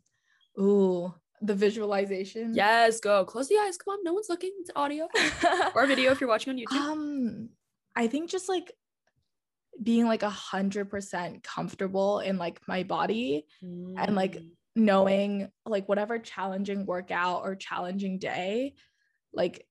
Ooh, 0.60 1.14
the 1.42 1.56
visualization. 1.56 2.54
yes 2.54 3.00
go. 3.02 3.26
Close 3.26 3.50
the 3.50 3.58
eyes. 3.58 3.76
Come 3.78 3.94
on 3.94 4.04
no 4.04 4.14
one's 4.14 4.30
looking. 4.30 4.52
It's 4.62 4.72
audio. 4.76 5.08
Or 5.76 5.86
video 5.88 6.12
if 6.12 6.22
you're 6.22 6.30
watching 6.30 6.52
on 6.54 6.58
youtube. 6.60 6.78
Um, 6.80 7.50
I 7.96 8.08
think 8.08 8.30
just 8.30 8.48
like 8.48 8.72
being 9.82 10.06
like 10.06 10.24
a 10.24 10.30
hundred 10.30 10.90
percent 10.90 11.44
comfortable 11.44 12.20
in 12.20 12.38
like 12.38 12.60
my 12.68 12.84
body, 12.84 13.46
and, 13.62 14.16
like, 14.16 14.36
Mm. 14.38 14.52
Knowing 14.76 15.50
like 15.66 15.88
whatever 15.88 16.20
challenging 16.20 16.86
workout 16.86 17.44
or 17.44 17.56
challenging 17.56 18.20
day, 18.20 18.74
like 19.34 19.66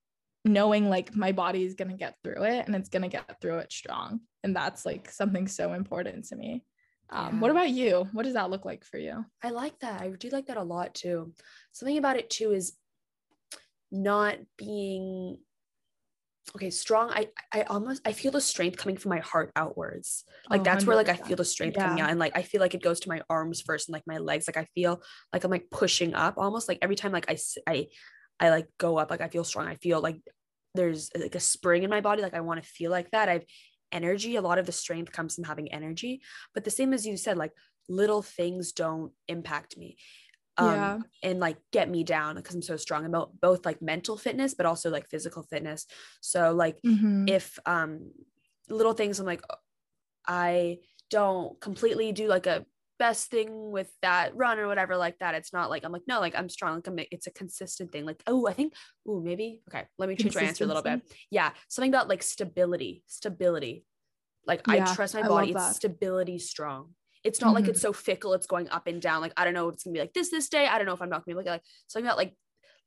knowing 0.45 0.89
like 0.89 1.15
my 1.15 1.33
body 1.33 1.65
is 1.65 1.75
gonna 1.75 1.97
get 1.97 2.17
through 2.23 2.43
it 2.45 2.67
and 2.67 2.75
it's 2.75 2.89
gonna 2.89 3.09
get 3.09 3.41
through 3.41 3.59
it 3.59 3.73
strong. 3.73 4.21
And 4.43 4.55
that's 4.55 4.85
like 4.85 5.11
something 5.11 5.47
so 5.49 5.73
important 5.73 6.27
to 6.27 6.37
me. 6.37 6.65
Um, 7.11 7.41
what 7.41 7.51
about 7.51 7.71
you? 7.71 8.09
What 8.13 8.25
does 8.25 8.35
that 8.35 8.51
look 8.51 8.65
like 8.65 8.85
for 8.85 8.97
you? 8.97 9.25
I 9.43 9.51
like 9.51 9.79
that. 9.81 10.01
I 10.01 10.09
do 10.09 10.31
like 10.31 10.47
that 10.47 10.57
a 10.57 10.63
lot 10.63 10.95
too. 10.95 11.35
Something 11.73 11.99
about 11.99 12.17
it 12.17 12.31
too 12.31 12.53
is 12.53 12.73
not 13.91 14.37
being 14.57 15.39
okay, 16.55 16.71
strong. 16.71 17.11
I 17.11 17.29
I 17.53 17.63
almost 17.63 18.03
I 18.07 18.13
feel 18.13 18.33
the 18.33 18.41
strength 18.41 18.77
coming 18.77 18.97
from 18.97 19.11
my 19.11 19.21
heart 19.21 19.53
outwards. 19.57 20.25
Like 20.51 20.61
Oh, 20.61 20.65
that's 20.65 20.87
where 20.87 20.97
like 20.97 21.09
I 21.09 21.17
feel 21.17 21.37
the 21.37 21.45
strength 21.45 21.79
coming 21.79 22.01
out 22.01 22.11
and 22.11 22.19
like 22.19 22.37
I 22.37 22.43
feel 22.43 22.61
like 22.61 22.75
it 22.75 22.83
goes 22.83 23.01
to 23.01 23.09
my 23.09 23.23
arms 23.31 23.61
first 23.61 23.89
and 23.89 23.93
like 23.93 24.07
my 24.07 24.19
legs. 24.19 24.49
Like 24.49 24.57
I 24.57 24.67
feel 24.75 25.03
like 25.33 25.45
I'm 25.45 25.51
like 25.51 25.71
pushing 25.71 26.15
up 26.15 26.35
almost 26.37 26.69
like 26.69 26.79
every 26.83 26.97
time 26.97 27.13
like 27.13 27.31
i 27.31 27.37
i 27.67 27.87
i 28.41 28.51
like 28.51 28.67
go 28.79 28.99
up 28.99 29.11
like 29.11 29.21
I 29.21 29.29
feel 29.29 29.45
strong. 29.45 29.67
I 29.67 29.77
feel 29.77 30.01
like 30.01 30.21
there's 30.75 31.11
uh, 31.15 31.21
like 31.21 31.35
a 31.35 31.41
spring 31.41 31.83
in 31.83 31.91
my 31.91 32.01
body 32.01 32.23
like 32.23 32.35
I 32.35 32.41
want 32.41 32.63
to 32.63 32.69
feel 32.69 32.91
like 32.91 33.11
that. 33.13 33.29
I've 33.29 33.45
energy. 33.91 34.37
A 34.37 34.43
lot 34.43 34.59
of 34.59 34.67
the 34.67 34.73
strength 34.73 35.13
comes 35.13 35.35
from 35.35 35.45
having 35.45 35.73
energy. 35.73 36.23
But 36.55 36.65
the 36.65 36.71
same 36.71 36.93
as 36.93 37.07
you 37.07 37.17
said 37.17 37.37
like 37.37 37.53
little 37.89 38.23
things 38.23 38.73
don't 38.73 39.13
impact 39.29 39.77
me 39.77 39.97
um 40.59 40.69
Yeah. 40.69 40.99
and 41.23 41.41
like 41.41 41.57
get 41.73 41.89
me 41.89 42.05
down 42.05 42.37
because 42.37 42.55
i'm 42.55 42.63
so 42.63 42.77
strong 42.77 43.05
about 43.07 43.41
both 43.41 43.65
like 43.65 43.81
mental 43.81 44.17
fitness 44.17 44.55
but 44.55 44.67
also 44.67 44.91
like 44.91 45.09
physical 45.09 45.43
fitness. 45.45 45.87
So 46.21 46.53
like 46.53 46.79
Mhm. 46.85 47.29
if 47.29 47.59
um 47.67 48.13
little 48.69 48.93
things 48.93 49.19
i'm 49.19 49.27
like 49.27 49.43
i 50.27 50.79
don't 51.11 51.61
completely 51.61 52.13
do 52.13 52.27
like 52.29 52.47
a 52.47 52.65
best 52.99 53.31
thing 53.31 53.71
with 53.73 53.91
that 54.03 54.37
run 54.37 54.59
or 54.61 54.69
whatever 54.69 54.97
like 54.97 55.19
that 55.19 55.35
it's 55.35 55.53
not 55.53 55.69
like 55.71 55.85
i'm 55.85 55.91
like 55.91 56.07
no 56.07 56.21
like 56.21 56.37
i'm 56.37 56.49
strong 56.49 56.77
like 56.77 56.87
I'm, 56.87 56.99
it's 57.11 57.27
a 57.27 57.33
consistent 57.33 57.91
thing 57.91 58.05
like 58.05 58.23
oh 58.29 58.47
i 58.47 58.53
think 58.53 58.75
oh 59.09 59.21
maybe 59.21 59.63
okay 59.69 59.87
let 59.99 60.09
me 60.09 60.15
change 60.15 60.37
my 60.37 60.43
answer 60.43 60.65
a 60.65 60.67
little 60.69 60.83
bit. 60.83 61.03
Yeah 61.31 61.51
something 61.69 61.91
about 61.91 62.09
like 62.09 62.23
stability 62.23 63.03
stability. 63.09 63.85
Like 64.47 64.63
i 64.69 64.81
trust 64.81 65.15
my 65.15 65.23
body 65.23 65.51
it's 65.53 65.77
stability 65.77 66.39
strong 66.39 66.95
it's 67.25 67.41
not 67.41 67.55
like 67.55 67.65
Mhm. 67.65 67.69
it's 67.69 67.81
so 67.81 67.93
fickle 67.93 68.35
it's 68.35 68.47
going 68.47 68.69
up 68.71 68.87
and 68.87 69.01
down 69.01 69.21
like 69.21 69.33
i 69.37 69.45
don't 69.45 69.55
know 69.55 69.69
if 69.69 69.75
it's 69.75 69.85
gonna 69.85 69.95
be 69.95 70.01
like 70.01 70.13
this 70.13 70.31
this 70.31 70.49
day 70.49 70.67
i 70.67 70.77
don't 70.79 70.87
know 70.87 70.95
if 70.95 71.03
i'm 71.03 71.09
not 71.09 71.25
gonna 71.25 71.35
be 71.35 71.39
like, 71.39 71.47
like 71.47 71.63
something 71.87 72.07
about 72.07 72.17
like 72.17 72.37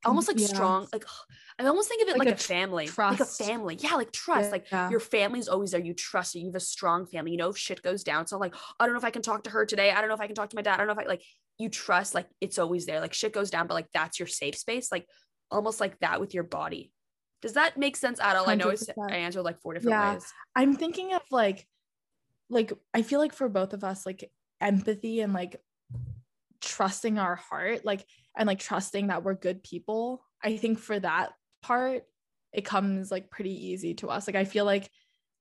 almost 0.03 0.27
like 0.27 0.37
Yeah. 0.39 0.47
strong 0.47 0.87
like 0.93 1.05
i 1.59 1.65
almost 1.65 1.89
think 1.89 2.03
of 2.03 2.09
it 2.09 2.17
Like 2.19 2.27
like, 2.27 2.37
a 2.37 2.41
a 2.41 2.43
family 2.43 2.87
like 2.97 3.19
a 3.19 3.25
family 3.25 3.75
yeah 3.79 3.95
like 3.95 4.11
trust 4.11 4.51
like 4.51 4.67
Yeah. 4.71 4.89
your 4.89 4.99
family's 4.99 5.47
always 5.47 5.71
there 5.71 5.81
you 5.81 5.93
trust 5.93 6.35
it 6.35 6.39
you 6.39 6.47
have 6.47 6.55
a 6.55 6.59
strong 6.59 7.05
family 7.05 7.31
you 7.31 7.37
know 7.37 7.49
if 7.49 7.57
shit 7.57 7.81
goes 7.81 8.03
down 8.03 8.27
so 8.27 8.37
like 8.37 8.53
i 8.79 8.85
don't 8.85 8.93
know 8.93 8.99
if 8.99 9.05
i 9.05 9.09
can 9.09 9.21
talk 9.21 9.43
to 9.45 9.49
her 9.49 9.65
today 9.65 9.91
i 9.91 9.99
don't 9.99 10.09
know 10.09 10.15
if 10.15 10.21
i 10.21 10.27
can 10.27 10.35
talk 10.35 10.49
to 10.49 10.55
my 10.55 10.61
dad 10.61 10.75
i 10.75 10.77
don't 10.77 10.87
know 10.87 10.93
if 10.93 10.99
i 10.99 11.05
like 11.05 11.23
you 11.57 11.69
trust 11.69 12.13
like 12.13 12.27
it's 12.41 12.59
always 12.59 12.85
there 12.85 12.99
like 12.99 13.13
shit 13.13 13.33
goes 13.33 13.49
down 13.49 13.65
but 13.67 13.73
like 13.73 13.87
that's 13.93 14.19
your 14.19 14.27
safe 14.27 14.57
space 14.57 14.91
like 14.91 15.07
almost 15.49 15.79
like 15.79 15.97
that 15.99 16.19
with 16.19 16.33
your 16.33 16.43
body 16.43 16.91
does 17.41 17.53
that 17.53 17.77
make 17.77 17.95
sense 17.95 18.19
at 18.19 18.35
all 18.35 18.49
i 18.49 18.55
know 18.55 18.69
it's, 18.69 18.89
i 19.09 19.15
answered 19.17 19.43
like 19.43 19.59
four 19.61 19.73
different 19.73 19.97
Yeah. 19.97 20.13
ways 20.13 20.33
I'm 20.55 20.75
thinking 20.75 21.13
of 21.13 21.21
like, 21.31 21.67
like 22.49 22.71
I 22.93 23.01
feel 23.01 23.19
like 23.19 23.33
for 23.33 23.49
both 23.49 23.73
of 23.73 23.83
us, 23.83 24.05
like 24.05 24.31
empathy 24.61 25.21
and 25.21 25.33
like 25.33 25.61
trusting 26.61 27.17
our 27.17 27.35
heart, 27.35 27.85
like 27.85 28.05
and 28.37 28.47
like 28.47 28.59
trusting 28.59 29.07
that 29.07 29.23
we're 29.23 29.35
good 29.35 29.63
people. 29.63 30.23
I 30.43 30.57
think 30.57 30.79
for 30.79 30.99
that 30.99 31.33
part, 31.61 32.03
it 32.53 32.65
comes 32.65 33.11
like 33.11 33.31
pretty 33.31 33.67
easy 33.67 33.93
to 33.95 34.09
us. 34.09 34.27
Like 34.27 34.35
I 34.35 34.45
feel 34.45 34.65
like 34.65 34.89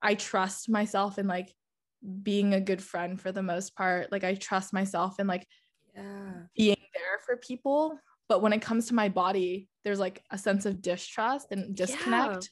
I 0.02 0.14
trust 0.14 0.68
myself 0.68 1.18
in 1.18 1.26
like 1.26 1.54
being 2.22 2.54
a 2.54 2.60
good 2.60 2.82
friend 2.82 3.20
for 3.20 3.32
the 3.32 3.42
most 3.42 3.74
part. 3.74 4.12
Like 4.12 4.24
I 4.24 4.34
trust 4.34 4.72
myself 4.72 5.18
in 5.20 5.26
like 5.26 5.46
yeah 5.94 6.32
being 6.56 6.76
there 6.94 7.20
for 7.24 7.36
people. 7.36 7.98
But 8.28 8.40
when 8.42 8.52
it 8.52 8.62
comes 8.62 8.86
to 8.86 8.94
my 8.94 9.08
body, 9.08 9.68
there's 9.84 10.00
like 10.00 10.22
a 10.30 10.38
sense 10.38 10.66
of 10.66 10.80
distrust 10.80 11.48
and 11.50 11.76
disconnect. 11.76 12.50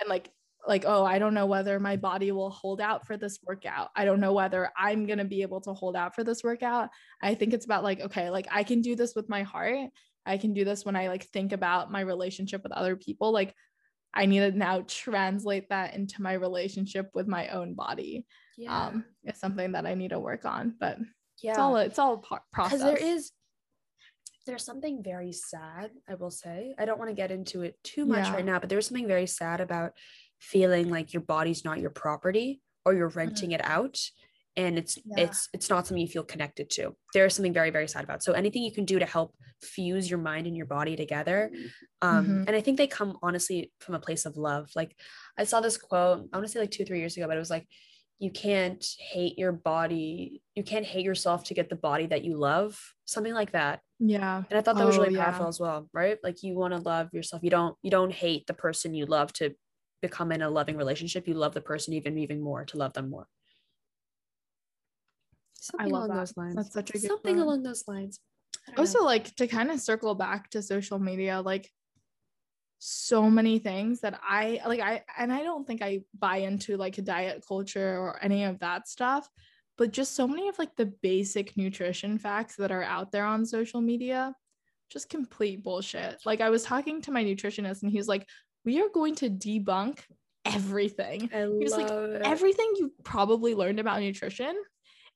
And 0.00 0.08
like, 0.08 0.30
like, 0.66 0.84
oh, 0.86 1.04
I 1.04 1.18
don't 1.18 1.34
know 1.34 1.46
whether 1.46 1.78
my 1.78 1.96
body 1.96 2.32
will 2.32 2.50
hold 2.50 2.80
out 2.80 3.06
for 3.06 3.16
this 3.16 3.38
workout. 3.42 3.90
I 3.94 4.04
don't 4.04 4.20
know 4.20 4.32
whether 4.32 4.70
I'm 4.76 5.06
gonna 5.06 5.24
be 5.24 5.42
able 5.42 5.60
to 5.62 5.72
hold 5.74 5.96
out 5.96 6.14
for 6.14 6.24
this 6.24 6.42
workout. 6.42 6.88
I 7.22 7.34
think 7.34 7.52
it's 7.54 7.64
about 7.64 7.84
like, 7.84 8.00
okay, 8.00 8.30
like 8.30 8.46
I 8.50 8.62
can 8.64 8.80
do 8.80 8.96
this 8.96 9.14
with 9.14 9.28
my 9.28 9.42
heart. 9.42 9.90
I 10.26 10.38
can 10.38 10.54
do 10.54 10.64
this 10.64 10.84
when 10.84 10.96
I 10.96 11.08
like 11.08 11.24
think 11.26 11.52
about 11.52 11.92
my 11.92 12.00
relationship 12.00 12.62
with 12.62 12.72
other 12.72 12.96
people. 12.96 13.30
Like 13.32 13.54
I 14.14 14.26
need 14.26 14.38
to 14.40 14.52
now 14.52 14.84
translate 14.86 15.68
that 15.70 15.94
into 15.94 16.22
my 16.22 16.32
relationship 16.34 17.10
with 17.14 17.26
my 17.28 17.48
own 17.48 17.74
body. 17.74 18.24
yeah 18.56 18.86
Um, 18.86 19.04
it's 19.24 19.40
something 19.40 19.72
that 19.72 19.86
I 19.86 19.94
need 19.94 20.10
to 20.10 20.20
work 20.20 20.44
on, 20.44 20.74
but 20.80 20.98
yeah 21.42 21.50
it's 21.50 21.58
all 21.58 21.76
it's 21.76 21.98
all 21.98 22.18
par- 22.18 22.44
process. 22.52 22.78
because 22.80 23.00
there 23.00 23.08
is 23.14 23.32
there's 24.46 24.62
something 24.64 25.02
very 25.02 25.32
sad 25.32 25.90
i 26.08 26.14
will 26.14 26.30
say 26.30 26.74
i 26.78 26.84
don't 26.84 26.98
want 26.98 27.10
to 27.10 27.14
get 27.14 27.30
into 27.32 27.62
it 27.62 27.74
too 27.82 28.04
much 28.06 28.26
Yeah. 28.26 28.34
right 28.34 28.44
now 28.44 28.58
but 28.60 28.68
there's 28.68 28.86
something 28.86 29.08
very 29.08 29.26
sad 29.26 29.60
about 29.60 29.92
feeling 30.40 30.90
like 30.90 31.12
your 31.12 31.22
body's 31.22 31.64
not 31.64 31.80
your 31.80 31.90
property 31.90 32.60
or 32.84 32.94
you're 32.94 33.08
renting 33.08 33.52
it 33.52 33.64
out 33.64 33.98
and 34.56 34.78
it's 34.78 34.96
Mm-hmm. 34.98 35.18
Yeah. 35.18 35.24
it's 35.24 35.48
it's 35.52 35.68
not 35.70 35.86
something 35.86 36.00
you 36.02 36.08
feel 36.08 36.22
connected 36.22 36.70
to 36.70 36.94
there's 37.12 37.34
something 37.34 37.52
very 37.52 37.70
very 37.70 37.88
sad 37.88 38.04
about 38.04 38.22
so 38.22 38.32
anything 38.32 38.62
you 38.62 38.72
can 38.72 38.84
do 38.84 38.98
to 38.98 39.06
help 39.06 39.34
fuse 39.62 40.08
your 40.08 40.18
mind 40.20 40.46
and 40.46 40.56
your 40.56 40.66
body 40.66 40.94
together 40.96 41.50
um 42.02 42.26
Mhm. 42.26 42.44
and 42.46 42.56
i 42.56 42.60
think 42.60 42.76
they 42.78 42.86
come 42.86 43.18
honestly 43.22 43.72
from 43.80 43.94
a 43.96 44.00
place 44.00 44.26
of 44.26 44.36
love 44.36 44.68
like 44.76 44.94
i 45.38 45.44
saw 45.44 45.60
this 45.60 45.76
quote 45.76 46.28
i 46.32 46.36
want 46.36 46.46
to 46.46 46.52
say 46.52 46.60
like 46.60 46.70
two 46.70 46.84
three 46.84 46.98
years 47.00 47.16
ago 47.16 47.26
but 47.26 47.36
it 47.36 47.40
was 47.40 47.50
like 47.50 47.66
you 48.20 48.30
can't 48.30 48.84
hate 49.12 49.36
your 49.38 49.50
body 49.52 50.40
you 50.54 50.62
can't 50.62 50.86
hate 50.86 51.04
yourself 51.04 51.42
to 51.44 51.54
get 51.54 51.68
the 51.68 51.76
body 51.90 52.06
that 52.06 52.22
you 52.24 52.36
love 52.38 52.78
something 53.06 53.34
like 53.34 53.52
that 53.52 53.80
yeah. 53.98 54.42
and 54.48 54.56
i 54.58 54.62
thought 54.62 54.76
that 54.76 54.86
was 54.86 54.98
Oh, 54.98 55.02
really 55.02 55.14
yeah. 55.16 55.24
powerful 55.24 55.48
as 55.48 55.58
well 55.58 55.88
right 55.92 56.18
like 56.22 56.42
you 56.44 56.54
want 56.54 56.74
to 56.74 56.80
love 56.80 57.08
yourself 57.12 57.42
you 57.42 57.50
don't 57.50 57.76
you 57.82 57.90
don't 57.90 58.12
hate 58.12 58.46
the 58.46 58.54
person 58.54 58.94
you 58.94 59.06
love 59.06 59.32
to 59.34 59.54
become 60.08 60.32
in 60.32 60.42
a 60.42 60.50
loving 60.50 60.76
relationship, 60.76 61.26
you 61.26 61.34
love 61.34 61.54
the 61.54 61.60
person 61.60 61.94
even 61.94 62.18
even 62.18 62.40
more 62.40 62.64
to 62.66 62.76
love 62.76 62.92
them 62.92 63.10
more. 63.10 63.26
Something 65.54 65.90
love 65.90 66.04
along 66.04 66.08
that. 66.08 66.16
those 66.16 66.36
lines. 66.36 66.56
That's 66.56 66.74
such 66.74 66.90
a 66.90 66.92
good 66.92 67.08
Something 67.08 67.40
along 67.40 67.62
those 67.62 67.84
lines. 67.88 68.20
I 68.66 68.70
don't 68.70 68.76
know. 68.76 68.82
also 68.82 69.04
like 69.04 69.34
to 69.36 69.46
kind 69.46 69.70
of 69.70 69.80
circle 69.80 70.14
back 70.14 70.50
to 70.50 70.62
social 70.62 70.98
media 70.98 71.40
like 71.40 71.70
so 72.86 73.30
many 73.30 73.58
things 73.58 74.00
that 74.00 74.20
i 74.22 74.60
like 74.66 74.80
i 74.80 75.02
and 75.16 75.32
i 75.32 75.42
don't 75.42 75.66
think 75.66 75.80
i 75.80 76.00
buy 76.18 76.36
into 76.48 76.76
like 76.76 76.98
a 76.98 77.02
diet 77.02 77.42
culture 77.46 77.98
or 77.98 78.22
any 78.22 78.44
of 78.44 78.58
that 78.58 78.88
stuff 78.88 79.28
but 79.78 79.90
just 79.90 80.14
so 80.14 80.28
many 80.28 80.48
of 80.48 80.58
like 80.58 80.74
the 80.76 80.92
basic 81.02 81.56
nutrition 81.56 82.18
facts 82.18 82.56
that 82.56 82.70
are 82.70 82.82
out 82.82 83.10
there 83.10 83.24
on 83.24 83.46
social 83.46 83.80
media 83.80 84.34
just 84.90 85.08
complete 85.08 85.62
bullshit 85.64 86.20
like 86.26 86.42
i 86.42 86.50
was 86.50 86.62
talking 86.62 87.00
to 87.00 87.10
my 87.10 87.24
nutritionist 87.24 87.82
and 87.82 87.90
he 87.90 87.98
was 87.98 88.08
like 88.08 88.28
we 88.64 88.80
are 88.80 88.88
going 88.88 89.14
to 89.16 89.30
debunk 89.30 89.98
everything. 90.44 91.30
I 91.34 91.46
was 91.46 91.72
like, 91.72 91.90
it. 91.90 92.22
everything 92.22 92.72
you 92.76 92.92
probably 93.02 93.54
learned 93.54 93.80
about 93.80 94.00
nutrition 94.00 94.54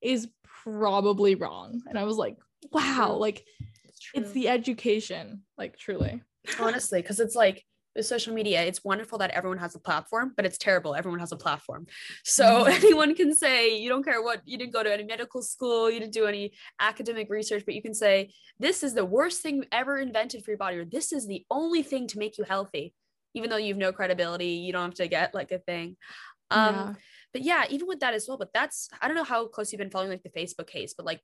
is 0.00 0.28
probably 0.64 1.34
wrong. 1.34 1.82
And 1.88 1.98
i 1.98 2.04
was 2.04 2.16
like 2.16 2.36
wow 2.72 3.14
like 3.14 3.44
it's 3.84 4.00
true. 4.00 4.22
the 4.22 4.48
education 4.48 5.42
like 5.56 5.76
truly. 5.78 6.22
Honestly 6.58 7.00
because 7.00 7.20
it's 7.20 7.34
like 7.36 7.64
with 7.94 8.06
social 8.06 8.34
media 8.34 8.62
it's 8.62 8.84
wonderful 8.84 9.18
that 9.18 9.30
everyone 9.30 9.58
has 9.58 9.74
a 9.74 9.78
platform 9.78 10.32
but 10.36 10.44
it's 10.46 10.58
terrible. 10.58 10.94
Everyone 10.94 11.20
has 11.20 11.32
a 11.32 11.36
platform. 11.36 11.86
So 12.24 12.44
Mhm. 12.44 12.68
anyone 12.78 13.14
can 13.14 13.34
say 13.34 13.78
you 13.78 13.88
don't 13.88 14.04
care 14.04 14.22
what 14.22 14.42
you 14.44 14.58
didn't 14.58 14.72
go 14.72 14.82
to 14.82 14.92
any 14.92 15.04
medical 15.04 15.42
school 15.42 15.90
you 15.90 16.00
didn't 16.00 16.12
do 16.12 16.26
any 16.26 16.52
academic 16.80 17.28
research 17.30 17.64
but 17.64 17.74
you 17.74 17.82
can 17.82 17.94
say 17.94 18.30
this 18.58 18.82
is 18.82 18.94
the 18.94 19.04
worst 19.04 19.40
thing 19.42 19.64
ever 19.72 19.98
invented 19.98 20.44
for 20.44 20.50
your 20.50 20.58
body 20.58 20.78
or 20.78 20.84
this 20.84 21.12
is 21.12 21.26
the 21.26 21.44
only 21.50 21.82
thing 21.82 22.06
to 22.08 22.18
make 22.18 22.38
you 22.38 22.44
healthy 22.44 22.94
even 23.34 23.50
though 23.50 23.56
you 23.56 23.74
have 23.74 23.78
no 23.78 23.92
credibility 23.92 24.46
you 24.46 24.72
don't 24.72 24.84
have 24.84 24.94
to 24.94 25.08
get 25.08 25.34
like 25.34 25.52
a 25.52 25.58
thing. 25.58 25.96
Um 26.50 26.74
yeah. 26.74 26.94
but 27.32 27.42
yeah 27.42 27.64
even 27.68 27.86
with 27.86 28.00
that 28.00 28.14
as 28.14 28.26
well 28.26 28.38
but 28.38 28.52
that's 28.54 28.88
i 29.02 29.06
don't 29.06 29.16
know 29.16 29.24
how 29.24 29.46
close 29.46 29.70
you've 29.70 29.78
been 29.78 29.90
following 29.90 30.10
like 30.10 30.22
the 30.22 30.30
facebook 30.30 30.66
case 30.66 30.94
but 30.96 31.04
like 31.04 31.20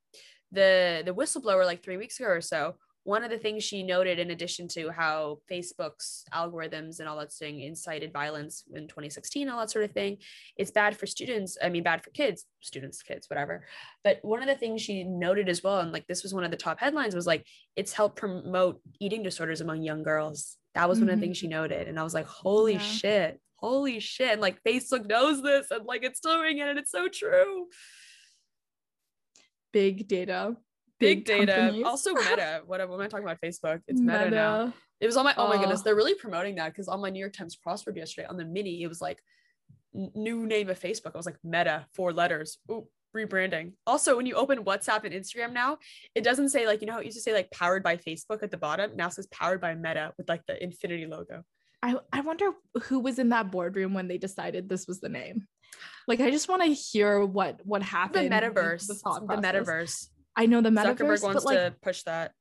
the 0.53 1.03
the 1.05 1.15
whistleblower 1.15 1.65
like 1.65 1.83
three 1.83 1.97
weeks 1.97 2.21
ago 2.21 2.29
or 2.29 2.41
so 2.43 2.75
one 3.05 3.23
of 3.23 3.31
the 3.31 3.39
things 3.39 3.63
she 3.63 3.83
noted 3.83 4.19
in 4.19 4.31
addition 4.31 4.67
to 4.69 4.91
how 4.91 5.39
facebook's 5.51 6.25
algorithms 6.33 7.01
and 7.01 7.09
all 7.09 7.19
that 7.19 7.33
thing 7.33 7.61
incited 7.61 8.13
violence 8.13 8.65
in 8.75 8.89
2016 8.89 9.49
all 9.49 9.61
that 9.61 9.71
sort 9.71 9.85
of 9.85 9.93
thing 9.93 10.19
it's 10.57 10.71
bad 10.71 10.97
for 10.97 11.07
students 11.07 11.57
i 11.63 11.69
mean 11.69 11.83
bad 11.83 12.03
for 12.03 12.11
kids 12.11 12.45
students 12.61 13.03
kids 13.03 13.29
whatever. 13.29 13.65
But 14.03 14.19
one 14.23 14.41
of 14.43 14.49
the 14.49 14.55
things 14.55 14.83
she 14.83 15.05
noted 15.05 15.49
as 15.49 15.63
well 15.63 15.81
and 15.81 15.93
like 15.93 16.07
this 16.07 16.23
was 16.23 16.35
one 16.35 16.45
of 16.45 16.51
the 16.51 16.57
top 16.57 16.81
headlines 16.81 17.15
was 17.15 17.27
like 17.27 17.47
it's 17.77 17.93
helped 17.93 18.17
promote 18.17 18.81
eating 19.01 19.23
disorders 19.23 19.61
among 19.61 19.83
young 19.83 20.03
girls 20.03 20.57
that 20.75 20.89
was 20.89 20.99
one 20.99 21.09
of 21.09 21.09
the 21.09 21.15
mm-hmm. 21.15 21.21
things 21.23 21.39
she 21.39 21.49
noted 21.49 21.89
and 21.89 21.99
i 21.99 22.03
was 22.03 22.15
like 22.15 22.27
holy 22.27 22.75
Yeah. 22.75 22.79
shit 22.79 23.41
holy 23.65 23.99
shit 23.99 24.33
and 24.33 24.43
like 24.43 24.63
facebook 24.63 25.07
knows 25.09 25.43
this 25.43 25.71
and 25.71 25.87
like 25.87 26.05
it's 26.05 26.21
doing 26.21 26.59
it 26.59 26.69
and 26.69 26.79
it's 26.79 26.91
so 26.91 27.09
true. 27.09 27.67
Big 29.73 30.07
data. 30.07 30.55
Big, 31.01 31.25
data. 31.25 31.53
companies. 31.53 31.85
also 31.85 32.15
meta. 32.15 32.63
What, 32.67 32.81
am- 32.81 32.93
i 32.93 33.09
talking 33.09 33.25
about 33.25 33.41
facebook? 33.41 33.81
It's 33.89 34.01
meta, 34.01 34.31
now. 34.31 34.75
It 35.01 35.07
was 35.07 35.17
on 35.17 35.25
my 35.25 35.35
oh 35.39 35.49
my 35.49 35.57
goodness 35.57 35.81
they're 35.81 35.97
really 35.97 36.15
promoting 36.15 36.57
that 36.57 36.73
because 36.73 36.89
on 36.89 37.01
my 37.01 37.11
new 37.11 37.21
york 37.21 37.33
times 37.33 37.57
crossword 37.57 37.97
yesterday 37.97 38.27
on 38.29 38.37
the 38.37 38.45
mini 38.45 38.83
it 38.83 38.87
was 38.87 39.01
like 39.01 39.19
new 39.93 40.47
name 40.47 40.69
of 40.69 40.79
facebook. 40.79 41.13
I 41.15 41.17
was 41.17 41.27
like 41.27 41.39
meta 41.43 41.87
four 41.95 42.13
letters. 42.13 42.59
Ooh, 42.71 42.87
rebranding. 43.15 43.73
Also 43.87 44.17
when 44.17 44.27
you 44.27 44.35
open 44.35 44.65
whatsapp 44.65 45.05
and 45.05 45.15
instagram 45.15 45.53
now 45.53 45.79
it 46.15 46.25
doesn't 46.25 46.49
say 46.51 46.67
like 46.67 46.81
you 46.81 46.87
know 46.87 46.95
how 46.95 46.99
it 47.01 47.07
used 47.07 47.17
to 47.17 47.23
say 47.23 47.33
like 47.33 47.51
powered 47.51 47.83
by 47.83 47.97
facebook 47.97 48.43
at 48.43 48.51
the 48.51 48.57
bottom? 48.57 48.93
Now 48.97 49.07
it 49.09 49.15
says 49.15 49.27
powered 49.29 49.61
by 49.61 49.75
meta 49.75 50.13
with 50.19 50.29
like 50.29 50.45
the 50.47 50.63
infinity 50.63 51.07
logo. 51.07 51.45
I, 51.83 51.97
I 52.13 52.21
wonder 52.23 52.51
who 52.85 53.01
was 53.01 53.19
in 53.19 53.29
that 53.29 53.51
boardroom 53.51 53.93
when 53.93 54.09
they 54.09 54.17
decided 54.17 54.69
this 54.69 54.87
was 54.87 55.01
the 55.01 55.09
name. 55.11 55.47
Like 56.09 56.21
i 56.21 56.31
just 56.31 56.49
want 56.49 56.63
to 56.63 56.69
hear 56.69 57.25
what 57.25 57.61
what 57.65 57.83
happened 57.83 58.31
The 58.31 58.37
metaverse. 58.37 58.87
the 58.87 58.95
the, 58.95 59.43
metaverse. 59.43 60.09
I 60.37 60.47
know 60.47 60.61
the 60.61 60.71
metaverse. 60.71 60.97
zuckerberg 60.97 61.23
wants 61.23 61.45
but 61.45 61.55
like 61.55 61.59
to 61.59 61.75
push 61.83 62.03
that. 62.05 62.33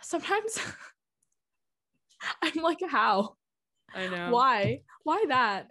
sometimes 0.00 0.58
i'm 2.42 2.62
like 2.62 2.78
how? 2.88 3.36
I 3.94 4.08
know. 4.08 4.30
Why? 4.30 4.80
Why 5.04 5.24
that? 5.28 5.70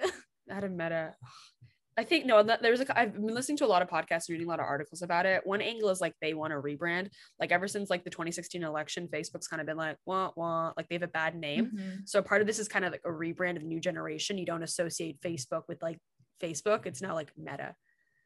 Out 0.50 0.64
of 0.64 0.72
meta 0.72 1.16
i 1.98 2.04
think 2.04 2.26
no 2.26 2.42
there's 2.44 2.82
a 2.82 3.00
i've 3.00 3.14
been 3.14 3.28
listening 3.28 3.58
to 3.58 3.66
a 3.66 3.68
lot 3.68 3.82
of 3.82 3.88
podcasts 3.90 4.30
reading 4.30 4.46
a 4.48 4.50
lot 4.50 4.60
of 4.60 4.66
articles 4.66 5.02
about 5.02 5.26
it. 5.26 5.46
One 5.46 5.62
angle 5.62 5.90
is 5.90 6.02
like 6.02 6.14
they 6.22 6.34
want 6.34 6.52
to 6.52 6.58
rebrand. 6.58 7.10
Like 7.40 7.52
ever 7.52 7.68
since 7.68 7.90
like 7.90 8.04
the 8.04 8.10
2016 8.10 8.64
election 8.64 9.08
facebook's 9.08 9.48
kind 9.48 9.60
of 9.62 9.68
been 9.68 9.78
like 9.78 9.98
wah 10.06 10.32
wah 10.36 10.72
like 10.76 10.88
they 10.90 10.96
have 10.96 11.04
a 11.04 11.08
bad 11.08 11.36
name. 11.36 11.72
Mhm. 11.76 12.08
so 12.10 12.22
part 12.22 12.42
of 12.42 12.48
this 12.48 12.60
is 12.60 12.68
kind 12.68 12.86
of 12.86 12.92
like 12.92 13.02
a 13.06 13.10
rebrand 13.10 13.58
of 13.58 13.64
new 13.64 13.80
generation. 13.80 14.38
You 14.38 14.46
don't 14.46 14.64
associate 14.64 15.22
facebook 15.22 15.64
with 15.68 15.82
like 15.82 16.00
facebook. 16.42 16.86
It's 16.86 17.02
now 17.02 17.14
like 17.14 17.32
meta. 17.38 17.76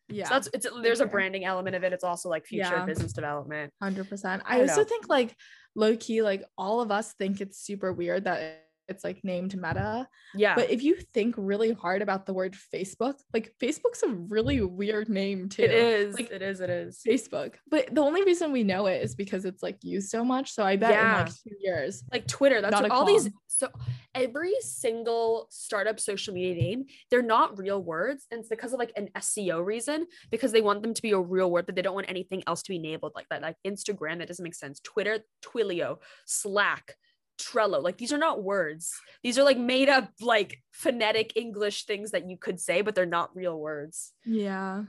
Yeah. 0.10 0.30
so 0.30 0.34
that's 0.36 0.50
it's 0.54 0.68
there's 0.82 1.02
a 1.02 1.06
branding 1.06 1.44
element 1.44 1.76
of 1.76 1.84
it. 1.84 1.92
It's 1.92 2.04
also 2.06 2.30
like 2.30 2.46
future 2.46 2.70
Yeah. 2.76 2.86
business 2.86 3.12
development. 3.12 3.74
Hundred 3.82 4.08
percent. 4.08 4.42
I 4.46 4.60
I 4.60 4.62
also 4.62 4.78
know. 4.78 4.84
think 4.86 5.10
like 5.10 5.36
low 5.76 5.98
key, 5.98 6.22
like 6.22 6.44
all 6.58 6.80
of 6.80 6.92
us 6.92 7.14
think 7.14 7.42
it's 7.42 7.60
super 7.60 7.92
weird 7.92 8.24
that 8.24 8.64
it's 8.90 9.04
like 9.04 9.20
named 9.24 9.56
Meta. 9.56 10.08
yeah 10.36 10.56
But 10.56 10.70
if 10.70 10.82
you 10.84 10.96
think 11.14 11.36
really 11.38 11.74
hard 11.74 12.02
about 12.02 12.26
the 12.26 12.34
word 12.34 12.56
Facebook, 12.74 13.16
like 13.34 13.54
Facebook's 13.62 14.04
a 14.04 14.08
really 14.10 14.62
weird 14.62 15.10
name 15.10 15.50
too. 15.50 15.64
it 15.64 15.72
is 15.72 16.16
Like, 16.16 16.32
it 16.32 16.42
is 16.42 16.60
it 16.62 16.70
is 16.70 17.02
Facebook. 17.08 17.56
But 17.70 17.94
the 17.94 18.02
only 18.02 18.24
reason 18.24 18.52
we 18.52 18.64
know 18.64 18.86
it 18.88 19.02
is 19.04 19.16
because 19.16 19.46
it's 19.46 19.62
like 19.64 19.78
used 19.82 20.10
so 20.10 20.24
much. 20.24 20.52
So 20.52 20.64
I 20.64 20.76
bet 20.76 20.92
in 20.92 20.96
Yeah. 20.98 21.24
like 21.24 21.34
two 21.34 21.56
years. 21.60 22.04
like 22.12 22.28
Twitter. 22.28 22.62
That's 22.62 22.82
what 22.82 22.92
all 22.92 23.06
these. 23.06 23.30
So 23.48 23.70
every 24.14 24.54
single 24.62 25.48
startup 25.50 26.00
social 26.00 26.34
media 26.34 26.62
name, 26.62 26.86
they're 27.10 27.22
not 27.24 27.58
real 27.58 27.82
words, 27.82 28.26
and 28.30 28.40
it's 28.40 28.50
because 28.50 28.72
of 28.74 28.80
like 28.80 28.92
an 28.96 29.10
SEO 29.16 29.66
reason. 29.66 30.06
Because 30.32 30.52
they 30.52 30.62
want 30.62 30.82
them 30.84 30.94
to 30.94 31.02
be 31.02 31.12
a 31.12 31.20
real 31.20 31.50
word, 31.50 31.66
but 31.66 31.76
they 31.76 31.82
don't 31.82 31.96
want 31.96 32.10
anything 32.10 32.44
else 32.48 32.62
to 32.64 32.70
be 32.70 32.76
enabled 32.78 33.14
like 33.16 33.28
that. 33.30 33.42
Like 33.42 33.56
Instagram, 33.66 34.20
that 34.20 34.28
doesn't 34.28 34.44
make 34.44 34.56
sense. 34.56 34.80
Twitter, 34.82 35.20
Twilio, 35.44 35.98
Slack. 36.26 36.96
Trello, 37.38 37.82
like 37.82 37.98
these 37.98 38.14
are 38.14 38.18
not 38.18 38.44
words. 38.44 38.94
These 39.24 39.38
are 39.38 39.44
like 39.44 39.58
made 39.58 39.90
up, 39.90 40.12
like 40.22 40.62
phonetic 40.72 41.34
English 41.36 41.86
things 41.86 42.12
that 42.12 42.30
you 42.30 42.38
could 42.38 42.60
say, 42.60 42.82
but 42.82 42.96
they're 42.96 43.06
not 43.06 43.36
real 43.36 43.60
words. 43.60 44.14
Yeah. 44.26 44.84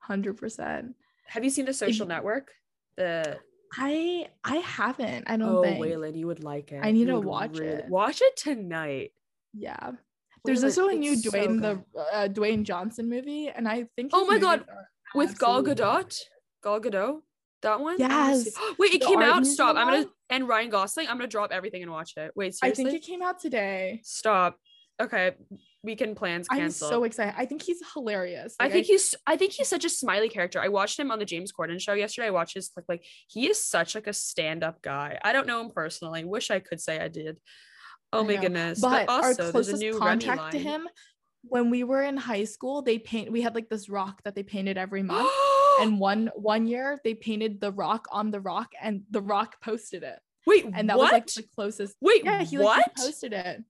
Hundred 0.00 0.36
percent. 0.36 0.94
Have 1.26 1.44
you 1.44 1.50
seen 1.50 1.66
the 1.66 1.72
social 1.72 2.04
Ex- 2.04 2.08
network? 2.08 2.50
The 2.96 3.38
I 3.72 4.28
I 4.44 4.56
haven't. 4.56 5.24
I 5.28 5.36
don't 5.36 5.56
oh, 5.56 5.62
think. 5.62 5.82
Waylon, 5.84 6.16
you 6.16 6.26
would 6.26 6.42
like 6.42 6.72
it. 6.72 6.80
I 6.82 6.90
need 6.90 7.00
You 7.00 7.06
to 7.06 7.20
watch 7.20 7.58
it. 7.58 7.86
Watch 7.88 8.20
it 8.20 8.36
tonight. 8.36 9.12
Yeah. 9.54 9.92
There's 10.44 10.60
Waylon, 10.60 10.64
also 10.64 10.88
a 10.88 10.94
new 10.94 11.12
it's 11.12 11.22
so 11.22 11.30
Dwayne 11.30 11.60
the 11.60 12.00
uh, 12.12 12.28
Dwayne 12.28 12.64
Johnson 12.64 13.08
movie, 13.08 13.48
and 13.48 13.68
I 13.68 13.84
think. 13.94 14.10
Oh 14.12 14.26
my 14.26 14.38
God, 14.38 14.64
with 15.14 15.38
Gal 15.38 15.62
Gadot. 15.62 16.18
Gal 16.62 16.80
Gadot, 16.80 17.20
that 17.62 17.80
one. 17.80 17.94
I 18.02 18.30
Yes. 18.30 18.48
Wait, 18.78 18.94
it 18.94 19.00
The 19.00 19.06
came 19.06 19.20
out. 19.22 19.46
Stop. 19.46 19.76
I'm 19.76 19.86
gonna 19.88 20.06
and 20.30 20.48
Ryan 20.48 20.70
Gosling. 20.70 21.08
I'm 21.08 21.16
gonna 21.16 21.26
drop 21.28 21.50
everything 21.52 21.82
and 21.82 21.90
watch 21.90 22.14
it. 22.16 22.32
Wait, 22.34 22.54
seriously? 22.54 22.84
I 22.84 22.90
think 22.90 23.02
it 23.02 23.06
came 23.06 23.22
out 23.22 23.40
today. 23.40 24.00
Stop. 24.04 24.56
Okay, 25.00 25.32
weekend 25.82 26.14
plans 26.16 26.46
I'm 26.50 26.70
so 26.70 27.04
excited. 27.04 27.32
I 27.38 27.46
think 27.46 27.62
he's 27.62 27.80
hilarious. 27.94 28.54
I 28.60 28.64
Like, 28.64 28.72
think 28.72 28.86
he's. 28.86 29.14
I 29.26 29.36
think 29.38 29.52
he's 29.52 29.66
such 29.68 29.86
a 29.86 29.88
smiley 29.88 30.28
character. 30.28 30.60
I 30.60 30.68
watched 30.68 30.98
him 31.00 31.10
on 31.10 31.18
the 31.18 31.24
James 31.24 31.52
Corden 31.52 31.80
show 31.80 31.94
yesterday. 31.94 32.26
I 32.26 32.32
watched 32.32 32.54
his 32.54 32.68
clip. 32.68 32.84
Like 32.88 33.04
he 33.28 33.48
is 33.48 33.64
such 33.64 33.94
like 33.94 34.06
a 34.06 34.12
stand-up 34.12 34.82
guy. 34.82 35.18
I 35.24 35.32
don't 35.32 35.46
know 35.46 35.60
him 35.62 35.70
personally. 35.70 36.24
Wish 36.24 36.50
I 36.50 36.60
could 36.60 36.80
say 36.82 37.00
I 37.00 37.08
did. 37.08 37.38
Oh 38.12 38.20
I 38.24 38.26
my 38.26 38.34
know. 38.34 38.40
goodness. 38.42 38.80
But, 38.80 39.08
also, 39.08 39.22
our 39.28 39.34
there's 39.34 39.48
a 39.48 39.52
closest 39.52 39.80
new 39.80 39.98
contact 39.98 40.52
to 40.52 40.58
line. 40.58 40.66
him, 40.66 40.88
when 41.44 41.70
we 41.70 41.82
were 41.82 42.02
in 42.02 42.18
high 42.18 42.44
school, 42.44 42.82
they 42.82 42.98
paint. 42.98 43.32
We 43.32 43.40
had 43.40 43.54
like 43.54 43.70
this 43.70 43.88
rock 43.88 44.20
that 44.24 44.34
they 44.34 44.42
painted 44.42 44.76
every 44.76 45.02
month, 45.02 45.30
and 45.86 45.98
one 45.98 46.30
one 46.34 46.66
year 46.66 46.98
they 47.04 47.14
painted 47.14 47.60
the 47.60 47.72
rock 47.72 48.06
on 48.10 48.30
the 48.30 48.40
rock, 48.40 48.72
and 48.80 49.02
the 49.10 49.20
rock 49.22 49.60
posted 49.60 50.02
it, 50.02 50.18
wait, 50.46 50.64
and 50.72 50.88
that 50.88 50.98
what? 50.98 51.04
was 51.06 51.12
like 51.12 51.26
the 51.26 51.44
closest. 51.54 51.96
wait, 52.00 52.24
Yeah, 52.24 52.42
he 52.42 52.58
like 52.58 52.86
what? 52.86 52.96
posted 52.96 53.32
it. 53.32 53.62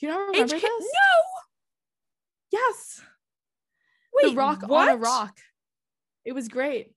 You 0.00 0.08
don't 0.08 0.30
remember 0.30 0.56
HK 0.56 0.60
this? 0.60 0.62
No. 0.62 1.22
Yes. 2.52 3.02
Wait, 4.14 4.30
the 4.30 4.36
rock 4.36 4.62
what? 4.66 4.88
on 4.88 4.94
a 4.96 4.98
rock. 4.98 5.38
It 6.24 6.32
was 6.32 6.48
great. 6.48 6.92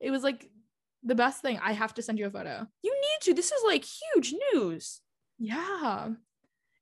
It 0.00 0.10
was 0.10 0.22
like 0.22 0.48
the 1.02 1.14
best 1.14 1.42
thing. 1.42 1.58
I 1.62 1.72
have 1.72 1.94
to 1.94 2.02
send 2.02 2.18
you 2.18 2.26
a 2.26 2.30
photo. 2.30 2.66
You 2.82 2.92
need 2.92 3.18
to. 3.22 3.34
This 3.34 3.52
is 3.52 3.62
like 3.64 3.84
huge 3.84 4.34
news. 4.52 5.00
Yeah. 5.38 6.10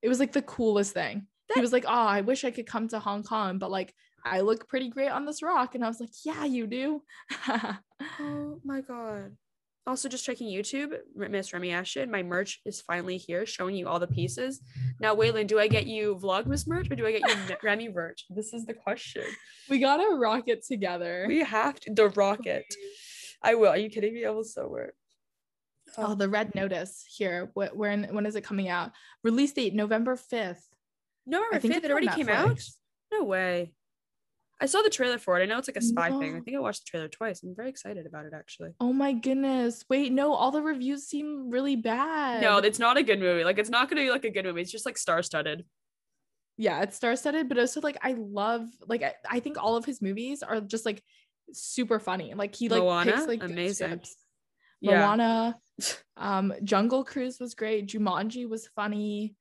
It 0.03 0.09
was 0.09 0.21
like 0.21 0.33
the 0.33 0.43
coolest 0.43 0.93
thing. 0.95 1.27
That- 1.49 1.57
he 1.57 1.61
was 1.61 1.73
like, 1.73 1.85
Oh, 1.87 1.93
I 1.93 2.23
wish 2.23 2.45
I 2.45 2.51
could 2.51 2.67
come 2.67 2.89
to 2.89 2.99
Hong 2.99 3.23
Kong, 3.23 3.59
but 3.59 3.71
like 3.71 3.95
I 4.25 4.41
look 4.41 4.69
pretty 4.69 4.89
great 4.89 5.11
on 5.11 5.27
this 5.27 5.43
rock. 5.43 5.75
And 5.75 5.85
I 5.85 5.89
was 5.89 6.01
like, 6.01 6.11
Yeah, 6.25 6.45
you 6.45 6.67
do. 6.67 7.03
Oh 8.21 8.61
my 8.65 8.81
god. 8.81 9.37
Also, 9.87 10.09
just 10.09 10.25
checking 10.25 10.49
YouTube, 10.49 10.97
Miss 11.15 11.53
Remi 11.53 11.69
Ashten, 11.69 12.09
my 12.09 12.23
merch 12.23 12.61
is 12.65 12.81
finally 12.81 13.19
here, 13.19 13.45
showing 13.45 13.77
you 13.77 13.87
all 13.87 13.99
the 13.99 14.07
pieces. 14.07 14.63
Now, 14.99 15.15
Waylon, 15.15 15.47
do 15.47 15.59
I 15.59 15.69
get 15.69 15.87
you 15.87 16.17
Vlogmas 16.23 16.67
merch 16.67 16.91
or 16.91 16.97
do 16.97 17.07
I 17.07 17.13
get 17.13 17.29
you 17.29 17.57
Remy 17.63 17.91
merch? 17.91 18.25
This 18.31 18.55
is 18.55 18.65
the 18.65 18.73
question. 18.73 19.25
we 19.69 19.81
gotta 19.81 20.17
rock 20.17 20.45
it 20.47 20.65
together. 20.65 21.27
We 21.29 21.41
have 21.41 21.79
to. 21.81 21.93
The 21.93 22.09
rocket. 22.09 22.65
I 23.43 23.57
will. 23.57 23.69
Are 23.69 23.77
you 23.77 23.91
kidding 23.91 24.15
me? 24.15 24.25
I 24.25 24.31
will 24.31 24.45
so 24.45 24.69
wear. 24.69 24.85
it. 24.85 24.95
Oh, 25.99 26.15
the 26.15 26.31
red 26.31 26.55
notice 26.55 27.05
here. 27.09 27.51
What 27.53 27.77
when 27.77 28.05
when 28.15 28.25
is 28.25 28.37
it 28.37 28.43
coming 28.45 28.69
out? 28.69 28.93
Release 29.23 29.53
date 29.53 29.75
November 29.75 30.17
5th. 30.17 30.63
November 31.27 31.61
5th, 31.61 31.85
it 31.85 31.91
already 31.91 32.09
came 32.09 32.29
out? 32.31 32.61
No 33.13 33.25
way. 33.25 33.75
I 34.65 34.67
saw 34.67 34.81
the 34.81 34.89
trailer 34.89 35.19
for 35.19 35.39
it. 35.39 35.43
I 35.43 35.47
know 35.47 35.59
it's 35.59 35.69
like 35.69 35.77
a 35.77 35.83
spy 35.83 36.09
thing. 36.09 36.35
I 36.35 36.41
think 36.41 36.57
I 36.57 36.61
watched 36.61 36.87
the 36.87 36.91
trailer 36.91 37.09
twice. 37.09 37.43
I'm 37.43 37.55
very 37.55 37.69
excited 37.69 38.07
about 38.07 38.25
it 38.25 38.33
actually. 38.35 38.71
Oh 38.81 38.95
my 38.95 39.13
goodness. 39.13 39.85
Wait, 39.91 40.11
no, 40.11 40.33
all 40.33 40.51
the 40.53 40.63
reviews 40.63 41.05
seem 41.05 41.51
really 41.51 41.77
bad. 41.77 42.41
No, 42.41 42.57
it's 42.57 42.79
not 42.79 42.97
a 42.97 43.03
good 43.03 43.21
movie. 43.21 43.45
Like 43.45 43.59
it's 43.59 43.69
not 43.69 43.91
gonna 43.91 44.01
be 44.01 44.11
like 44.11 44.25
a 44.25 44.31
good 44.31 44.47
movie. 44.47 44.63
It's 44.63 44.73
just 44.73 44.87
like 44.87 44.97
star 44.97 45.23
studded. 45.23 45.67
yeah, 46.57 46.81
it's 46.81 46.97
star 46.97 47.15
studded, 47.15 47.47
but 47.47 47.59
also 47.59 47.83
like 47.83 47.99
I 48.03 48.15
love 48.19 48.67
like 48.89 49.03
I, 49.03 49.13
I 49.31 49.41
think 49.41 49.63
all 49.63 49.77
of 49.77 49.85
his 49.85 50.01
movies 50.01 50.43
are 50.43 50.63
just 50.63 50.87
like 50.87 51.03
super 51.53 51.99
funny. 52.01 52.33
Like 52.33 52.55
he 52.55 52.71
like 52.71 52.83
Moana? 52.83 53.13
picks 53.13 53.27
like 53.27 53.43
Amazing. 53.43 53.87
scripts. 53.89 54.17
Yeah. 54.81 55.01
Moana, 55.01 55.59
um, 56.17 56.55
Jungle 56.63 57.05
Cruise 57.05 57.39
was 57.39 57.55
great. 57.55 57.87
Jumanji 57.87 58.49
was 58.49 58.67
funny. 58.75 59.35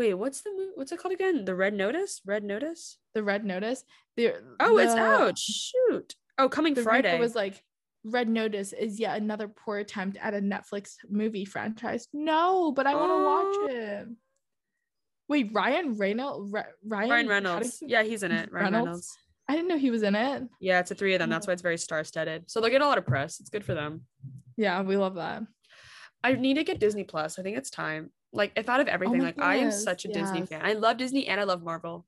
Wait, 0.00 0.14
what's 0.14 0.40
the 0.40 0.50
movie? 0.56 0.70
What's 0.76 0.92
it 0.92 0.98
called 0.98 1.12
again? 1.12 1.44
The 1.44 1.54
Red 1.54 1.74
Notice? 1.74 2.22
Red 2.24 2.42
Notice? 2.42 2.96
The 3.12 3.22
Red 3.22 3.44
Notice. 3.44 3.84
The 4.16 4.32
Oh, 4.58 4.78
it's 4.78 4.94
out. 4.94 5.36
Shoot. 5.38 6.14
Oh, 6.38 6.48
coming 6.48 6.72
The 6.72 6.82
Friday. 6.82 7.08
Friday 7.10 7.20
was 7.20 7.34
like 7.34 7.62
Red 8.02 8.26
Notice 8.26 8.72
is 8.72 8.98
yet 8.98 9.20
another 9.20 9.46
poor 9.46 9.76
attempt 9.76 10.16
at 10.22 10.32
a 10.32 10.38
Netflix 10.40 10.94
movie 11.10 11.44
franchise. 11.44 12.08
No, 12.14 12.72
but 12.72 12.86
I 12.86 12.94
want 12.94 13.10
to 13.10 13.14
Oh. 13.14 13.66
watch 13.66 13.70
it. 13.74 14.08
Wait, 15.28 15.50
Ryan 15.52 15.92
Reynolds? 15.98 16.50
Ryan, 16.50 17.10
Ryan 17.10 17.28
Reynolds. 17.28 17.66
Paddington? 17.66 17.88
Yeah, 17.90 18.02
he's 18.02 18.22
in 18.22 18.32
it. 18.32 18.50
Ryan 18.50 18.64
Reynolds? 18.72 18.86
Reynolds. 18.86 19.18
I 19.50 19.54
didn't 19.56 19.68
know 19.68 19.76
he 19.76 19.90
was 19.90 20.02
in 20.02 20.14
it. 20.14 20.44
Yeah, 20.62 20.80
it's 20.80 20.90
a 20.90 20.94
three 20.94 21.12
of 21.12 21.18
them. 21.18 21.28
That's 21.28 21.46
why 21.46 21.52
it's 21.52 21.60
very 21.60 21.76
star 21.76 22.04
studded. 22.04 22.50
So 22.50 22.62
they'll 22.62 22.70
get 22.70 22.80
a 22.80 22.86
lot 22.86 22.96
of 22.96 23.04
press. 23.04 23.38
It's 23.38 23.50
good 23.50 23.66
for 23.66 23.74
them. 23.74 24.06
Yeah, 24.56 24.80
we 24.80 24.96
love 24.96 25.16
that. 25.16 25.42
I 26.24 26.32
need 26.36 26.54
to 26.54 26.64
get 26.64 26.80
Disney 26.80 27.04
Plus. 27.04 27.38
I 27.38 27.42
think 27.42 27.58
it's 27.58 27.68
time. 27.68 28.12
Like, 28.32 28.52
if 28.56 28.68
out 28.68 28.80
of 28.80 28.88
oh 28.88 28.92
everything, 28.92 29.18
my 29.18 29.24
like 29.26 29.40
I 29.40 29.56
am 29.56 29.70
such 29.70 30.04
a 30.04 30.08
Disney 30.08 30.46
fan. 30.46 30.60
I 30.64 30.74
love 30.74 30.96
Disney 30.96 31.26
and 31.26 31.40
I 31.40 31.44
love 31.44 31.62
Marvel. 31.62 32.06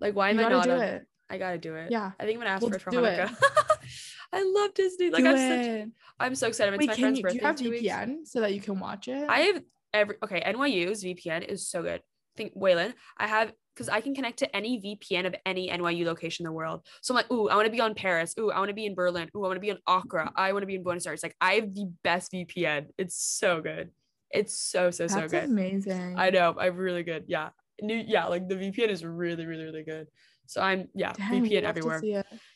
Like, 0.00 0.14
why 0.14 0.30
am 0.30 0.38
I 0.40 0.48
not? 0.48 0.64
do 0.64 0.70
a- 0.70 0.78
it. 0.80 1.06
I 1.30 1.38
gotta 1.38 1.58
do 1.58 1.74
it. 1.76 1.90
Yeah. 1.90 2.12
I 2.18 2.24
think 2.24 2.36
I'm 2.36 2.40
gonna 2.42 2.50
ask 2.50 2.62
Well, 2.62 2.70
for 2.70 2.76
it 2.76 2.82
for 2.82 2.90
do. 2.90 2.98
Hanukkah. 2.98 3.36
I 4.32 4.42
love 4.42 4.74
Disney. 4.74 5.10
Like 5.10 5.22
do 5.24 5.30
I'm 5.30 5.36
such. 5.36 5.88
I'm 6.20 6.34
so 6.34 6.48
excited. 6.48 6.74
It's 6.74 6.80
Wait, 6.80 6.88
my 6.88 6.96
friend's 6.96 7.18
you, 7.18 7.22
do 7.22 7.40
birthday. 7.40 7.80
you 7.80 7.90
have. 7.90 8.08
VPN 8.08 8.26
so 8.26 8.40
that 8.40 8.52
you 8.52 8.60
can 8.60 8.78
watch 8.78 9.08
it? 9.08 9.28
I 9.28 9.40
have 9.40 9.62
every 9.92 10.16
okay. 10.24 10.42
NYU's 10.44 11.02
VPN 11.04 11.44
is 11.48 11.66
so 11.68 11.82
good. 11.82 12.02
Think 12.36 12.54
Waylon. 12.56 12.94
I 13.16 13.26
have 13.28 13.52
because 13.74 13.88
I 13.88 14.00
can 14.00 14.14
connect 14.14 14.38
to 14.40 14.56
any 14.56 14.80
VPN 14.80 15.26
of 15.26 15.34
any 15.46 15.68
NYU 15.70 16.04
location 16.04 16.44
in 16.44 16.48
the 16.48 16.52
world. 16.52 16.82
So 17.00 17.14
I'm 17.14 17.16
like, 17.16 17.30
ooh, 17.32 17.48
I 17.48 17.56
want 17.56 17.66
to 17.66 17.72
be 17.72 17.80
on 17.80 17.94
Paris. 17.94 18.34
Ooh, 18.38 18.50
I 18.50 18.58
want 18.58 18.68
to 18.68 18.74
be 18.74 18.86
in 18.86 18.94
Berlin. 18.94 19.28
Ooh, 19.36 19.44
I 19.44 19.48
want 19.48 19.56
to 19.56 19.60
be 19.60 19.70
in 19.70 19.78
Accra. 19.88 20.30
I 20.36 20.52
want 20.52 20.62
to 20.62 20.66
be 20.66 20.74
in 20.74 20.82
Buenos 20.82 21.06
Aires. 21.06 21.22
Like 21.22 21.36
I 21.40 21.54
have 21.54 21.74
the 21.74 21.90
best 22.02 22.32
VPN. 22.32 22.86
It's 22.98 23.16
so 23.16 23.60
good. 23.60 23.90
It's 24.34 24.58
so 24.58 24.90
so 24.90 25.06
so 25.06 25.14
good. 25.14 25.30
That's 25.30 25.32
good. 25.32 25.50
amazing. 25.50 26.14
I 26.18 26.30
know. 26.30 26.54
I'm 26.58 26.76
really 26.76 27.02
good. 27.04 27.24
Yeah. 27.28 27.50
New. 27.80 28.02
Yeah. 28.06 28.26
Like 28.26 28.48
the 28.48 28.56
VPN 28.56 28.88
is 28.88 29.04
really 29.04 29.46
really 29.46 29.64
really 29.64 29.84
good. 29.84 30.08
So 30.46 30.60
I'm 30.60 30.88
yeah 30.94 31.12
VPN 31.12 31.62
everywhere. 31.62 32.02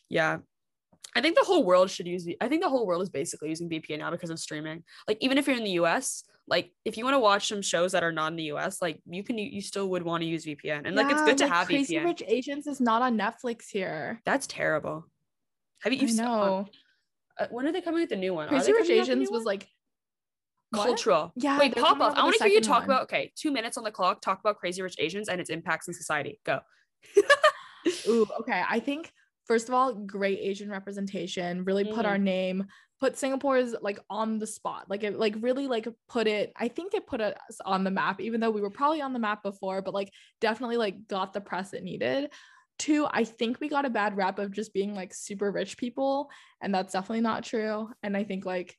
Yeah. 0.09 0.39
I 1.17 1.21
think 1.23 1.37
the 1.39 1.45
whole 1.45 1.65
world 1.65 1.91
should 1.91 2.07
use. 2.07 2.29
I 2.41 2.49
think 2.49 2.63
the 2.63 2.69
whole 2.69 2.87
world 2.87 3.03
is 3.03 3.09
basically 3.09 3.49
using 3.49 3.69
VPN 3.71 4.01
now 4.01 4.11
because 4.11 4.31
of 4.31 4.39
streaming. 4.39 4.85
Like 5.09 5.19
even 5.21 5.39
if 5.39 5.47
you're 5.47 5.57
in 5.57 5.65
the 5.65 5.79
US, 5.83 6.25
like 6.47 6.73
if 6.85 6.97
you 6.97 7.05
want 7.05 7.15
to 7.15 7.19
watch 7.21 7.49
some 7.49 7.63
shows 7.63 7.93
that 7.93 8.03
are 8.03 8.13
not 8.13 8.33
in 8.33 8.37
the 8.37 8.51
US, 8.53 8.83
like 8.83 9.01
you 9.09 9.23
can 9.25 9.39
you 9.39 9.61
still 9.61 9.89
would 9.91 10.03
want 10.03 10.23
to 10.23 10.27
use 10.27 10.45
VPN. 10.45 10.83
And 10.85 10.95
like 10.97 11.07
it's 11.11 11.21
Yeah, 11.21 11.27
good 11.27 11.39
to 11.39 11.45
like 11.45 11.53
have 11.53 11.67
Crazy 11.67 11.97
VPN. 11.97 12.05
Rich 12.05 12.23
Asians 12.27 12.67
is 12.67 12.81
not 12.81 13.03
on 13.03 13.17
Netflix 13.17 13.71
here. 13.71 14.21
That's 14.27 14.47
terrible. 14.47 15.07
Have 15.83 15.93
you? 15.93 16.09
Seen- 16.09 16.17
know. 16.25 16.67
uh, 17.39 17.47
when 17.51 17.67
are 17.67 17.73
they 17.73 17.81
coming 17.81 18.01
with 18.01 18.11
the 18.11 18.17
new 18.17 18.35
one? 18.35 18.49
Crazy 18.49 18.73
Rich 18.73 18.87
coming 18.89 18.99
out 18.99 19.01
with 19.01 19.07
the 19.07 19.13
Asians 19.13 19.31
was 19.31 19.45
like 19.45 19.67
what? 20.71 20.87
cultural. 20.87 21.33
Yeah, 21.37 21.59
Wait, 21.59 21.75
pop 21.75 22.01
off. 22.01 22.17
I 22.17 22.23
want 22.25 22.37
to 22.39 22.45
hear 22.45 22.53
you 22.53 22.61
talk 22.61 22.81
one. 22.81 22.85
about. 22.91 23.03
Okay, 23.05 23.33
two 23.37 23.51
minutes 23.51 23.77
on 23.79 23.85
the 23.85 23.91
clock. 23.91 24.21
Talk 24.21 24.41
about 24.41 24.57
Crazy 24.59 24.83
Rich 24.83 24.97
Asians 24.99 25.29
and 25.29 25.41
its 25.41 25.51
impacts 25.51 25.89
in 25.89 25.95
society. 25.95 26.41
Go. 26.45 26.61
Ooh, 28.09 28.27
okay. 28.41 28.63
I 28.69 28.81
think 28.81 29.13
first 29.47 29.69
of 29.69 29.75
all, 29.75 29.95
great 29.95 30.39
Asian 30.41 30.71
representation. 30.71 31.65
Really 31.65 31.85
put 31.85 32.05
Mm. 32.05 32.09
our 32.09 32.19
name, 32.19 32.67
put 33.01 33.17
Singapore's 33.17 33.75
like 33.81 33.99
on 34.11 34.39
the 34.39 34.47
spot. 34.47 34.85
Like 34.91 35.05
it, 35.05 35.19
like 35.19 35.35
really 35.41 35.67
like 35.69 35.89
put 36.09 36.27
it. 36.27 36.53
I 36.57 36.69
think 36.69 36.93
it 36.95 37.07
put 37.07 37.21
us 37.21 37.35
on 37.65 37.85
the 37.85 37.91
map, 37.91 38.21
even 38.21 38.41
though 38.41 38.51
we 38.51 38.61
were 38.61 38.71
probably 38.71 39.01
on 39.01 39.13
the 39.13 39.19
map 39.19 39.43
before, 39.43 39.81
but 39.81 39.95
like 39.95 40.13
definitely 40.41 40.77
like 40.77 41.07
got 41.09 41.33
the 41.33 41.41
press 41.41 41.73
it 41.73 41.83
needed. 41.83 42.31
Two, 42.79 43.09
I 43.11 43.25
think 43.25 43.59
we 43.59 43.69
got 43.69 43.87
a 43.87 43.91
bad 43.91 44.17
rap 44.17 44.39
of 44.39 44.53
just 44.53 44.73
being 44.73 44.95
like 44.95 45.13
super 45.15 45.51
rich 45.51 45.77
people, 45.79 46.31
and 46.61 46.73
that's 46.75 46.93
definitely 46.93 47.23
not 47.23 47.43
true. 47.43 47.89
And 48.03 48.17
I 48.17 48.23
think 48.25 48.45
like 48.45 48.77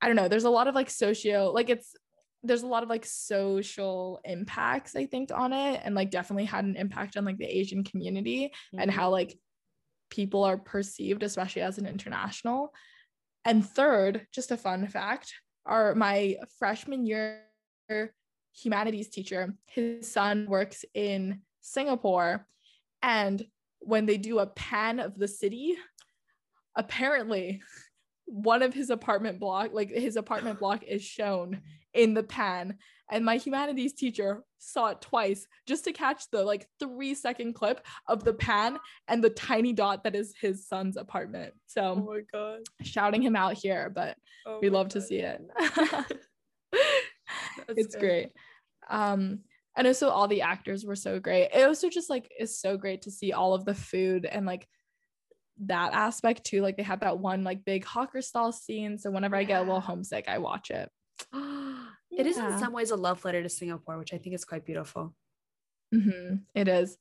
I 0.00 0.06
don't 0.06 0.16
know, 0.16 0.28
there's 0.28 0.44
a 0.44 0.50
lot 0.50 0.66
of 0.68 0.74
like 0.74 0.90
socio, 0.90 1.50
like 1.52 1.70
it's 1.70 1.94
there's 2.42 2.62
a 2.62 2.66
lot 2.66 2.82
of 2.82 2.88
like 2.88 3.04
social 3.04 4.18
impacts 4.24 4.96
i 4.96 5.04
think 5.04 5.30
on 5.30 5.52
it 5.52 5.78
and 5.84 5.94
like 5.94 6.10
definitely 6.10 6.46
had 6.46 6.64
an 6.64 6.74
impact 6.74 7.18
on 7.18 7.24
like 7.26 7.36
the 7.36 7.44
asian 7.44 7.84
community 7.84 8.50
and 8.72 8.90
Mhm. 8.90 8.94
how 8.94 9.10
like 9.10 9.38
people 10.08 10.42
are 10.44 10.56
perceived 10.56 11.22
especially 11.22 11.60
as 11.60 11.76
an 11.76 11.84
international 11.86 12.72
and 13.44 13.62
third 13.68 14.26
just 14.32 14.50
a 14.52 14.56
fun 14.56 14.86
fact 14.88 15.34
are 15.66 15.94
my 15.94 16.36
freshman 16.58 17.04
year 17.04 17.44
humanities 18.56 19.10
teacher 19.10 19.54
his 19.66 20.10
son 20.10 20.46
works 20.48 20.82
in 20.94 21.42
singapore 21.60 22.46
and 23.02 23.44
when 23.80 24.06
they 24.06 24.16
do 24.16 24.38
a 24.38 24.46
pan 24.46 24.98
of 24.98 25.18
the 25.18 25.28
city 25.28 25.76
apparently 26.74 27.60
one 28.30 28.62
of 28.62 28.72
his 28.72 28.90
apartment 28.90 29.40
block 29.40 29.70
like 29.72 29.90
his 29.90 30.16
apartment 30.16 30.58
block 30.60 30.84
is 30.84 31.02
shown 31.02 31.60
in 31.94 32.14
the 32.14 32.22
pan 32.22 32.76
and 33.10 33.24
my 33.24 33.36
humanities 33.36 33.92
teacher 33.92 34.44
saw 34.58 34.86
it 34.86 35.00
twice 35.00 35.46
just 35.66 35.82
to 35.84 35.92
catch 35.92 36.30
the 36.30 36.44
like 36.44 36.66
three 36.78 37.12
second 37.14 37.54
clip 37.54 37.84
of 38.06 38.22
the 38.22 38.32
pan 38.32 38.78
and 39.08 39.24
the 39.24 39.30
tiny 39.30 39.72
dot 39.72 40.04
that 40.04 40.14
is 40.14 40.32
his 40.40 40.68
son's 40.68 40.96
apartment. 40.96 41.52
So 41.66 41.82
Oh 41.82 41.96
my 41.96 42.20
god. 42.32 42.60
shouting 42.82 43.20
him 43.20 43.34
out 43.34 43.54
here 43.54 43.90
but 43.92 44.16
Oh 44.46 44.60
we 44.62 44.70
love 44.70 44.90
to 44.90 45.00
see 45.00 45.18
it. 45.18 45.40
It's 47.76 47.94
good. 47.94 48.00
great. 48.00 48.28
Um 48.88 49.40
and 49.76 49.86
also 49.86 50.08
all 50.10 50.28
the 50.28 50.42
actors 50.42 50.84
were 50.84 50.96
so 50.96 51.18
great. 51.20 51.50
It 51.54 51.66
also 51.66 51.88
just 51.88 52.10
like 52.10 52.30
is 52.38 52.60
so 52.60 52.76
great 52.76 53.02
to 53.02 53.10
see 53.10 53.32
all 53.32 53.54
of 53.54 53.64
the 53.64 53.74
food 53.74 54.24
and 54.24 54.46
like 54.46 54.68
that 55.66 55.92
aspect 55.92 56.44
too 56.44 56.62
like 56.62 56.76
they 56.76 56.82
have 56.82 57.00
that 57.00 57.18
one 57.18 57.44
like 57.44 57.64
big 57.64 57.84
hawker 57.84 58.22
stall 58.22 58.50
scene 58.52 58.96
so 58.98 59.10
whenever 59.10 59.36
i 59.36 59.44
get 59.44 59.58
a 59.58 59.62
little 59.62 59.80
homesick 59.80 60.26
i 60.28 60.38
watch 60.38 60.70
it 60.70 60.90
It 62.12 62.26
is 62.26 62.36
in 62.38 62.58
some 62.58 62.72
ways 62.72 62.90
a 62.90 62.96
love 62.96 63.24
letter 63.24 63.40
to 63.42 63.48
Singapore, 63.48 63.96
which 63.96 64.12
I 64.12 64.18
think 64.18 64.34
is 64.34 64.44
quite 64.44 64.64
beautiful. 64.66 65.14
Mhm, 65.94 66.40
it 66.54 66.66
is 66.68 66.98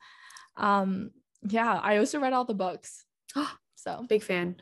um 0.56 1.12
yeah 1.48 1.80
i 1.84 1.98
also 1.98 2.20
read 2.20 2.34
all 2.34 2.46
the 2.46 2.54
books 2.54 3.06
so 3.76 4.06
Big 4.08 4.24
fan. 4.24 4.62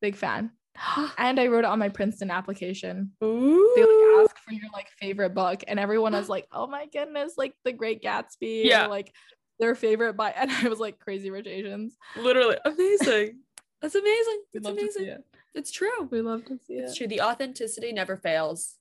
big 0.00 0.16
fan 0.16 0.50
and 1.18 1.38
i 1.40 1.46
wrote 1.46 1.60
it 1.64 1.64
on 1.66 1.78
my 1.78 1.88
princeton 1.88 2.30
application 2.30 3.12
Ooh. 3.22 3.72
they 3.76 3.82
like 3.82 4.24
ask 4.24 4.36
for 4.38 4.52
your 4.52 4.70
like 4.72 4.88
favorite 4.98 5.34
book 5.34 5.62
and 5.68 5.78
everyone 5.80 6.12
was 6.12 6.28
like 6.28 6.46
oh 6.52 6.66
my 6.66 6.86
goodness 6.86 7.34
like 7.38 7.54
the 7.64 7.72
great 7.72 8.02
gatsby 8.02 8.64
Yeah. 8.66 8.86
or 8.86 8.88
like 8.88 9.12
their 9.60 9.74
favorite 9.74 10.14
by 10.16 10.30
and 10.36 10.50
i 10.50 10.68
was 10.68 10.80
like 10.80 10.98
crazy 10.98 11.30
rich 11.30 11.46
asians 11.46 11.96
Literally 12.16 12.56
amazing. 12.64 13.38
That's 13.82 13.94
amazing. 13.94 14.42
we 14.52 14.58
It's 14.58 14.64
love 14.66 14.74
to 14.76 14.80
amazing. 14.80 15.02
see 15.04 15.08
it 15.10 15.24
It's 15.54 15.70
true. 15.70 16.08
we 16.10 16.20
love 16.22 16.44
to 16.46 16.58
see 16.66 16.74
It's 16.74 16.92
it 16.94 16.96
true. 16.96 17.06
The 17.08 17.20
authenticity 17.20 17.92
never 17.92 18.16
fails. 18.16 18.76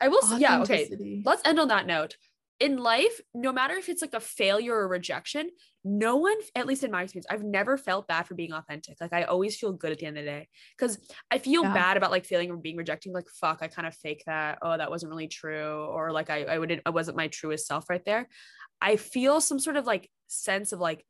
I 0.00 0.08
will 0.08 0.20
say, 0.22 0.38
yeah, 0.38 0.60
okay. 0.62 0.90
Let's 1.24 1.40
end 1.46 1.58
on 1.60 1.68
that 1.68 1.86
note. 1.86 2.16
In 2.58 2.78
life, 2.78 3.20
no 3.34 3.52
matter 3.52 3.74
if 3.74 3.90
it's 3.90 4.00
like 4.00 4.14
a 4.14 4.20
failure 4.20 4.74
or 4.74 4.88
rejection, 4.88 5.50
no 5.84 6.16
one, 6.16 6.36
at 6.54 6.66
least 6.66 6.84
in 6.84 6.90
my 6.90 7.02
experience, 7.02 7.26
I've 7.28 7.44
never 7.44 7.76
felt 7.76 8.08
bad 8.08 8.26
for 8.26 8.34
being 8.34 8.52
authentic. 8.52 8.96
Like 8.98 9.12
I 9.12 9.24
always 9.24 9.56
feel 9.58 9.72
good 9.72 9.92
at 9.92 9.98
the 9.98 10.06
end 10.06 10.16
of 10.16 10.24
the 10.24 10.30
day. 10.30 10.48
Cause 10.78 10.98
I 11.30 11.36
feel 11.38 11.62
Yeah. 11.62 11.74
bad 11.74 11.98
about 11.98 12.10
like 12.10 12.24
failing 12.24 12.50
or 12.50 12.56
being 12.56 12.76
rejected. 12.76 13.12
Like, 13.12 13.28
fuck, 13.28 13.58
I 13.60 13.68
kind 13.68 13.86
of 13.86 13.94
fake 13.94 14.22
that. 14.26 14.58
Oh, 14.62 14.76
that 14.76 14.90
wasn't 14.90 15.10
really 15.10 15.28
true. 15.28 15.84
Or 15.84 16.12
like 16.12 16.30
I, 16.30 16.44
I 16.44 16.58
wouldn't, 16.58 16.80
I 16.86 16.90
wasn't 16.90 17.18
my 17.18 17.28
truest 17.28 17.66
self 17.66 17.90
right 17.90 18.04
there. 18.06 18.26
I 18.80 18.96
feel 18.96 19.40
some 19.42 19.58
sort 19.58 19.76
of 19.76 19.84
like 19.86 20.10
sense 20.26 20.72
of 20.72 20.80
like 20.80 21.04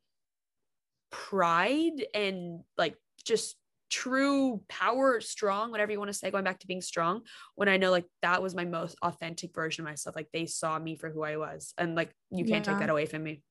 pride 1.11 2.05
and 2.13 2.61
like 2.77 2.97
just 3.25 3.57
true 3.91 4.63
power, 4.69 5.21
strong, 5.21 5.71
whatever 5.71 5.93
you 5.93 5.99
want 5.99 6.09
to 6.11 6.15
say, 6.19 6.31
going 6.31 6.45
back 6.45 6.59
to 6.61 6.67
being 6.67 6.81
strong, 6.81 7.23
when 7.55 7.69
I 7.69 7.77
know 7.77 7.91
like 7.91 8.07
that 8.23 8.43
was 8.43 8.55
my 8.55 8.65
most 8.65 8.97
authentic 9.03 9.55
version 9.55 9.85
of 9.85 9.91
myself. 9.91 10.17
Like 10.17 10.29
they 10.33 10.47
saw 10.47 10.79
me 10.79 10.97
for 10.97 11.11
who 11.11 11.23
I 11.23 11.37
was. 11.37 11.73
And 11.79 11.95
like 11.95 12.13
you 12.31 12.45
can't 12.45 12.65
take 12.65 12.79
that 12.79 12.91
away 12.91 13.07
from 13.07 13.23
me. 13.23 13.43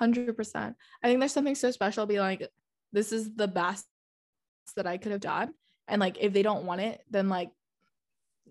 100% 0.00 0.74
i 1.02 1.08
think 1.08 1.18
there's 1.18 1.32
something 1.32 1.56
so 1.56 1.70
special 1.72 2.06
be 2.06 2.20
like 2.20 2.46
this 2.92 3.10
is 3.12 3.34
the 3.34 3.48
best 3.48 3.84
that 4.76 4.86
i 4.86 4.96
could 4.96 5.10
have 5.10 5.20
done 5.20 5.52
and 5.88 6.00
like 6.00 6.16
if 6.20 6.32
they 6.32 6.42
don't 6.42 6.64
want 6.64 6.80
it 6.80 7.00
then 7.10 7.28
like 7.28 7.50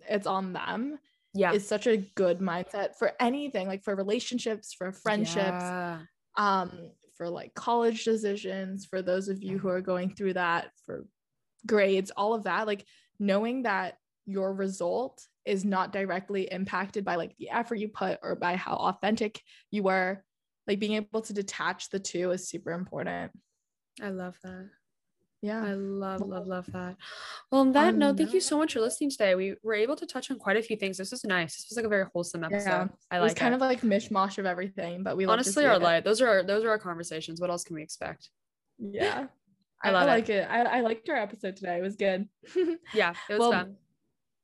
it's 0.10 0.28
on 0.28 0.52
them 0.52 1.00
Yeah. 1.34 1.54
it's 1.54 1.66
such 1.68 1.88
a 1.88 1.96
good 1.96 2.40
mindset 2.40 2.96
for 2.98 3.14
anything 3.20 3.66
like 3.68 3.84
for 3.84 3.96
relationships 3.96 4.74
for 4.74 4.92
friendships 4.92 5.64
Yeah. 5.64 6.00
um 6.36 6.92
for 7.18 7.30
like 7.30 7.53
college 7.53 8.03
decisions 8.03 8.86
for 8.86 9.01
those 9.01 9.28
of 9.28 9.41
you 9.43 9.57
who 9.57 9.68
are 9.68 9.82
going 9.82 10.13
through 10.13 10.34
that 10.34 10.70
for 10.86 11.05
grades 11.65 12.11
all 12.15 12.34
of 12.34 12.43
that 12.43 12.68
like 12.68 12.86
knowing 13.20 13.63
that 13.63 13.97
your 14.26 14.53
result 14.53 15.26
is 15.45 15.65
not 15.65 15.91
directly 15.93 16.43
impacted 16.51 17.03
by 17.03 17.15
like 17.15 17.36
the 17.38 17.49
effort 17.49 17.76
you 17.76 17.88
put 17.88 18.20
or 18.22 18.36
by 18.36 18.55
how 18.55 18.74
authentic 18.74 19.41
you 19.72 19.84
were 19.84 20.24
like 20.68 20.80
being 20.80 20.93
able 20.93 21.22
to 21.22 21.34
detach 21.34 21.89
the 21.89 21.99
two 21.99 22.32
is 22.32 22.49
super 22.49 22.72
important 22.72 23.32
I 24.01 24.09
love 24.09 24.38
that. 24.43 24.70
Yeah 25.42 25.64
I 25.64 25.74
love, 25.74 26.22
love, 26.22 26.48
love 26.48 26.66
that. 26.74 26.96
Well, 27.52 27.62
on 27.62 27.72
that 27.74 27.94
On 27.94 28.00
note, 28.00 28.18
thank 28.18 28.34
you 28.34 28.42
so 28.42 28.58
much 28.58 28.74
for 28.74 28.82
listening 28.82 29.10
today. 29.12 29.36
We 29.36 29.56
were 29.64 29.76
able 29.76 29.96
to 29.96 30.06
touch 30.06 30.32
on 30.32 30.38
quite 30.40 30.58
a 30.58 30.62
few 30.62 30.76
things. 30.78 30.98
This 30.98 31.12
was 31.12 31.24
nice. 31.24 31.56
This 31.58 31.68
was 31.70 31.78
like 31.78 31.86
a 31.86 31.90
very 31.90 32.06
wholesome 32.14 32.44
episode. 32.44 32.70
Yeah, 32.70 32.88
I 33.12 33.18
it 33.18 33.22
was 33.22 33.34
kind 33.34 33.54
it. 33.54 33.56
of 33.56 33.62
like 33.62 33.82
mishmash 33.82 34.38
of 34.38 34.46
everything 34.46 35.04
but 35.04 35.16
we 35.18 35.26
honestly 35.26 35.66
our 35.66 35.80
life. 35.80 36.04
Those 36.04 36.22
are 36.22 36.28
our, 36.28 36.44
those 36.44 36.64
are 36.64 36.70
our 36.70 36.80
conversations. 36.80 37.40
What 37.40 37.50
else 37.50 37.64
can 37.64 37.76
we 37.76 37.84
expect? 37.84 38.30
yeah 38.80 39.26
I 39.84 39.90
love 39.92 40.04
it. 40.04 40.12
like 40.12 40.30
it 40.30 40.48
I, 40.50 40.62
I 40.62 40.82
liked 40.82 41.10
our 41.10 41.16
episode 41.16 41.56
today 41.56 41.78
it 41.80 41.82
was 41.82 41.96
good 41.96 42.28
Yeah, 42.94 43.14
it 43.28 43.34
was 43.34 43.40
Well, 43.40 43.52
fun. 43.52 43.76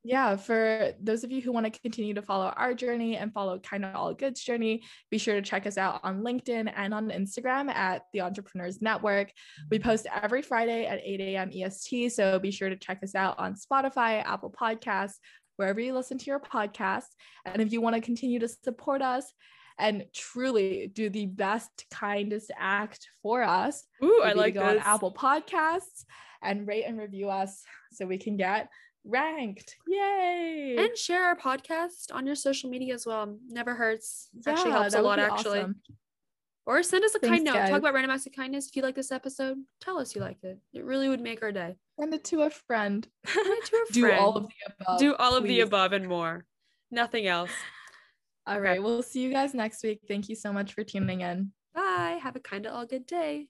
Yeah, 0.06 0.36
for 0.36 0.91
those 1.01 1.24
of 1.24 1.32
you 1.32 1.41
who 1.41 1.54
want 1.54 1.66
to 1.66 1.80
continue 1.80 2.14
to 2.14 2.22
follow 2.22 2.54
our 2.58 2.74
journey 2.74 3.16
and 3.16 3.34
follow 3.34 3.58
kind 3.60 3.86
of 3.86 3.95
all 3.95 4.14
goods 4.14 4.43
journey, 4.43 4.84
be 5.10 5.18
sure 5.18 5.36
to 5.36 5.41
check 5.41 5.66
us 5.66 5.78
out 5.78 6.01
on 6.04 6.22
LinkedIn 6.22 6.72
and 6.76 6.93
on 6.93 7.10
Instagram 7.10 7.70
at 7.70 8.04
the 8.12 8.20
Entrepreneurs 8.20 8.82
Network. 8.82 9.32
We 9.72 9.80
mm-hmm. 9.80 9.89
post 9.89 10.08
every 10.22 10.41
Friday 10.41 10.86
at 10.86 10.99
8 11.01 11.22
a.m. 11.22 11.51
EST, 11.54 12.12
so 12.12 12.38
be 12.38 12.51
sure 12.51 12.70
to 12.70 12.76
check 12.76 13.01
us 13.01 13.16
out 13.16 13.39
on 13.39 13.56
Spotify, 13.56 14.22
Apple 14.26 14.51
Podcasts, 14.51 15.20
wherever 15.56 15.80
you 15.80 15.93
listen 15.93 16.18
to 16.18 16.26
your 16.26 16.41
podcasts. 16.41 17.16
And 17.45 17.62
if 17.62 17.72
you 17.72 17.80
want 17.80 17.95
to 17.95 18.01
continue 18.01 18.39
to 18.39 18.47
support 18.49 19.01
us 19.01 19.32
and 19.80 20.06
truly 20.14 20.91
do 20.93 21.10
the 21.10 21.28
best, 21.28 21.86
kindest 21.91 22.51
act 22.60 23.08
for 23.22 23.41
us, 23.41 23.86
Ooh, 24.04 24.22
I 24.22 24.34
like 24.34 24.56
go 24.56 24.64
on. 24.64 24.80
Apple 24.80 25.14
Podcasts 25.14 26.04
and 26.41 26.68
rate 26.68 26.84
and 26.84 26.99
review 26.99 27.30
us 27.30 27.64
so 27.93 28.06
we 28.06 28.18
can 28.18 28.36
get 28.36 28.68
ranked. 29.06 29.76
Yay! 29.88 30.76
and 30.78 30.97
share 30.97 31.24
our 31.26 31.36
podcast 31.36 32.14
on 32.14 32.26
your 32.26 32.36
social 32.36 32.70
media 32.70 32.93
as 32.93 33.06
well. 33.06 33.38
Never 33.49 33.76
hurts. 33.76 34.30
actually 34.45 34.72
helps 34.72 34.93
a 34.95 35.01
lot 35.01 35.20
actually. 35.20 35.60
awesome. 35.60 35.76
Or 36.66 36.82
send 36.82 37.04
us 37.04 37.14
a 37.14 37.20
Thanks, 37.20 37.34
kind 37.34 37.43
note. 37.43 37.54
guys. 37.56 37.70
Talk 37.70 37.80
about 37.80 37.93
random 37.93 38.12
acts 38.12 38.26
of 38.26 38.32
kindness. 38.34 38.68
If 38.70 38.76
you 38.78 38.84
like 38.84 38.95
this 38.95 39.12
episode, 39.12 39.58
tell 39.82 39.99
us 39.99 40.16
you 40.16 40.22
liked 40.22 40.45
it. 40.45 40.60
It 40.74 40.86
really 40.86 41.10
would 41.10 41.20
make 41.20 41.43
our 41.43 41.51
day. 41.51 41.76
Send 41.99 42.14
it 42.14 42.24
to 42.26 42.43
a 42.43 42.49
friend. 42.49 43.06
Send 43.26 43.45
it 43.47 43.66
to 43.66 43.86
a 43.89 43.93
Do 43.93 44.12
all 44.14 44.38
of 44.38 44.47
the 44.47 44.74
above. 44.80 44.99
Do 44.99 45.16
all 45.16 45.36
of 45.36 45.43
the 45.43 45.60
above 45.60 45.91
and 45.91 46.08
more. 46.08 46.45
Nothing 46.89 47.28
else. 47.28 47.51
All 48.47 48.60
right. 48.60 48.82
We'll 48.84 49.01
see 49.04 49.22
you 49.22 49.32
guys 49.32 49.54
next 49.54 49.84
week. 49.84 50.01
Thank 50.08 50.28
you 50.28 50.36
so 50.36 50.51
much 50.51 50.74
for 50.74 50.84
tuning 50.84 51.22
in. 51.22 51.51
Bye. 51.74 52.20
Have 52.22 52.36
a 52.36 52.41
kind 52.41 52.66
of 52.66 52.74
all 52.74 52.86
good 52.86 53.06
day. 53.06 53.47